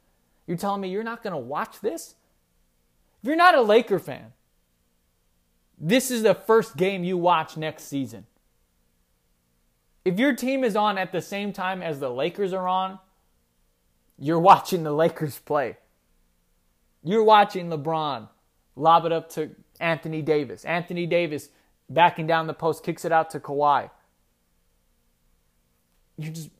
You're 0.47 0.59
telling 0.59 0.83
me 0.83 0.91
you're 0.91 1.03
not 1.03 1.23
going 1.23 1.33
to 1.33 1.39
watch 1.39 1.81
this? 1.81 2.17
If 3.23 3.27
you're 3.27 3.35
not 3.35 3.55
a 3.55 3.63
Laker 3.63 3.99
fan, 3.99 4.35
this 5.79 6.11
is 6.11 6.23
the 6.23 6.35
first 6.35 6.77
game 6.77 7.03
you 7.03 7.17
watch 7.17 7.57
next 7.57 7.85
season. 7.85 8.27
If 10.05 10.19
your 10.19 10.37
team 10.37 10.65
is 10.65 10.77
on 10.77 10.99
at 10.99 11.13
the 11.13 11.23
same 11.23 11.55
time 11.55 11.83
as 11.83 11.99
the 11.99 12.11
Lakers 12.11 12.53
are 12.53 12.69
on, 12.69 12.99
you're 14.19 14.39
watching 14.39 14.83
the 14.83 14.93
Lakers 14.93 15.39
play. 15.39 15.79
You're 17.03 17.25
watching 17.25 17.71
LeBron 17.71 18.29
lob 18.77 19.07
it 19.07 19.13
up 19.13 19.31
to 19.31 19.51
Anthony 19.81 20.21
Davis. 20.21 20.67
Anthony 20.67 21.07
Davis 21.07 21.49
backing 21.89 22.27
down 22.27 22.47
the 22.47 22.55
post, 22.55 22.85
kicks 22.85 23.05
it 23.05 23.13
out 23.13 23.31
to 23.31 23.41
Kawhi. 23.41 23.91
You 26.17 26.31
just 26.31 26.51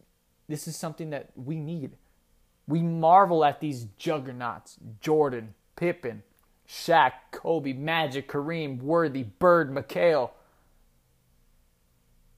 this 0.49 0.67
is 0.67 0.77
something 0.77 1.11
that 1.11 1.31
we 1.37 1.57
need. 1.57 1.93
We 2.67 2.83
marvel 2.83 3.45
at 3.45 3.61
these 3.61 3.87
juggernauts, 3.99 4.77
Jordan, 5.01 5.55
Pippen, 5.77 6.23
Shaq, 6.69 7.13
Kobe, 7.31 7.73
Magic, 7.73 8.29
Kareem, 8.29 8.81
Worthy, 8.83 9.23
Bird, 9.23 9.71
McHale. 9.71 10.31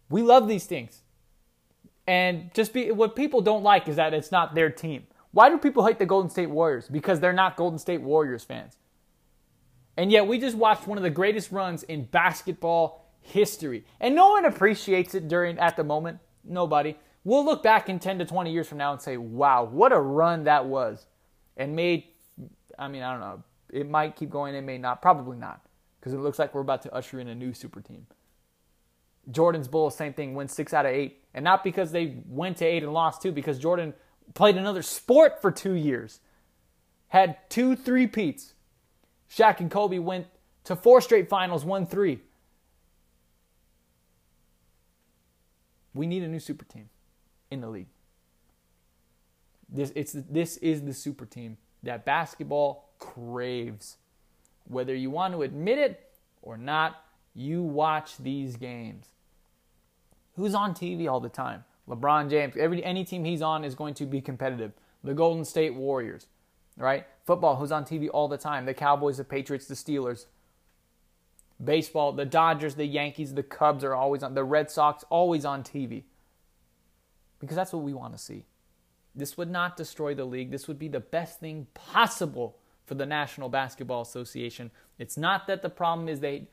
We 0.09 0.22
love 0.22 0.48
these 0.48 0.66
things. 0.66 1.03
And 2.07 2.53
just 2.55 2.72
be 2.72 2.90
what 2.90 3.14
people 3.14 3.40
don't 3.40 3.62
like 3.62 3.88
is 3.88 3.96
that 3.96 4.14
it's 4.14 4.33
not 4.33 4.55
their 4.55 4.70
team. 4.70 5.07
Why 5.33 5.48
do 5.48 5.59
people 5.59 5.87
hate 5.87 5.98
the 6.00 6.07
Golden 6.07 6.31
State 6.31 6.50
Warriors? 6.50 6.88
Because 6.88 7.20
they're 7.20 7.33
not 7.33 7.57
Golden 7.57 7.79
State 7.79 8.00
Warriors 8.00 8.42
fans. 8.42 8.76
And 10.01 10.11
yet 10.11 10.27
we 10.27 10.39
just 10.39 10.57
watched 10.57 10.87
one 10.87 10.97
of 10.97 11.05
the 11.05 11.11
greatest 11.11 11.53
runs 11.53 11.83
in 11.83 12.05
basketball 12.05 13.05
history. 13.21 13.85
And 14.01 14.15
no 14.15 14.31
one 14.31 14.47
appreciates 14.47 15.15
it 15.15 15.29
during 15.29 15.59
at 15.59 15.77
the 15.77 15.85
moment. 15.85 16.21
Nobody. 16.43 16.97
We'll 17.23 17.45
look 17.45 17.63
back 17.63 17.91
in 17.91 17.99
10 17.99 18.21
to 18.21 18.25
20 18.25 18.51
years 18.51 18.67
from 18.67 18.79
now 18.79 18.93
and 18.93 19.03
say, 19.03 19.19
"Wow, 19.19 19.65
what 19.65 19.93
a 19.93 20.01
run 20.01 20.45
that 20.45 20.65
was." 20.65 21.07
And 21.55 21.77
made 21.77 22.05
I 22.79 22.89
mean, 22.89 23.03
I 23.03 23.11
don't 23.11 23.21
know, 23.21 23.43
it 23.71 23.91
might 23.91 24.17
keep 24.17 24.31
going, 24.31 24.55
it 24.55 24.63
may 24.63 24.79
not. 24.79 25.03
Probably 25.03 25.37
not, 25.37 25.61
because 26.01 26.15
it 26.15 26.21
looks 26.21 26.39
like 26.39 26.55
we're 26.55 26.63
about 26.63 26.81
to 26.83 26.95
usher 26.95 27.21
in 27.21 27.29
a 27.29 27.35
new 27.35 27.53
super 27.53 27.83
team. 27.83 28.07
Jordan's 29.31 29.69
Bulls, 29.69 29.95
same 29.95 30.15
thing, 30.15 30.35
win 30.35 30.49
six 30.49 30.73
out 30.73 30.87
of 30.87 30.93
eight. 30.93 31.23
And 31.35 31.45
not 31.45 31.63
because 31.63 31.93
they 31.93 32.17
went 32.27 32.57
to 32.57 32.65
eight 32.65 32.83
and 32.83 32.95
lost 32.95 33.21
two, 33.21 33.33
because 33.33 33.59
Jordan 33.59 33.93
played 34.33 34.57
another 34.57 34.81
sport 34.81 35.43
for 35.43 35.51
two 35.51 35.75
years, 35.75 36.21
had 37.09 37.37
two 37.51 37.77
three-peats. 37.77 38.55
Shaq 39.31 39.61
and 39.61 39.71
Kobe 39.71 39.99
went 39.99 40.27
to 40.64 40.77
four 40.77 41.01
straight 41.01 41.29
finals, 41.29 41.64
won 41.64 41.87
three. 41.87 42.21
We 45.95 46.07
need 46.07 46.23
a 46.23 46.29
new 46.29 46.40
super 46.40 46.64
team 46.64 46.88
in 47.51 47.61
the 47.61 47.69
league. 47.69 47.88
This, 49.69 49.93
it's, 49.95 50.12
this 50.12 50.57
is 50.59 50.83
the 50.83 50.95
super 50.95 51.27
team 51.27 51.57
that 51.83 52.05
basketball 52.05 52.90
craves. 52.99 53.97
Whether 54.64 54.95
you 54.95 55.11
want 55.11 55.35
to 55.35 55.43
admit 55.43 55.79
it 55.79 56.11
or 56.43 56.57
not, 56.57 57.05
you 57.35 57.62
watch 57.62 58.16
these 58.19 58.57
games. 58.57 59.07
Who's 60.37 60.55
on 60.55 60.75
TV 60.75 61.11
all 61.11 61.21
the 61.21 61.29
time? 61.29 61.64
LeBron 61.88 62.31
James. 62.31 62.55
Every 62.57 62.83
any 62.85 63.05
team 63.05 63.25
he's 63.25 63.43
on 63.43 63.64
is 63.64 63.75
going 63.75 63.95
to 63.95 64.07
be 64.07 64.21
competitive. 64.21 64.73
The 65.03 65.14
Golden 65.14 65.45
State 65.45 65.75
Warriors, 65.75 66.27
right? 66.81 67.07
Football, 67.25 67.57
who's 67.57 67.73
on 67.73 67.85
TV 67.85 68.09
all 68.12 68.29
the 68.29 68.38
time? 68.38 68.66
The 68.66 68.75
Cowboys, 68.75 69.19
the 69.19 69.25
Patriots, 69.25 69.66
the 69.66 69.75
Steelers. 69.75 70.27
Baseball, 71.62 72.12
the 72.12 72.25
Dodgers, 72.25 72.75
the 72.75 72.87
Yankees, 72.87 73.35
the 73.35 73.43
Cubs 73.43 73.85
are 73.85 73.95
always 73.95 74.23
on. 74.23 74.35
The 74.35 74.45
Red 74.45 74.71
Sox 74.71 75.05
always 75.11 75.45
on 75.45 75.62
TV. 75.62 76.05
Because 77.38 77.57
that's 77.57 77.73
what 77.73 77.83
we 77.83 77.93
want 77.93 78.16
to 78.16 78.19
see. 78.19 78.45
This 79.14 79.37
would 79.37 79.51
not 79.51 79.77
destroy 79.77 80.14
the 80.14 80.25
league. 80.25 80.51
This 80.51 80.69
would 80.69 80.79
be 80.79 80.88
the 80.88 81.01
best 81.01 81.40
thing 81.40 81.66
possible 81.75 82.57
for 82.87 82.95
the 82.95 83.07
National 83.07 83.49
Basketball 83.49 84.03
Association. 84.03 84.71
It's 84.99 85.16
not 85.16 85.47
that 85.47 85.62
the 85.62 85.71
problem 85.71 86.09
is 86.09 86.21
they 86.21 86.49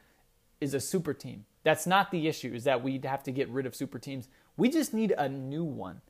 is 0.59 0.73
a 0.73 0.79
super 0.79 1.13
team. 1.13 1.45
That's 1.63 1.85
not 1.85 2.11
the 2.11 2.27
issue, 2.27 2.53
is 2.53 2.63
that 2.63 2.83
we 2.83 2.99
have 3.03 3.23
to 3.23 3.31
get 3.31 3.49
rid 3.49 3.65
of 3.65 3.75
super 3.75 3.99
teams. 3.99 4.27
We 4.55 4.69
just 4.69 4.93
need 4.93 5.13
a 5.17 5.29
new 5.29 5.63
one. 5.63 6.01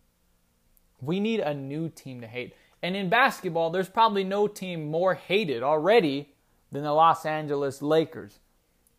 We 1.01 1.19
need 1.19 1.39
a 1.41 1.53
new 1.53 1.89
team 1.89 2.21
to 2.21 2.27
hate. 2.27 2.53
And 2.81 2.95
in 2.95 3.09
basketball, 3.09 3.69
there's 3.69 3.89
probably 3.89 4.23
no 4.23 4.47
team 4.47 4.89
more 4.89 5.15
hated 5.15 5.63
already 5.63 6.29
than 6.71 6.83
the 6.83 6.93
Los 6.93 7.25
Angeles 7.25 7.81
Lakers. 7.81 8.39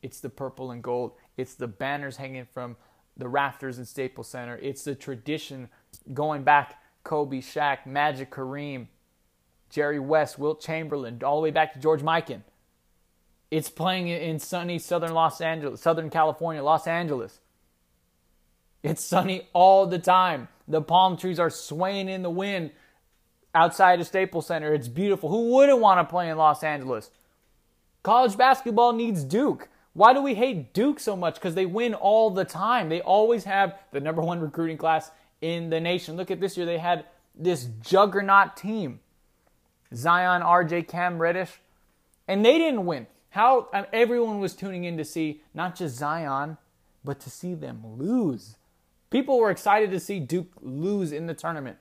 It's 0.03 0.21
the 0.21 0.31
purple 0.31 0.71
and 0.71 0.83
gold. 0.83 1.13
It's 1.37 1.55
the 1.55 1.69
banners 1.69 2.17
hanging 2.17 2.47
from 2.47 2.77
the 3.17 3.29
rafters 3.29 3.79
in 3.79 3.85
Staples 3.85 4.29
Center. 4.29 4.57
It's 4.57 4.85
the 4.85 4.95
tradition 4.95 5.69
going 6.13 6.43
back 6.43 6.83
Kobe, 7.05 7.39
Shaq, 7.39 7.87
Magic, 7.87 8.31
Kareem, 8.31 8.87
Jerry 9.71 9.99
West, 9.99 10.39
Wilt 10.39 10.61
Chamberlain, 10.61 11.23
all 11.25 11.37
the 11.37 11.43
way 11.43 11.51
back 11.51 11.73
to 11.73 11.79
George 11.79 12.03
Mikan. 12.03 12.43
It's 13.51 13.71
playing 13.71 14.09
in 14.09 14.39
sunny 14.39 14.79
southern 14.79 15.15
Los 15.15 15.41
Angeles, 15.41 15.81
Southern 15.81 16.11
California, 16.11 16.63
Los 16.63 16.87
Angeles. 16.87 17.41
It's 18.83 19.03
sunny 19.03 19.49
all 19.53 19.87
the 19.87 19.99
time. 19.99 20.49
The 20.67 20.83
palm 20.83 21.17
trees 21.17 21.39
are 21.39 21.51
swaying 21.51 22.09
in 22.09 22.23
the 22.23 22.31
wind 22.31 22.73
outside 23.55 24.01
of 24.01 24.07
Staples 24.07 24.47
Center. 24.47 24.73
It's 24.75 24.89
beautiful. 24.89 25.29
Who 25.29 25.55
wouldn't 25.55 25.81
want 25.81 25.99
to 25.99 26.11
play 26.11 26.29
in 26.29 26.37
Los 26.37 26.63
Angeles? 26.63 27.11
College 28.03 28.37
basketball 28.37 28.93
needs 28.93 29.25
Duke. 29.25 29.69
Why 29.93 30.13
do 30.15 30.23
we 30.23 30.35
hate 30.35 30.73
Duke 30.73 31.01
so 31.01 31.17
much? 31.17 31.35
Because 31.35 31.55
they 31.55 31.67
win 31.67 31.95
all 31.95 32.31
the 32.31 32.45
time. 32.45 32.89
They 32.89 33.01
always 33.01 33.45
have 33.45 33.79
the 33.91 34.01
number 34.01 34.23
one 34.23 34.41
recruiting 34.41 34.77
class 34.77 35.11
in 35.41 35.71
the 35.71 35.81
nation. 35.81 36.17
Look 36.17 36.31
at 36.31 36.41
this 36.41 36.57
year. 36.57 36.67
They 36.67 36.79
had 36.79 37.05
this 37.35 37.69
juggernaut 37.83 38.57
team. 38.57 39.01
Zion, 39.95 40.43
RJ, 40.43 40.89
Cam 40.89 41.19
Reddish. 41.19 41.61
And 42.29 42.45
they 42.45 42.59
didn't 42.59 42.87
win. 42.87 43.07
How 43.31 43.69
um, 43.73 43.87
everyone 43.93 44.41
was 44.41 44.55
tuning 44.55 44.85
in 44.85 44.97
to 44.99 45.05
see 45.05 45.43
not 45.55 45.75
just 45.77 45.97
Zion, 45.97 46.59
but 47.05 47.21
to 47.21 47.31
see 47.31 47.55
them 47.55 47.83
lose. 47.97 48.57
People 49.11 49.39
were 49.39 49.51
excited 49.51 49.91
to 49.91 50.01
see 50.01 50.21
Duke 50.21 50.53
lose 50.61 51.13
in 51.13 51.27
the 51.27 51.35
tournament. 51.35 51.79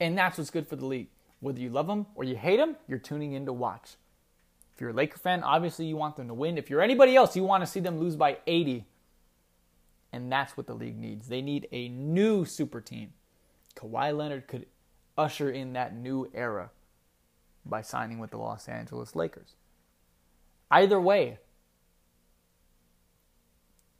And 0.00 0.16
that's 0.16 0.38
what's 0.38 0.50
good 0.50 0.68
for 0.68 0.76
the 0.76 0.86
league. 0.86 1.08
Whether 1.40 1.60
you 1.60 1.70
love 1.70 1.86
them 1.86 2.06
or 2.14 2.24
you 2.24 2.36
hate 2.36 2.56
them, 2.56 2.76
you're 2.86 2.98
tuning 2.98 3.32
in 3.32 3.46
to 3.46 3.52
watch. 3.52 3.96
If 4.74 4.80
you're 4.80 4.90
a 4.90 4.94
Laker 4.94 5.18
fan, 5.18 5.42
obviously 5.42 5.86
you 5.86 5.96
want 5.96 6.16
them 6.16 6.28
to 6.28 6.34
win. 6.34 6.58
If 6.58 6.70
you're 6.70 6.80
anybody 6.80 7.16
else, 7.16 7.34
you 7.34 7.42
want 7.44 7.62
to 7.62 7.66
see 7.66 7.80
them 7.80 7.98
lose 7.98 8.16
by 8.16 8.38
80. 8.46 8.84
And 10.12 10.30
that's 10.30 10.56
what 10.56 10.66
the 10.66 10.74
league 10.74 10.98
needs. 10.98 11.28
They 11.28 11.42
need 11.42 11.68
a 11.72 11.88
new 11.88 12.44
super 12.44 12.80
team. 12.80 13.12
Kawhi 13.76 14.16
Leonard 14.16 14.46
could 14.46 14.66
usher 15.16 15.50
in 15.50 15.72
that 15.72 15.96
new 15.96 16.30
era 16.32 16.70
by 17.66 17.82
signing 17.82 18.18
with 18.18 18.30
the 18.30 18.38
Los 18.38 18.68
Angeles 18.68 19.14
Lakers. 19.14 19.54
Either 20.70 21.00
way, 21.00 21.38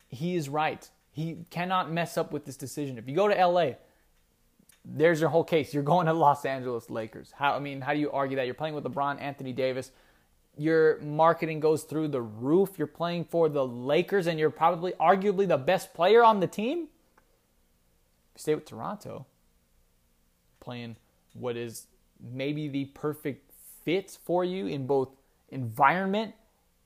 he 0.08 0.36
is 0.36 0.48
right. 0.48 0.88
He 1.10 1.38
cannot 1.50 1.90
mess 1.90 2.16
up 2.16 2.32
with 2.32 2.44
this 2.44 2.56
decision. 2.56 2.98
If 2.98 3.08
you 3.08 3.14
go 3.14 3.28
to 3.28 3.34
LA, 3.46 3.72
there's 4.90 5.20
your 5.20 5.28
whole 5.28 5.44
case. 5.44 5.74
You're 5.74 5.82
going 5.82 6.06
to 6.06 6.12
Los 6.12 6.44
Angeles 6.44 6.88
Lakers. 6.88 7.32
How 7.36 7.54
I 7.54 7.58
mean, 7.58 7.80
how 7.80 7.92
do 7.92 8.00
you 8.00 8.10
argue 8.10 8.36
that? 8.36 8.46
You're 8.46 8.54
playing 8.54 8.74
with 8.74 8.84
LeBron, 8.84 9.20
Anthony 9.20 9.52
Davis. 9.52 9.90
Your 10.56 10.98
marketing 11.00 11.60
goes 11.60 11.84
through 11.84 12.08
the 12.08 12.22
roof. 12.22 12.70
You're 12.78 12.86
playing 12.86 13.26
for 13.26 13.48
the 13.48 13.64
Lakers 13.64 14.26
and 14.26 14.38
you're 14.38 14.50
probably 14.50 14.92
arguably 14.92 15.46
the 15.46 15.58
best 15.58 15.94
player 15.94 16.24
on 16.24 16.40
the 16.40 16.46
team. 16.46 16.88
Stay 18.34 18.54
with 18.54 18.64
Toronto, 18.64 19.26
playing 20.60 20.96
what 21.34 21.56
is 21.56 21.86
maybe 22.20 22.68
the 22.68 22.86
perfect 22.86 23.52
fit 23.84 24.16
for 24.24 24.44
you 24.44 24.66
in 24.66 24.86
both 24.86 25.10
environment 25.50 26.34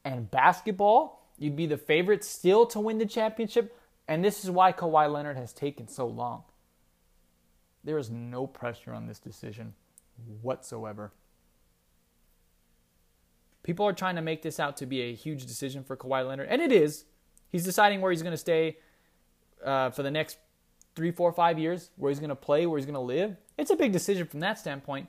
and 0.05 0.31
basketball. 0.31 1.27
You'd 1.39 1.57
be 1.57 1.67
the 1.67 1.79
favorite 1.79 2.25
still 2.25 2.67
to 2.67 2.81
win 2.81 2.99
the 2.99 3.07
championship. 3.07 3.77
And 4.09 4.25
this 4.25 4.45
is 4.45 4.51
why 4.51 4.73
Kawhi 4.73 5.11
Leonard 5.11 5.37
has 5.37 5.53
taken 5.53 5.89
so 5.89 6.07
long. 6.07 6.43
There 7.85 7.99
is 7.99 8.11
no 8.11 8.47
pressure 8.47 8.93
on 8.93 9.07
this 9.07 9.19
decision 9.19 9.75
whatsoever. 10.41 11.13
People 13.63 13.87
are 13.87 13.93
trying 13.93 14.17
to 14.17 14.23
make 14.23 14.43
this 14.43 14.59
out 14.59 14.77
to 14.79 14.87
be 14.87 15.03
a 15.03 15.15
huge 15.15 15.47
decision 15.47 15.85
for 15.85 15.97
Kawhi 15.97 16.27
Leonard, 16.27 16.49
and 16.49 16.61
it 16.61 16.73
is. 16.73 17.05
He's 17.49 17.65
deciding 17.65 18.01
where 18.01 18.11
he's 18.11 18.23
going 18.23 18.33
to 18.33 18.39
stay 18.39 18.79
uh, 19.65 19.91
for 19.91 20.03
the 20.03 20.11
next 20.11 20.39
three, 20.95 21.11
four, 21.11 21.33
five 21.33 21.59
years, 21.59 21.91
where 21.97 22.11
he's 22.11 22.19
going 22.19 22.31
to 22.31 22.37
play, 22.37 22.67
where 22.67 22.79
he's 22.79 22.87
going 22.87 22.95
to 22.95 23.01
live. 23.01 23.37
It's 23.57 23.71
a 23.71 23.77
big 23.77 23.93
decision 23.93 24.27
from 24.27 24.41
that 24.41 24.59
standpoint. 24.59 25.09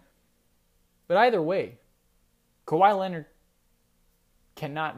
But 1.07 1.17
either 1.17 1.41
way, 1.41 1.79
Kawhi 2.67 2.97
Leonard 2.97 3.25
cannot 4.55 4.97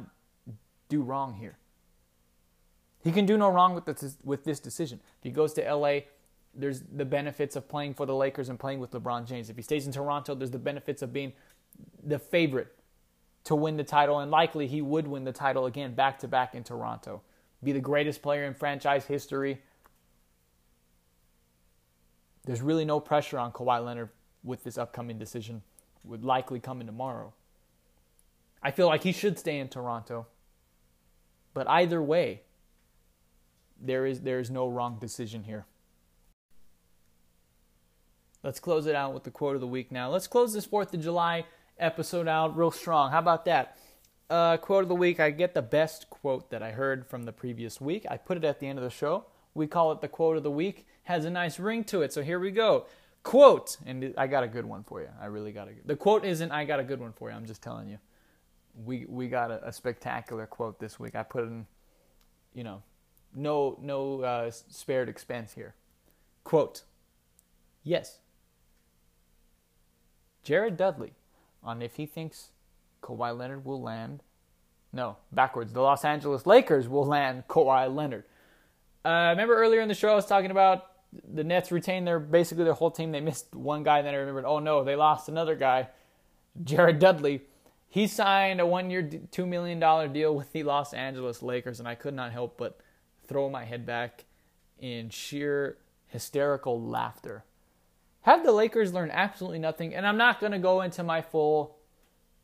do 0.90 1.02
wrong 1.02 1.36
here. 1.36 1.58
He 3.04 3.12
can 3.12 3.26
do 3.26 3.38
no 3.38 3.50
wrong 3.50 3.76
with 3.76 3.86
this, 3.86 4.18
with 4.24 4.44
this 4.44 4.60
decision. 4.60 5.00
If 5.20 5.24
he 5.24 5.32
goes 5.32 5.54
to 5.54 5.74
LA, 5.74 6.00
there's 6.56 6.82
the 6.82 7.06
benefits 7.06 7.56
of 7.56 7.68
playing 7.68 7.94
for 7.94 8.06
the 8.06 8.16
Lakers 8.16 8.50
and 8.50 8.60
playing 8.60 8.80
with 8.80 8.92
LeBron 8.92 9.28
James. 9.28 9.50
If 9.50 9.56
he 9.56 9.62
stays 9.62 9.86
in 9.86 9.94
Toronto, 9.94 10.36
there's 10.36 10.52
the 10.52 10.60
benefits 10.60 11.02
of 11.02 11.12
being 11.12 11.34
the 12.04 12.20
favorite 12.20 12.74
to 13.46 13.56
win 13.56 13.78
the 13.78 13.84
title, 13.84 14.20
and 14.20 14.32
likely 14.32 14.68
he 14.68 14.82
would 14.82 15.08
win 15.08 15.24
the 15.24 15.32
title 15.32 15.66
again 15.66 15.94
back 15.94 16.20
to 16.20 16.28
back 16.28 16.56
in 16.56 16.64
Toronto. 16.64 17.22
Be 17.64 17.72
the 17.72 17.80
greatest 17.80 18.22
player 18.22 18.46
in 18.46 18.54
franchise 18.54 19.06
history. 19.06 19.62
There's 22.46 22.62
really 22.62 22.86
no 22.86 23.00
pressure 23.00 23.38
on 23.38 23.52
Kawhi 23.52 23.84
Leonard 23.84 24.10
with 24.44 24.64
this 24.64 24.78
upcoming 24.78 25.18
decision, 25.18 25.64
would 26.04 26.24
likely 26.24 26.60
come 26.60 26.80
in 26.80 26.88
tomorrow. 26.88 27.34
I 28.62 28.72
feel 28.72 28.88
like 28.88 29.04
he 29.04 29.12
should 29.12 29.38
stay 29.38 29.60
in 29.60 29.68
Toronto. 29.68 30.28
But 31.54 31.68
either 31.70 32.02
way, 32.02 32.42
there 33.82 34.06
is 34.06 34.22
there 34.22 34.40
is 34.40 34.50
no 34.52 34.68
wrong 34.68 34.98
decision 35.00 35.44
here. 35.44 35.66
Let's 38.46 38.60
close 38.60 38.86
it 38.86 38.94
out 38.94 39.12
with 39.16 39.24
the 39.24 39.32
quote 39.32 39.56
of 39.56 39.62
the 39.62 39.66
week 39.66 39.92
now. 39.92 40.12
Let's 40.12 40.28
close 40.28 40.54
this 40.54 40.68
4th 40.68 40.94
of 40.94 41.02
July 41.02 41.46
episode 41.80 42.28
out 42.28 42.56
real 42.56 42.70
strong. 42.70 43.10
How 43.10 43.18
about 43.18 43.46
that? 43.46 43.76
Uh, 44.30 44.58
quote 44.58 44.84
of 44.84 44.88
the 44.88 44.94
week 44.94 45.20
I 45.20 45.32
get 45.32 45.56
the 45.56 45.64
best 45.64 46.12
quote 46.12 46.52
that 46.52 46.62
I 46.62 46.70
heard 46.70 47.08
from 47.08 47.24
the 47.24 47.32
previous 47.32 47.82
week. 47.82 48.06
I 48.08 48.18
put 48.18 48.38
it 48.38 48.44
at 48.44 48.60
the 48.60 48.68
end 48.68 48.78
of 48.78 48.84
the 48.84 48.92
show. 48.92 49.26
We 49.56 49.66
call 49.66 49.92
it 49.94 50.02
the 50.02 50.08
quote 50.08 50.38
of 50.38 50.44
the 50.44 50.52
week. 50.52 50.86
Has 51.06 51.26
a 51.26 51.32
nice 51.32 51.60
ring 51.60 51.84
to 51.86 52.04
it. 52.04 52.14
So 52.14 52.22
here 52.22 52.40
we 52.40 52.52
go. 52.52 52.86
Quote, 53.24 53.78
and 53.84 54.14
I 54.16 54.28
got 54.28 54.44
a 54.44 54.48
good 54.48 54.66
one 54.66 54.84
for 54.84 55.02
you. 55.02 55.10
I 55.20 55.26
really 55.26 55.52
got 55.52 55.68
a 55.68 55.74
good. 55.74 55.88
The 55.88 55.96
quote 55.96 56.24
isn't 56.24 56.52
I 56.52 56.66
got 56.66 56.80
a 56.80 56.84
good 56.84 57.00
one 57.00 57.14
for 57.14 57.32
you. 57.32 57.36
I'm 57.36 57.48
just 57.48 57.64
telling 57.64 57.90
you. 57.90 57.98
We 58.86 59.08
we 59.10 59.28
got 59.28 59.50
a, 59.50 59.70
a 59.70 59.74
spectacular 59.74 60.46
quote 60.46 60.80
this 60.80 61.00
week. 61.00 61.16
I 61.16 61.24
put 61.24 61.46
in, 61.46 61.66
you 62.54 62.64
know, 62.64 62.84
no 63.34 63.80
no 63.82 64.22
uh, 64.22 64.52
spared 64.52 65.10
expense 65.10 65.52
here. 65.56 65.74
Quote. 66.44 66.84
Yes, 67.84 68.20
Jared 70.46 70.78
Dudley 70.78 71.14
on 71.64 71.82
if 71.82 71.96
he 71.96 72.06
thinks 72.06 72.52
Kawhi 73.02 73.38
Leonard 73.38 73.66
will 73.66 73.82
land. 73.82 74.22
No, 74.94 75.18
backwards. 75.32 75.74
The 75.74 75.82
Los 75.82 76.06
Angeles 76.06 76.46
Lakers 76.46 76.88
will 76.88 77.04
land 77.04 77.48
Kawhi 77.50 77.94
Leonard. 77.94 78.24
Uh, 79.04 79.30
remember 79.32 79.56
earlier 79.58 79.82
in 79.82 79.88
the 79.90 79.96
show 79.96 80.10
I 80.10 80.16
was 80.16 80.28
talking 80.28 80.52
about 80.52 80.86
the 81.34 81.44
Nets 81.44 81.72
retained 81.72 82.08
their 82.08 82.20
basically 82.20 82.64
their 82.64 82.74
whole 82.74 82.92
team. 82.92 83.12
They 83.12 83.22
missed 83.22 83.56
one 83.56 83.84
guy, 83.84 83.98
and 83.98 84.08
then 84.08 84.14
I 84.14 84.18
remembered, 84.18 84.46
oh 84.46 84.60
no, 84.60 84.84
they 84.84 84.96
lost 84.96 85.28
another 85.30 85.56
guy, 85.56 85.90
Jared 86.64 87.00
Dudley. 87.00 87.42
He 87.88 88.08
signed 88.08 88.60
a 88.60 88.68
one-year, 88.68 89.10
two 89.32 89.46
million 89.46 89.80
dollar 89.80 90.08
deal 90.08 90.36
with 90.36 90.52
the 90.52 90.64
Los 90.64 90.94
Angeles 90.94 91.42
Lakers, 91.42 91.80
and 91.80 91.88
I 91.88 91.96
could 91.96 92.14
not 92.14 92.32
help 92.32 92.58
but 92.58 92.80
throw 93.28 93.50
my 93.50 93.66
head 93.66 93.86
back 93.86 94.26
in 94.80 95.10
sheer 95.10 95.78
hysterical 96.08 96.82
laughter 96.82 97.44
have 98.26 98.44
the 98.44 98.52
Lakers 98.52 98.92
learn 98.92 99.12
absolutely 99.12 99.60
nothing? 99.60 99.94
And 99.94 100.06
I'm 100.06 100.18
not 100.18 100.40
going 100.40 100.52
to 100.52 100.58
go 100.58 100.82
into 100.82 101.04
my 101.04 101.22
full, 101.22 101.78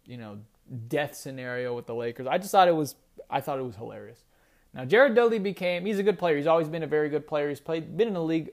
you 0.05 0.15
know, 0.15 0.37
death 0.87 1.15
scenario 1.15 1.75
with 1.75 1.87
the 1.87 1.95
Lakers. 1.95 2.27
I 2.27 2.37
just 2.37 2.51
thought 2.51 2.67
it 2.67 2.75
was 2.75 2.95
I 3.31 3.41
thought 3.41 3.57
it 3.57 3.63
was 3.63 3.75
hilarious. 3.75 4.23
Now 4.75 4.85
Jared 4.85 5.15
Dudley 5.15 5.39
became 5.39 5.83
he's 5.87 5.97
a 5.97 6.03
good 6.03 6.19
player. 6.19 6.37
He's 6.37 6.45
always 6.45 6.67
been 6.67 6.83
a 6.83 6.87
very 6.87 7.09
good 7.09 7.25
player. 7.25 7.49
He's 7.49 7.59
played 7.59 7.97
been 7.97 8.07
in 8.07 8.13
the 8.13 8.21
league 8.21 8.51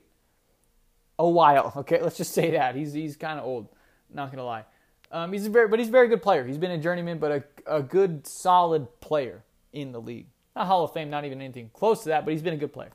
a 1.18 1.29
while. 1.29 1.70
Okay, 1.76 2.01
let's 2.01 2.16
just 2.16 2.33
say 2.33 2.53
that 2.53 2.74
he's 2.74 2.95
he's 2.95 3.14
kind 3.14 3.39
of 3.39 3.45
old. 3.45 3.68
Not 4.11 4.31
gonna 4.31 4.45
lie. 4.45 4.64
Um, 5.12 5.31
he's 5.31 5.45
a 5.45 5.51
very 5.51 5.68
but 5.68 5.79
he's 5.79 5.89
a 5.89 5.93
very 5.93 6.09
good 6.09 6.22
player. 6.22 6.47
He's 6.47 6.57
been 6.57 6.70
a 6.70 6.79
journeyman, 6.79 7.18
but 7.18 7.31
a 7.31 7.76
a 7.76 7.83
good 7.83 8.26
solid 8.26 9.01
player 9.01 9.45
in 9.74 9.93
the 9.93 10.01
league. 10.01 10.29
Not 10.57 10.66
Hall 10.66 10.83
of 10.83 10.95
Fame, 10.95 11.11
not 11.11 11.26
even 11.26 11.43
anything 11.43 11.70
close 11.74 12.05
to 12.05 12.09
that, 12.09 12.24
but 12.24 12.33
he's 12.33 12.43
been 12.43 12.55
a 12.55 12.59
good 12.59 12.72
player. 12.72 12.93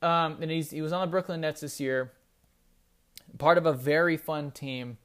Um, 0.00 0.38
and 0.40 0.50
he's 0.50 0.70
he 0.70 0.80
was 0.80 0.94
on 0.94 1.02
the 1.02 1.10
Brooklyn 1.10 1.42
Nets 1.42 1.60
this 1.60 1.78
year 1.78 2.12
part 3.38 3.58
of 3.58 3.66
a 3.66 3.72
very 3.72 4.16
fun 4.16 4.50
team, 4.50 4.98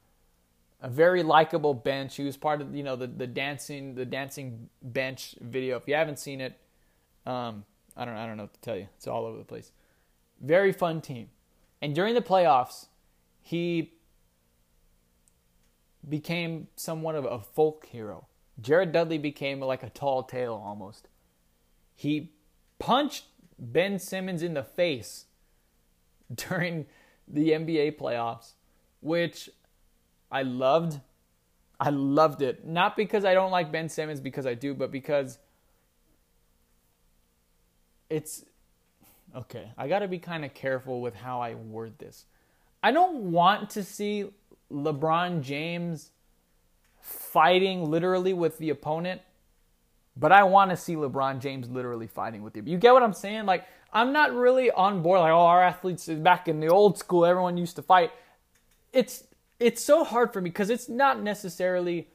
a 0.80 0.88
very 0.88 1.22
likable 1.22 1.74
bench. 1.74 2.16
He 2.16 2.24
was 2.24 2.36
part 2.36 2.60
of 2.60 2.74
you 2.74 2.82
know 2.82 2.96
the 2.96 3.06
the 3.06 3.26
dancing 3.26 3.94
the 3.94 4.04
dancing 4.04 4.68
bench 4.82 5.36
video. 5.40 5.76
If 5.76 5.88
you 5.88 5.94
haven't 5.94 6.18
seen 6.18 6.40
it, 6.40 6.58
um, 7.26 7.64
I 7.96 8.04
don't 8.04 8.14
I 8.14 8.26
don't 8.26 8.36
know 8.36 8.44
what 8.44 8.54
to 8.54 8.60
tell 8.60 8.76
you. 8.76 8.88
It's 8.96 9.06
all 9.06 9.24
over 9.26 9.38
the 9.38 9.44
place. 9.44 9.72
Very 10.40 10.72
fun 10.72 11.00
team, 11.00 11.28
and 11.82 11.94
during 11.94 12.14
the 12.14 12.22
playoffs, 12.22 12.86
he 13.40 13.94
became 16.08 16.68
somewhat 16.76 17.14
of 17.14 17.24
a 17.24 17.40
folk 17.40 17.86
hero. 17.86 18.26
Jared 18.60 18.92
Dudley 18.92 19.18
became 19.18 19.60
like 19.60 19.82
a 19.82 19.90
tall 19.90 20.22
tale 20.22 20.54
almost. 20.54 21.08
He 21.94 22.32
punched 22.78 23.26
Ben 23.58 23.98
Simmons 23.98 24.42
in 24.42 24.54
the 24.54 24.62
face 24.62 25.26
during 26.34 26.86
the 27.32 27.50
NBA 27.50 27.96
playoffs, 27.98 28.52
which 29.00 29.50
I 30.30 30.42
loved. 30.42 31.00
I 31.78 31.90
loved 31.90 32.42
it. 32.42 32.66
Not 32.66 32.96
because 32.96 33.24
I 33.24 33.34
don't 33.34 33.50
like 33.50 33.72
Ben 33.72 33.88
Simmons, 33.88 34.20
because 34.20 34.46
I 34.46 34.54
do, 34.54 34.74
but 34.74 34.90
because 34.90 35.38
it's 38.10 38.44
okay. 39.34 39.70
I 39.78 39.88
got 39.88 40.00
to 40.00 40.08
be 40.08 40.18
kind 40.18 40.44
of 40.44 40.52
careful 40.52 41.00
with 41.00 41.14
how 41.14 41.40
I 41.40 41.54
word 41.54 41.98
this. 41.98 42.26
I 42.82 42.92
don't 42.92 43.30
want 43.32 43.70
to 43.70 43.82
see 43.82 44.30
LeBron 44.70 45.42
James 45.42 46.10
fighting 47.00 47.90
literally 47.90 48.32
with 48.32 48.58
the 48.58 48.70
opponent, 48.70 49.20
but 50.16 50.32
I 50.32 50.42
want 50.42 50.70
to 50.70 50.76
see 50.76 50.94
LeBron 50.94 51.40
James 51.40 51.68
literally 51.68 52.06
fighting 52.06 52.42
with 52.42 52.56
you. 52.56 52.62
You 52.66 52.78
get 52.78 52.92
what 52.92 53.02
I'm 53.02 53.12
saying? 53.12 53.46
Like, 53.46 53.64
I'm 53.92 54.12
not 54.12 54.32
really 54.34 54.70
on 54.70 55.02
board 55.02 55.20
like, 55.20 55.32
oh, 55.32 55.40
our 55.40 55.62
athletes 55.62 56.06
back 56.06 56.48
in 56.48 56.60
the 56.60 56.68
old 56.68 56.98
school, 56.98 57.24
everyone 57.24 57.56
used 57.56 57.76
to 57.76 57.82
fight. 57.82 58.12
It's 58.92 59.24
it's 59.58 59.82
so 59.82 60.04
hard 60.04 60.32
for 60.32 60.40
me 60.40 60.50
because 60.50 60.70
it's 60.70 60.88
not 60.88 61.20
necessarily 61.22 62.08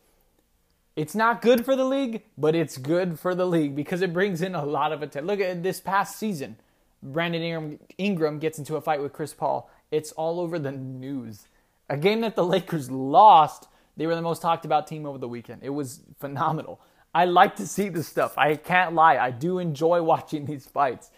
it's 0.96 1.14
not 1.14 1.42
good 1.42 1.66
for 1.66 1.76
the 1.76 1.84
league, 1.84 2.24
but 2.38 2.56
it's 2.56 2.78
good 2.78 3.20
for 3.20 3.36
the 3.36 3.46
league 3.46 3.76
because 3.76 4.02
it 4.02 4.14
brings 4.14 4.42
in 4.42 4.56
a 4.56 4.66
lot 4.66 4.94
of 4.94 5.02
attention. 5.02 5.28
Look 5.28 5.42
at 5.42 5.62
this 5.62 5.82
past 5.82 6.18
season. 6.18 6.58
Brandon 7.04 7.42
Ingram, 7.42 7.80
Ingram 7.98 8.40
gets 8.40 8.58
into 8.58 8.78
a 8.78 8.82
fight 8.82 9.02
with 9.02 9.14
Chris 9.14 9.34
Paul. 9.34 9.70
It's 9.92 10.12
all 10.14 10.40
over 10.40 10.58
the 10.58 10.72
news. 10.72 11.48
A 11.90 11.98
game 11.98 12.22
that 12.22 12.36
the 12.36 12.46
Lakers 12.46 12.90
lost 12.90 13.68
They 13.98 14.08
were 14.08 14.16
the 14.16 14.22
most 14.22 14.42
talked 14.42 14.66
about 14.66 14.88
team 14.88 15.06
over 15.06 15.18
the 15.18 15.28
weekend. 15.28 15.62
It 15.64 15.70
was 15.70 16.02
phenomenal. 16.20 16.82
I 17.14 17.26
like 17.26 17.56
to 17.58 17.68
see 17.68 17.90
this 17.90 18.08
stuff. 18.08 18.38
I 18.38 18.56
can't 18.56 18.94
lie. 18.94 19.18
I 19.18 19.32
do 19.32 19.60
enjoy 19.60 20.02
watching 20.14 20.46
these 20.46 20.66
fights. 20.66 21.12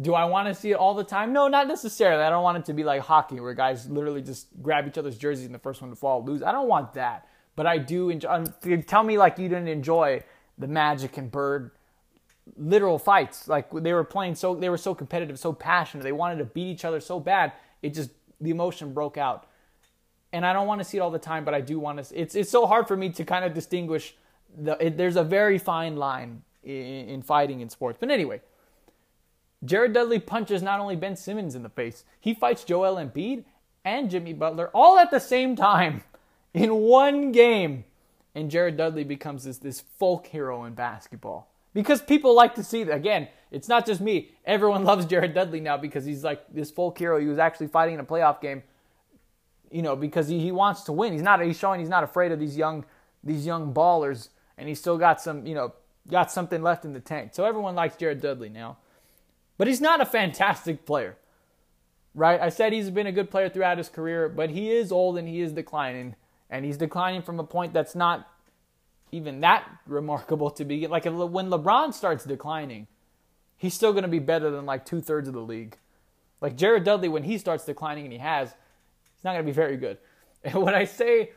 Do 0.00 0.14
I 0.14 0.24
want 0.24 0.48
to 0.48 0.54
see 0.54 0.70
it 0.70 0.74
all 0.74 0.94
the 0.94 1.04
time? 1.04 1.32
No, 1.32 1.48
not 1.48 1.66
necessarily. 1.66 2.22
I 2.22 2.30
don't 2.30 2.42
want 2.42 2.58
it 2.58 2.64
to 2.66 2.72
be 2.72 2.84
like 2.84 3.00
hockey 3.00 3.40
where 3.40 3.54
guys 3.54 3.88
literally 3.88 4.22
just 4.22 4.48
grab 4.62 4.86
each 4.86 4.98
other's 4.98 5.18
jerseys 5.18 5.46
and 5.46 5.54
the 5.54 5.58
first 5.58 5.80
one 5.80 5.90
to 5.90 5.96
fall 5.96 6.24
lose. 6.24 6.42
I 6.42 6.52
don't 6.52 6.68
want 6.68 6.94
that. 6.94 7.26
But 7.56 7.66
I 7.66 7.78
do 7.78 8.10
enjoy. 8.10 8.44
Tell 8.86 9.02
me 9.02 9.18
like 9.18 9.38
you 9.38 9.48
didn't 9.48 9.68
enjoy 9.68 10.22
the 10.56 10.68
Magic 10.68 11.16
and 11.16 11.30
Bird 11.30 11.72
literal 12.56 12.98
fights. 12.98 13.48
Like 13.48 13.70
they 13.70 13.92
were 13.92 14.04
playing 14.04 14.34
so 14.34 14.54
they 14.54 14.68
were 14.68 14.78
so 14.78 14.94
competitive, 14.94 15.38
so 15.38 15.52
passionate. 15.52 16.04
They 16.04 16.12
wanted 16.12 16.38
to 16.38 16.44
beat 16.44 16.68
each 16.68 16.84
other 16.84 17.00
so 17.00 17.18
bad. 17.20 17.52
It 17.82 17.94
just 17.94 18.10
the 18.40 18.50
emotion 18.50 18.92
broke 18.92 19.16
out. 19.16 19.46
And 20.32 20.46
I 20.46 20.52
don't 20.52 20.68
want 20.68 20.80
to 20.80 20.84
see 20.84 20.98
it 20.98 21.00
all 21.00 21.10
the 21.10 21.18
time, 21.18 21.44
but 21.44 21.54
I 21.54 21.60
do 21.60 21.80
want 21.80 22.02
to. 22.02 22.20
It's 22.20 22.34
it's 22.34 22.50
so 22.50 22.66
hard 22.66 22.86
for 22.86 22.96
me 22.96 23.10
to 23.10 23.24
kind 23.24 23.44
of 23.44 23.52
distinguish. 23.52 24.14
The, 24.56 24.76
it, 24.84 24.96
there's 24.96 25.16
a 25.16 25.24
very 25.24 25.58
fine 25.58 25.96
line 25.96 26.42
in, 26.62 26.72
in 26.72 27.22
fighting 27.22 27.60
in 27.60 27.68
sports. 27.68 27.98
But 28.00 28.10
anyway, 28.10 28.40
Jared 29.64 29.92
Dudley 29.92 30.18
punches 30.18 30.62
not 30.62 30.80
only 30.80 30.96
Ben 30.96 31.16
Simmons 31.16 31.54
in 31.54 31.62
the 31.62 31.68
face, 31.68 32.04
he 32.20 32.34
fights 32.34 32.64
Joel 32.64 32.96
Embiid 32.96 33.44
and 33.84 34.10
Jimmy 34.10 34.32
Butler 34.32 34.70
all 34.72 34.98
at 34.98 35.10
the 35.10 35.20
same 35.20 35.56
time 35.56 36.02
in 36.54 36.74
one 36.74 37.32
game. 37.32 37.84
And 38.34 38.50
Jared 38.50 38.76
Dudley 38.76 39.04
becomes 39.04 39.44
this, 39.44 39.58
this 39.58 39.80
folk 39.98 40.26
hero 40.26 40.64
in 40.64 40.74
basketball 40.74 41.50
because 41.74 42.00
people 42.00 42.34
like 42.34 42.54
to 42.54 42.64
see. 42.64 42.82
Again, 42.82 43.28
it's 43.50 43.68
not 43.68 43.86
just 43.86 44.00
me. 44.00 44.30
Everyone 44.44 44.84
loves 44.90 45.06
Jared 45.06 45.34
Dudley 45.34 45.60
now 45.60 45.76
because 45.76 46.04
he's 46.04 46.24
like 46.24 46.52
this 46.52 46.70
folk 46.70 46.96
hero. 46.98 47.18
He 47.18 47.26
was 47.26 47.38
actually 47.38 47.68
fighting 47.68 47.94
in 47.94 48.00
a 48.00 48.04
playoff 48.04 48.40
game, 48.40 48.62
you 49.70 49.82
know, 49.82 49.96
because 49.96 50.28
he, 50.28 50.38
he 50.38 50.52
wants 50.52 50.82
to 50.84 50.92
win. 50.92 51.12
He's 51.12 51.22
not. 51.22 51.42
He's 51.42 51.58
showing 51.58 51.80
he's 51.80 51.88
not 51.88 52.04
afraid 52.04 52.32
of 52.32 52.38
these 52.38 52.56
young 52.56 52.84
these 53.22 53.44
young 53.44 53.74
ballers, 53.74 54.28
and 54.56 54.68
he's 54.68 54.78
still 54.78 54.96
got 54.96 55.20
some, 55.20 55.46
you 55.46 55.54
know, 55.54 55.74
got 56.08 56.30
something 56.30 56.62
left 56.62 56.84
in 56.84 56.92
the 56.92 57.00
tank. 57.00 57.34
So 57.34 57.44
everyone 57.44 57.74
likes 57.74 57.96
Jared 57.96 58.20
Dudley 58.20 58.48
now, 58.48 58.78
but 59.60 59.68
he's 59.68 59.82
not 59.82 60.00
a 60.00 60.06
fantastic 60.06 60.86
player, 60.86 61.18
right? 62.14 62.40
I 62.40 62.48
said 62.48 62.72
he's 62.72 62.88
been 62.88 63.06
a 63.06 63.12
good 63.12 63.30
player 63.30 63.50
throughout 63.50 63.76
his 63.76 63.90
career, 63.90 64.26
but 64.26 64.48
he 64.48 64.70
is 64.70 64.90
old 64.90 65.18
and 65.18 65.28
he 65.28 65.42
is 65.42 65.52
declining, 65.52 66.16
and 66.48 66.64
he's 66.64 66.78
declining 66.78 67.20
from 67.20 67.38
a 67.38 67.44
point 67.44 67.74
that's 67.74 67.94
not 67.94 68.26
even 69.12 69.40
that 69.40 69.68
remarkable 69.86 70.50
to 70.52 70.64
begin. 70.64 70.90
Like 70.90 71.04
when 71.04 71.50
LeBron 71.50 71.92
starts 71.92 72.24
declining, 72.24 72.86
he's 73.58 73.74
still 73.74 73.92
going 73.92 74.04
to 74.04 74.08
be 74.08 74.18
better 74.18 74.50
than 74.50 74.64
like 74.64 74.86
two 74.86 75.02
thirds 75.02 75.28
of 75.28 75.34
the 75.34 75.42
league. 75.42 75.76
Like 76.40 76.56
Jared 76.56 76.84
Dudley, 76.84 77.10
when 77.10 77.24
he 77.24 77.36
starts 77.36 77.66
declining, 77.66 78.04
and 78.04 78.14
he 78.14 78.18
has, 78.18 78.54
he's 79.14 79.24
not 79.24 79.32
going 79.32 79.44
to 79.44 79.52
be 79.52 79.52
very 79.52 79.76
good. 79.76 79.98
And 80.42 80.54
when 80.54 80.74
I 80.74 80.86
say, 80.86 81.32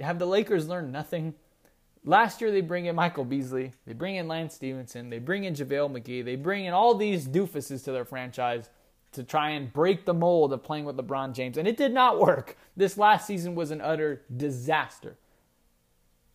have 0.00 0.18
the 0.18 0.24
Lakers 0.24 0.68
learned 0.68 0.90
nothing? 0.90 1.34
Last 2.08 2.40
year 2.40 2.52
they 2.52 2.60
bring 2.60 2.86
in 2.86 2.94
Michael 2.94 3.24
Beasley, 3.24 3.72
they 3.84 3.92
bring 3.92 4.14
in 4.14 4.28
Lance 4.28 4.54
Stephenson, 4.54 5.10
they 5.10 5.18
bring 5.18 5.42
in 5.42 5.54
JaVale 5.54 5.90
McGee, 5.90 6.24
they 6.24 6.36
bring 6.36 6.64
in 6.64 6.72
all 6.72 6.94
these 6.94 7.26
doofuses 7.26 7.82
to 7.84 7.90
their 7.90 8.04
franchise 8.04 8.70
to 9.10 9.24
try 9.24 9.50
and 9.50 9.72
break 9.72 10.04
the 10.04 10.14
mold 10.14 10.52
of 10.52 10.62
playing 10.62 10.84
with 10.84 10.96
LeBron 10.96 11.34
James, 11.34 11.58
and 11.58 11.66
it 11.66 11.76
did 11.76 11.92
not 11.92 12.20
work. 12.20 12.56
This 12.76 12.96
last 12.96 13.26
season 13.26 13.56
was 13.56 13.72
an 13.72 13.80
utter 13.80 14.22
disaster. 14.36 15.18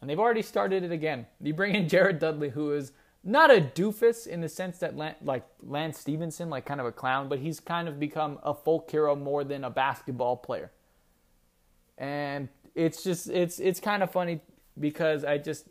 And 0.01 0.09
they've 0.09 0.19
already 0.19 0.41
started 0.41 0.83
it 0.83 0.91
again. 0.91 1.25
You 1.39 1.53
bring 1.53 1.73
in 1.73 1.87
Jared 1.87 2.19
Dudley, 2.19 2.49
who 2.49 2.73
is 2.73 2.91
not 3.23 3.49
a 3.49 3.61
doofus 3.61 4.27
in 4.27 4.41
the 4.41 4.49
sense 4.49 4.79
that 4.79 4.97
like 4.97 5.45
Lance 5.63 5.99
Stephenson, 5.99 6.49
like 6.49 6.65
kind 6.65 6.81
of 6.81 6.85
a 6.85 6.91
clown, 6.91 7.29
but 7.29 7.39
he's 7.39 7.61
kind 7.61 7.87
of 7.87 7.97
become 7.97 8.39
a 8.43 8.53
folk 8.53 8.91
hero 8.91 9.15
more 9.15 9.45
than 9.45 9.63
a 9.63 9.69
basketball 9.69 10.35
player. 10.35 10.71
And 11.97 12.49
it's 12.73 13.03
just 13.03 13.29
it's 13.29 13.59
it's 13.59 13.79
kind 13.79 14.01
of 14.01 14.11
funny 14.11 14.41
because 14.79 15.23
I 15.23 15.37
just 15.37 15.65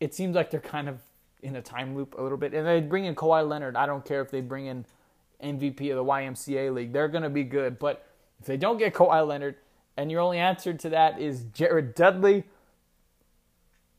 it 0.00 0.14
seems 0.14 0.34
like 0.34 0.50
they're 0.50 0.60
kind 0.60 0.88
of 0.88 1.00
in 1.42 1.56
a 1.56 1.62
time 1.62 1.94
loop 1.94 2.14
a 2.18 2.22
little 2.22 2.38
bit. 2.38 2.52
And 2.54 2.66
they 2.66 2.80
bring 2.80 3.04
in 3.04 3.14
Kawhi 3.14 3.46
Leonard. 3.46 3.76
I 3.76 3.86
don't 3.86 4.04
care 4.04 4.22
if 4.22 4.30
they 4.30 4.40
bring 4.40 4.66
in 4.66 4.84
MVP 5.42 5.90
of 5.90 5.96
the 5.96 6.04
YMCA 6.04 6.74
league. 6.74 6.92
They're 6.92 7.08
going 7.08 7.22
to 7.22 7.30
be 7.30 7.44
good. 7.44 7.78
But 7.78 8.06
if 8.40 8.46
they 8.46 8.56
don't 8.56 8.78
get 8.78 8.94
Kawhi 8.94 9.26
Leonard 9.26 9.56
and 9.96 10.10
your 10.10 10.20
only 10.20 10.38
answer 10.38 10.74
to 10.74 10.88
that 10.90 11.20
is 11.20 11.44
Jared 11.52 11.94
Dudley, 11.94 12.44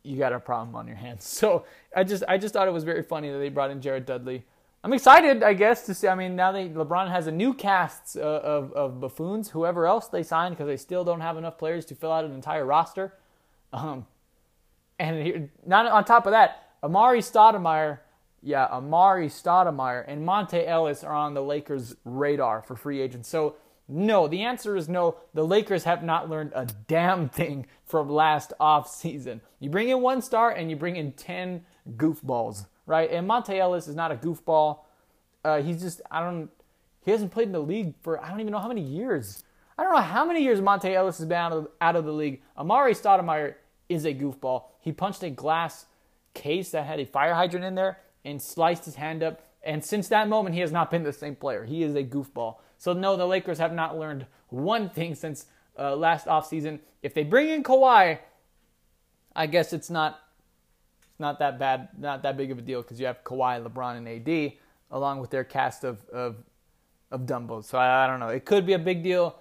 you 0.04 0.18
got 0.18 0.34
a 0.34 0.40
problem 0.40 0.76
on 0.76 0.88
your 0.88 0.98
hands. 0.98 1.26
So 1.40 1.66
I 1.96 2.04
just 2.04 2.24
I 2.28 2.38
just 2.38 2.54
thought 2.54 2.68
it 2.68 2.72
was 2.72 2.84
very 2.84 3.04
funny 3.04 3.32
that 3.32 3.38
they 3.38 3.50
brought 3.50 3.72
in 3.72 3.82
Jared 3.82 4.06
Dudley. 4.06 4.44
I'm 4.84 4.94
excited, 4.94 5.42
I 5.42 5.54
guess, 5.54 5.86
to 5.88 5.96
see. 5.96 6.08
I 6.08 6.14
mean, 6.14 6.36
now 6.36 6.52
they 6.52 6.70
LeBron 6.70 7.10
has 7.10 7.26
a 7.28 7.32
new 7.32 7.54
cast 7.54 8.18
uh, 8.18 8.22
of 8.22 8.72
of 8.74 9.00
buffoons, 9.00 9.50
whoever 9.50 9.88
else 9.88 10.08
they 10.08 10.22
signed, 10.22 10.56
because 10.56 10.68
they 10.68 10.78
still 10.78 11.04
don't 11.04 11.22
have 11.22 11.38
enough 11.38 11.58
players 11.58 11.86
to 11.86 11.96
fill 11.96 12.12
out 12.12 12.26
an 12.26 12.34
entire 12.34 12.66
roster. 12.66 13.14
Um, 13.74 14.06
and 15.00 15.50
not 15.66 15.86
on 15.88 16.06
top 16.06 16.26
of 16.26 16.32
that, 16.32 16.80
Amar'e 16.84 17.20
Stoudemire, 17.20 18.00
yeah, 18.42 18.68
Amar'e 18.72 19.26
Stoudemire 19.26 20.06
and 20.08 20.26
Monta 20.26 20.66
Ellis 20.68 21.04
are 21.04 21.14
on 21.14 21.34
the 21.34 21.42
Lakers' 21.42 21.96
radar 22.06 22.62
for 22.62 22.76
free 22.76 23.02
agents. 23.02 23.28
So 23.28 23.56
no, 23.88 24.28
the 24.28 24.42
answer 24.42 24.76
is 24.76 24.90
no. 24.90 25.18
The 25.34 25.46
Lakers 25.46 25.84
have 25.84 26.04
not 26.04 26.30
learned 26.30 26.52
a 26.56 26.66
damn 26.88 27.30
thing 27.30 27.68
from 27.86 28.10
last 28.10 28.54
off 28.60 28.90
season. 28.90 29.42
You 29.60 29.70
bring 29.70 29.90
in 29.90 30.02
one 30.02 30.22
star 30.22 30.52
and 30.52 30.70
you 30.70 30.76
bring 30.76 30.96
in 30.96 31.12
10 31.12 31.64
goofballs, 31.96 32.66
right? 32.86 33.10
And 33.12 33.30
Monta 33.30 33.56
Ellis 33.56 33.88
is 33.88 33.96
not 33.96 34.12
a 34.12 34.16
goofball. 34.16 34.80
Uh, 35.44 35.62
he's 35.62 35.82
just, 35.82 36.02
I 36.10 36.22
don't, 36.22 36.50
he 37.04 37.12
hasn't 37.12 37.32
played 37.32 37.48
in 37.48 37.52
the 37.52 37.60
league 37.60 37.94
for, 38.02 38.24
I 38.24 38.30
don't 38.30 38.40
even 38.40 38.52
know 38.52 38.60
how 38.60 38.68
many 38.68 38.82
years. 38.82 39.44
I 39.78 39.84
don't 39.84 39.94
know 39.94 40.02
how 40.02 40.26
many 40.26 40.42
years 40.42 40.62
Monta 40.62 40.94
Ellis 40.94 41.18
has 41.18 41.28
been 41.28 41.38
out 41.38 41.52
of, 41.52 41.68
out 41.82 41.96
of 41.96 42.06
the 42.06 42.14
league. 42.14 42.42
Amar'e 42.58 42.92
Stoudemire 42.92 43.56
is 43.90 44.06
a 44.06 44.14
goofball. 44.14 44.64
He 44.80 44.92
punched 44.92 45.24
a 45.24 45.30
glass 45.30 45.86
case 46.34 46.72
that 46.72 46.86
had 46.86 47.00
a 47.00 47.06
fire 47.06 47.34
hydrant 47.34 47.66
in 47.66 47.76
there 47.76 48.00
and 48.24 48.42
sliced 48.42 48.86
his 48.86 48.96
hand 48.96 49.22
up. 49.22 49.42
And 49.64 49.84
since 49.84 50.08
that 50.10 50.30
moment, 50.30 50.56
he 50.56 50.62
has 50.62 50.72
not 50.72 50.92
been 50.92 51.04
the 51.04 51.12
same 51.12 51.36
player. 51.36 51.66
He 51.66 51.84
is 51.84 51.96
a 51.96 52.04
goofball. 52.04 52.58
So, 52.78 52.94
no, 52.94 53.16
the 53.18 53.26
Lakers 53.26 53.58
have 53.58 53.74
not 53.74 53.98
learned 53.98 54.26
one 54.50 54.90
thing 54.90 55.16
since 55.16 55.46
uh, 55.78 55.96
last 55.96 56.28
offseason. 56.28 56.80
If 57.02 57.14
they 57.14 57.24
bring 57.24 57.50
in 57.50 57.64
Kawhi, 57.64 58.20
I 59.36 59.48
guess 59.48 59.74
it's 59.74 59.90
not 59.90 60.20
it's 61.02 61.20
not 61.20 61.40
that 61.40 61.60
bad, 61.60 61.90
not 61.98 62.24
that 62.24 62.38
big 62.38 62.52
of 62.52 62.60
a 62.60 62.62
deal 62.62 62.82
because 62.82 63.00
you 63.00 63.06
have 63.06 63.24
Kawhi, 63.24 63.66
LeBron, 63.66 63.98
and 63.98 64.08
AD 64.08 64.54
along 64.92 65.20
with 65.20 65.30
their 65.30 65.44
cast 65.44 65.84
of 65.84 66.08
of, 66.10 66.38
of 67.12 67.22
Dumbos. 67.22 67.66
So 67.66 67.78
I, 67.78 68.06
I 68.06 68.08
don't 68.08 68.20
know. 68.20 68.30
It 68.30 68.46
could 68.46 68.66
be 68.66 68.74
a 68.74 68.80
big 68.80 69.04
deal. 69.04 69.36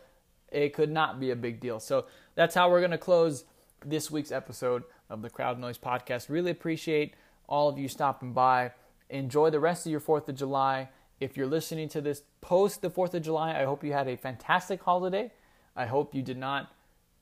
It 0.55 0.73
could 0.73 0.91
not 0.91 1.19
be 1.19 1.31
a 1.31 1.37
big 1.37 1.61
deal. 1.61 1.81
So 1.81 2.07
that's 2.35 2.55
how 2.55 2.71
we're 2.71 2.81
gonna 2.81 2.99
close 2.99 3.45
this 3.85 4.11
week's 4.11 4.33
episode 4.33 4.85
of 5.11 5.23
the 5.23 5.31
Crowd 5.31 5.59
Noise 5.59 5.79
Podcast. 5.79 6.29
Really 6.29 6.51
appreciate 6.51 7.15
all 7.49 7.69
of 7.69 7.79
you 7.79 7.89
stopping 7.89 8.33
by. 8.33 8.73
Enjoy 9.11 9.51
the 9.51 9.61
rest 9.61 9.85
of 9.87 9.91
your 9.91 10.01
Fourth 10.01 10.29
of 10.29 10.37
July. 10.37 10.89
If 11.21 11.37
you're 11.37 11.47
listening 11.47 11.89
to 11.91 12.01
this 12.01 12.23
post 12.41 12.83
the 12.83 12.91
4th 12.91 13.15
of 13.15 13.23
July, 13.23 13.59
I 13.61 13.65
hope 13.65 13.85
you 13.85 13.93
had 13.93 14.09
a 14.09 14.17
fantastic 14.17 14.83
holiday. 14.83 15.33
I 15.77 15.87
hope 15.87 16.15
you 16.15 16.23
did 16.23 16.39
not 16.39 16.73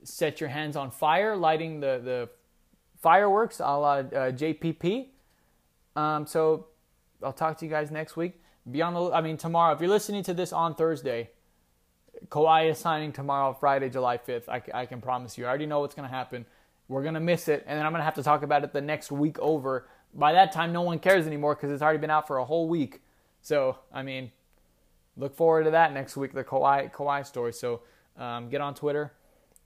set 0.04 0.40
your 0.40 0.48
hands 0.48 0.76
on 0.76 0.90
fire 0.90 1.36
lighting 1.36 1.80
the, 1.80 2.00
the 2.02 2.28
fireworks 3.00 3.60
a 3.60 3.64
la 3.64 3.92
uh, 3.94 4.32
JPP. 4.32 5.08
Um, 5.96 6.26
so 6.26 6.66
I'll 7.22 7.32
talk 7.32 7.58
to 7.58 7.64
you 7.64 7.70
guys 7.70 7.90
next 7.90 8.16
week. 8.16 8.40
Beyond 8.70 8.96
the, 8.96 9.00
I 9.12 9.20
mean, 9.20 9.36
tomorrow, 9.36 9.74
if 9.74 9.80
you're 9.80 9.90
listening 9.90 10.22
to 10.24 10.34
this 10.34 10.52
on 10.52 10.74
Thursday, 10.74 11.30
Kawhi 12.28 12.70
is 12.70 12.78
signing 12.78 13.12
tomorrow, 13.12 13.52
Friday, 13.52 13.88
July 13.88 14.18
5th. 14.18 14.48
I, 14.48 14.62
I 14.72 14.86
can 14.86 15.00
promise 15.00 15.36
you. 15.36 15.44
I 15.44 15.48
already 15.48 15.66
know 15.66 15.80
what's 15.80 15.94
going 15.94 16.08
to 16.08 16.14
happen. 16.14 16.46
We're 16.88 17.02
going 17.02 17.14
to 17.14 17.20
miss 17.20 17.48
it, 17.48 17.64
and 17.66 17.78
then 17.78 17.86
I'm 17.86 17.92
going 17.92 18.00
to 18.00 18.04
have 18.04 18.14
to 18.14 18.22
talk 18.22 18.42
about 18.42 18.64
it 18.64 18.72
the 18.72 18.80
next 18.80 19.10
week 19.10 19.38
over. 19.38 19.86
By 20.14 20.32
that 20.32 20.52
time, 20.52 20.72
no 20.72 20.82
one 20.82 20.98
cares 20.98 21.26
anymore 21.26 21.54
because 21.54 21.70
it's 21.70 21.82
already 21.82 21.98
been 21.98 22.10
out 22.10 22.26
for 22.26 22.38
a 22.38 22.44
whole 22.44 22.68
week. 22.68 23.00
So, 23.40 23.78
I 23.92 24.02
mean, 24.02 24.30
look 25.16 25.34
forward 25.34 25.64
to 25.64 25.70
that 25.70 25.92
next 25.92 26.16
week, 26.16 26.32
the 26.34 26.44
Kawhi, 26.44 26.92
Kawhi 26.92 27.26
story. 27.26 27.52
So, 27.52 27.80
um, 28.18 28.50
get 28.50 28.60
on 28.60 28.74
Twitter, 28.74 29.12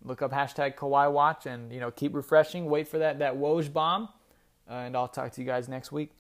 look 0.05 0.23
up 0.23 0.33
hashtag 0.33 0.77
Kawhi 0.77 1.11
Watch, 1.11 1.47
and 1.47 1.73
you 1.73 1.81
know 1.81 1.91
keep 1.91 2.15
refreshing. 2.15 2.67
Wait 2.67 2.87
for 2.87 2.99
that 2.99 3.19
that 3.19 3.35
Woj 3.35 3.73
bomb, 3.73 4.09
uh, 4.71 4.75
and 4.75 4.97
I'll 4.97 5.09
talk 5.09 5.33
to 5.33 5.41
you 5.41 5.47
guys 5.47 5.69
next 5.69 5.91
week. 5.91 6.13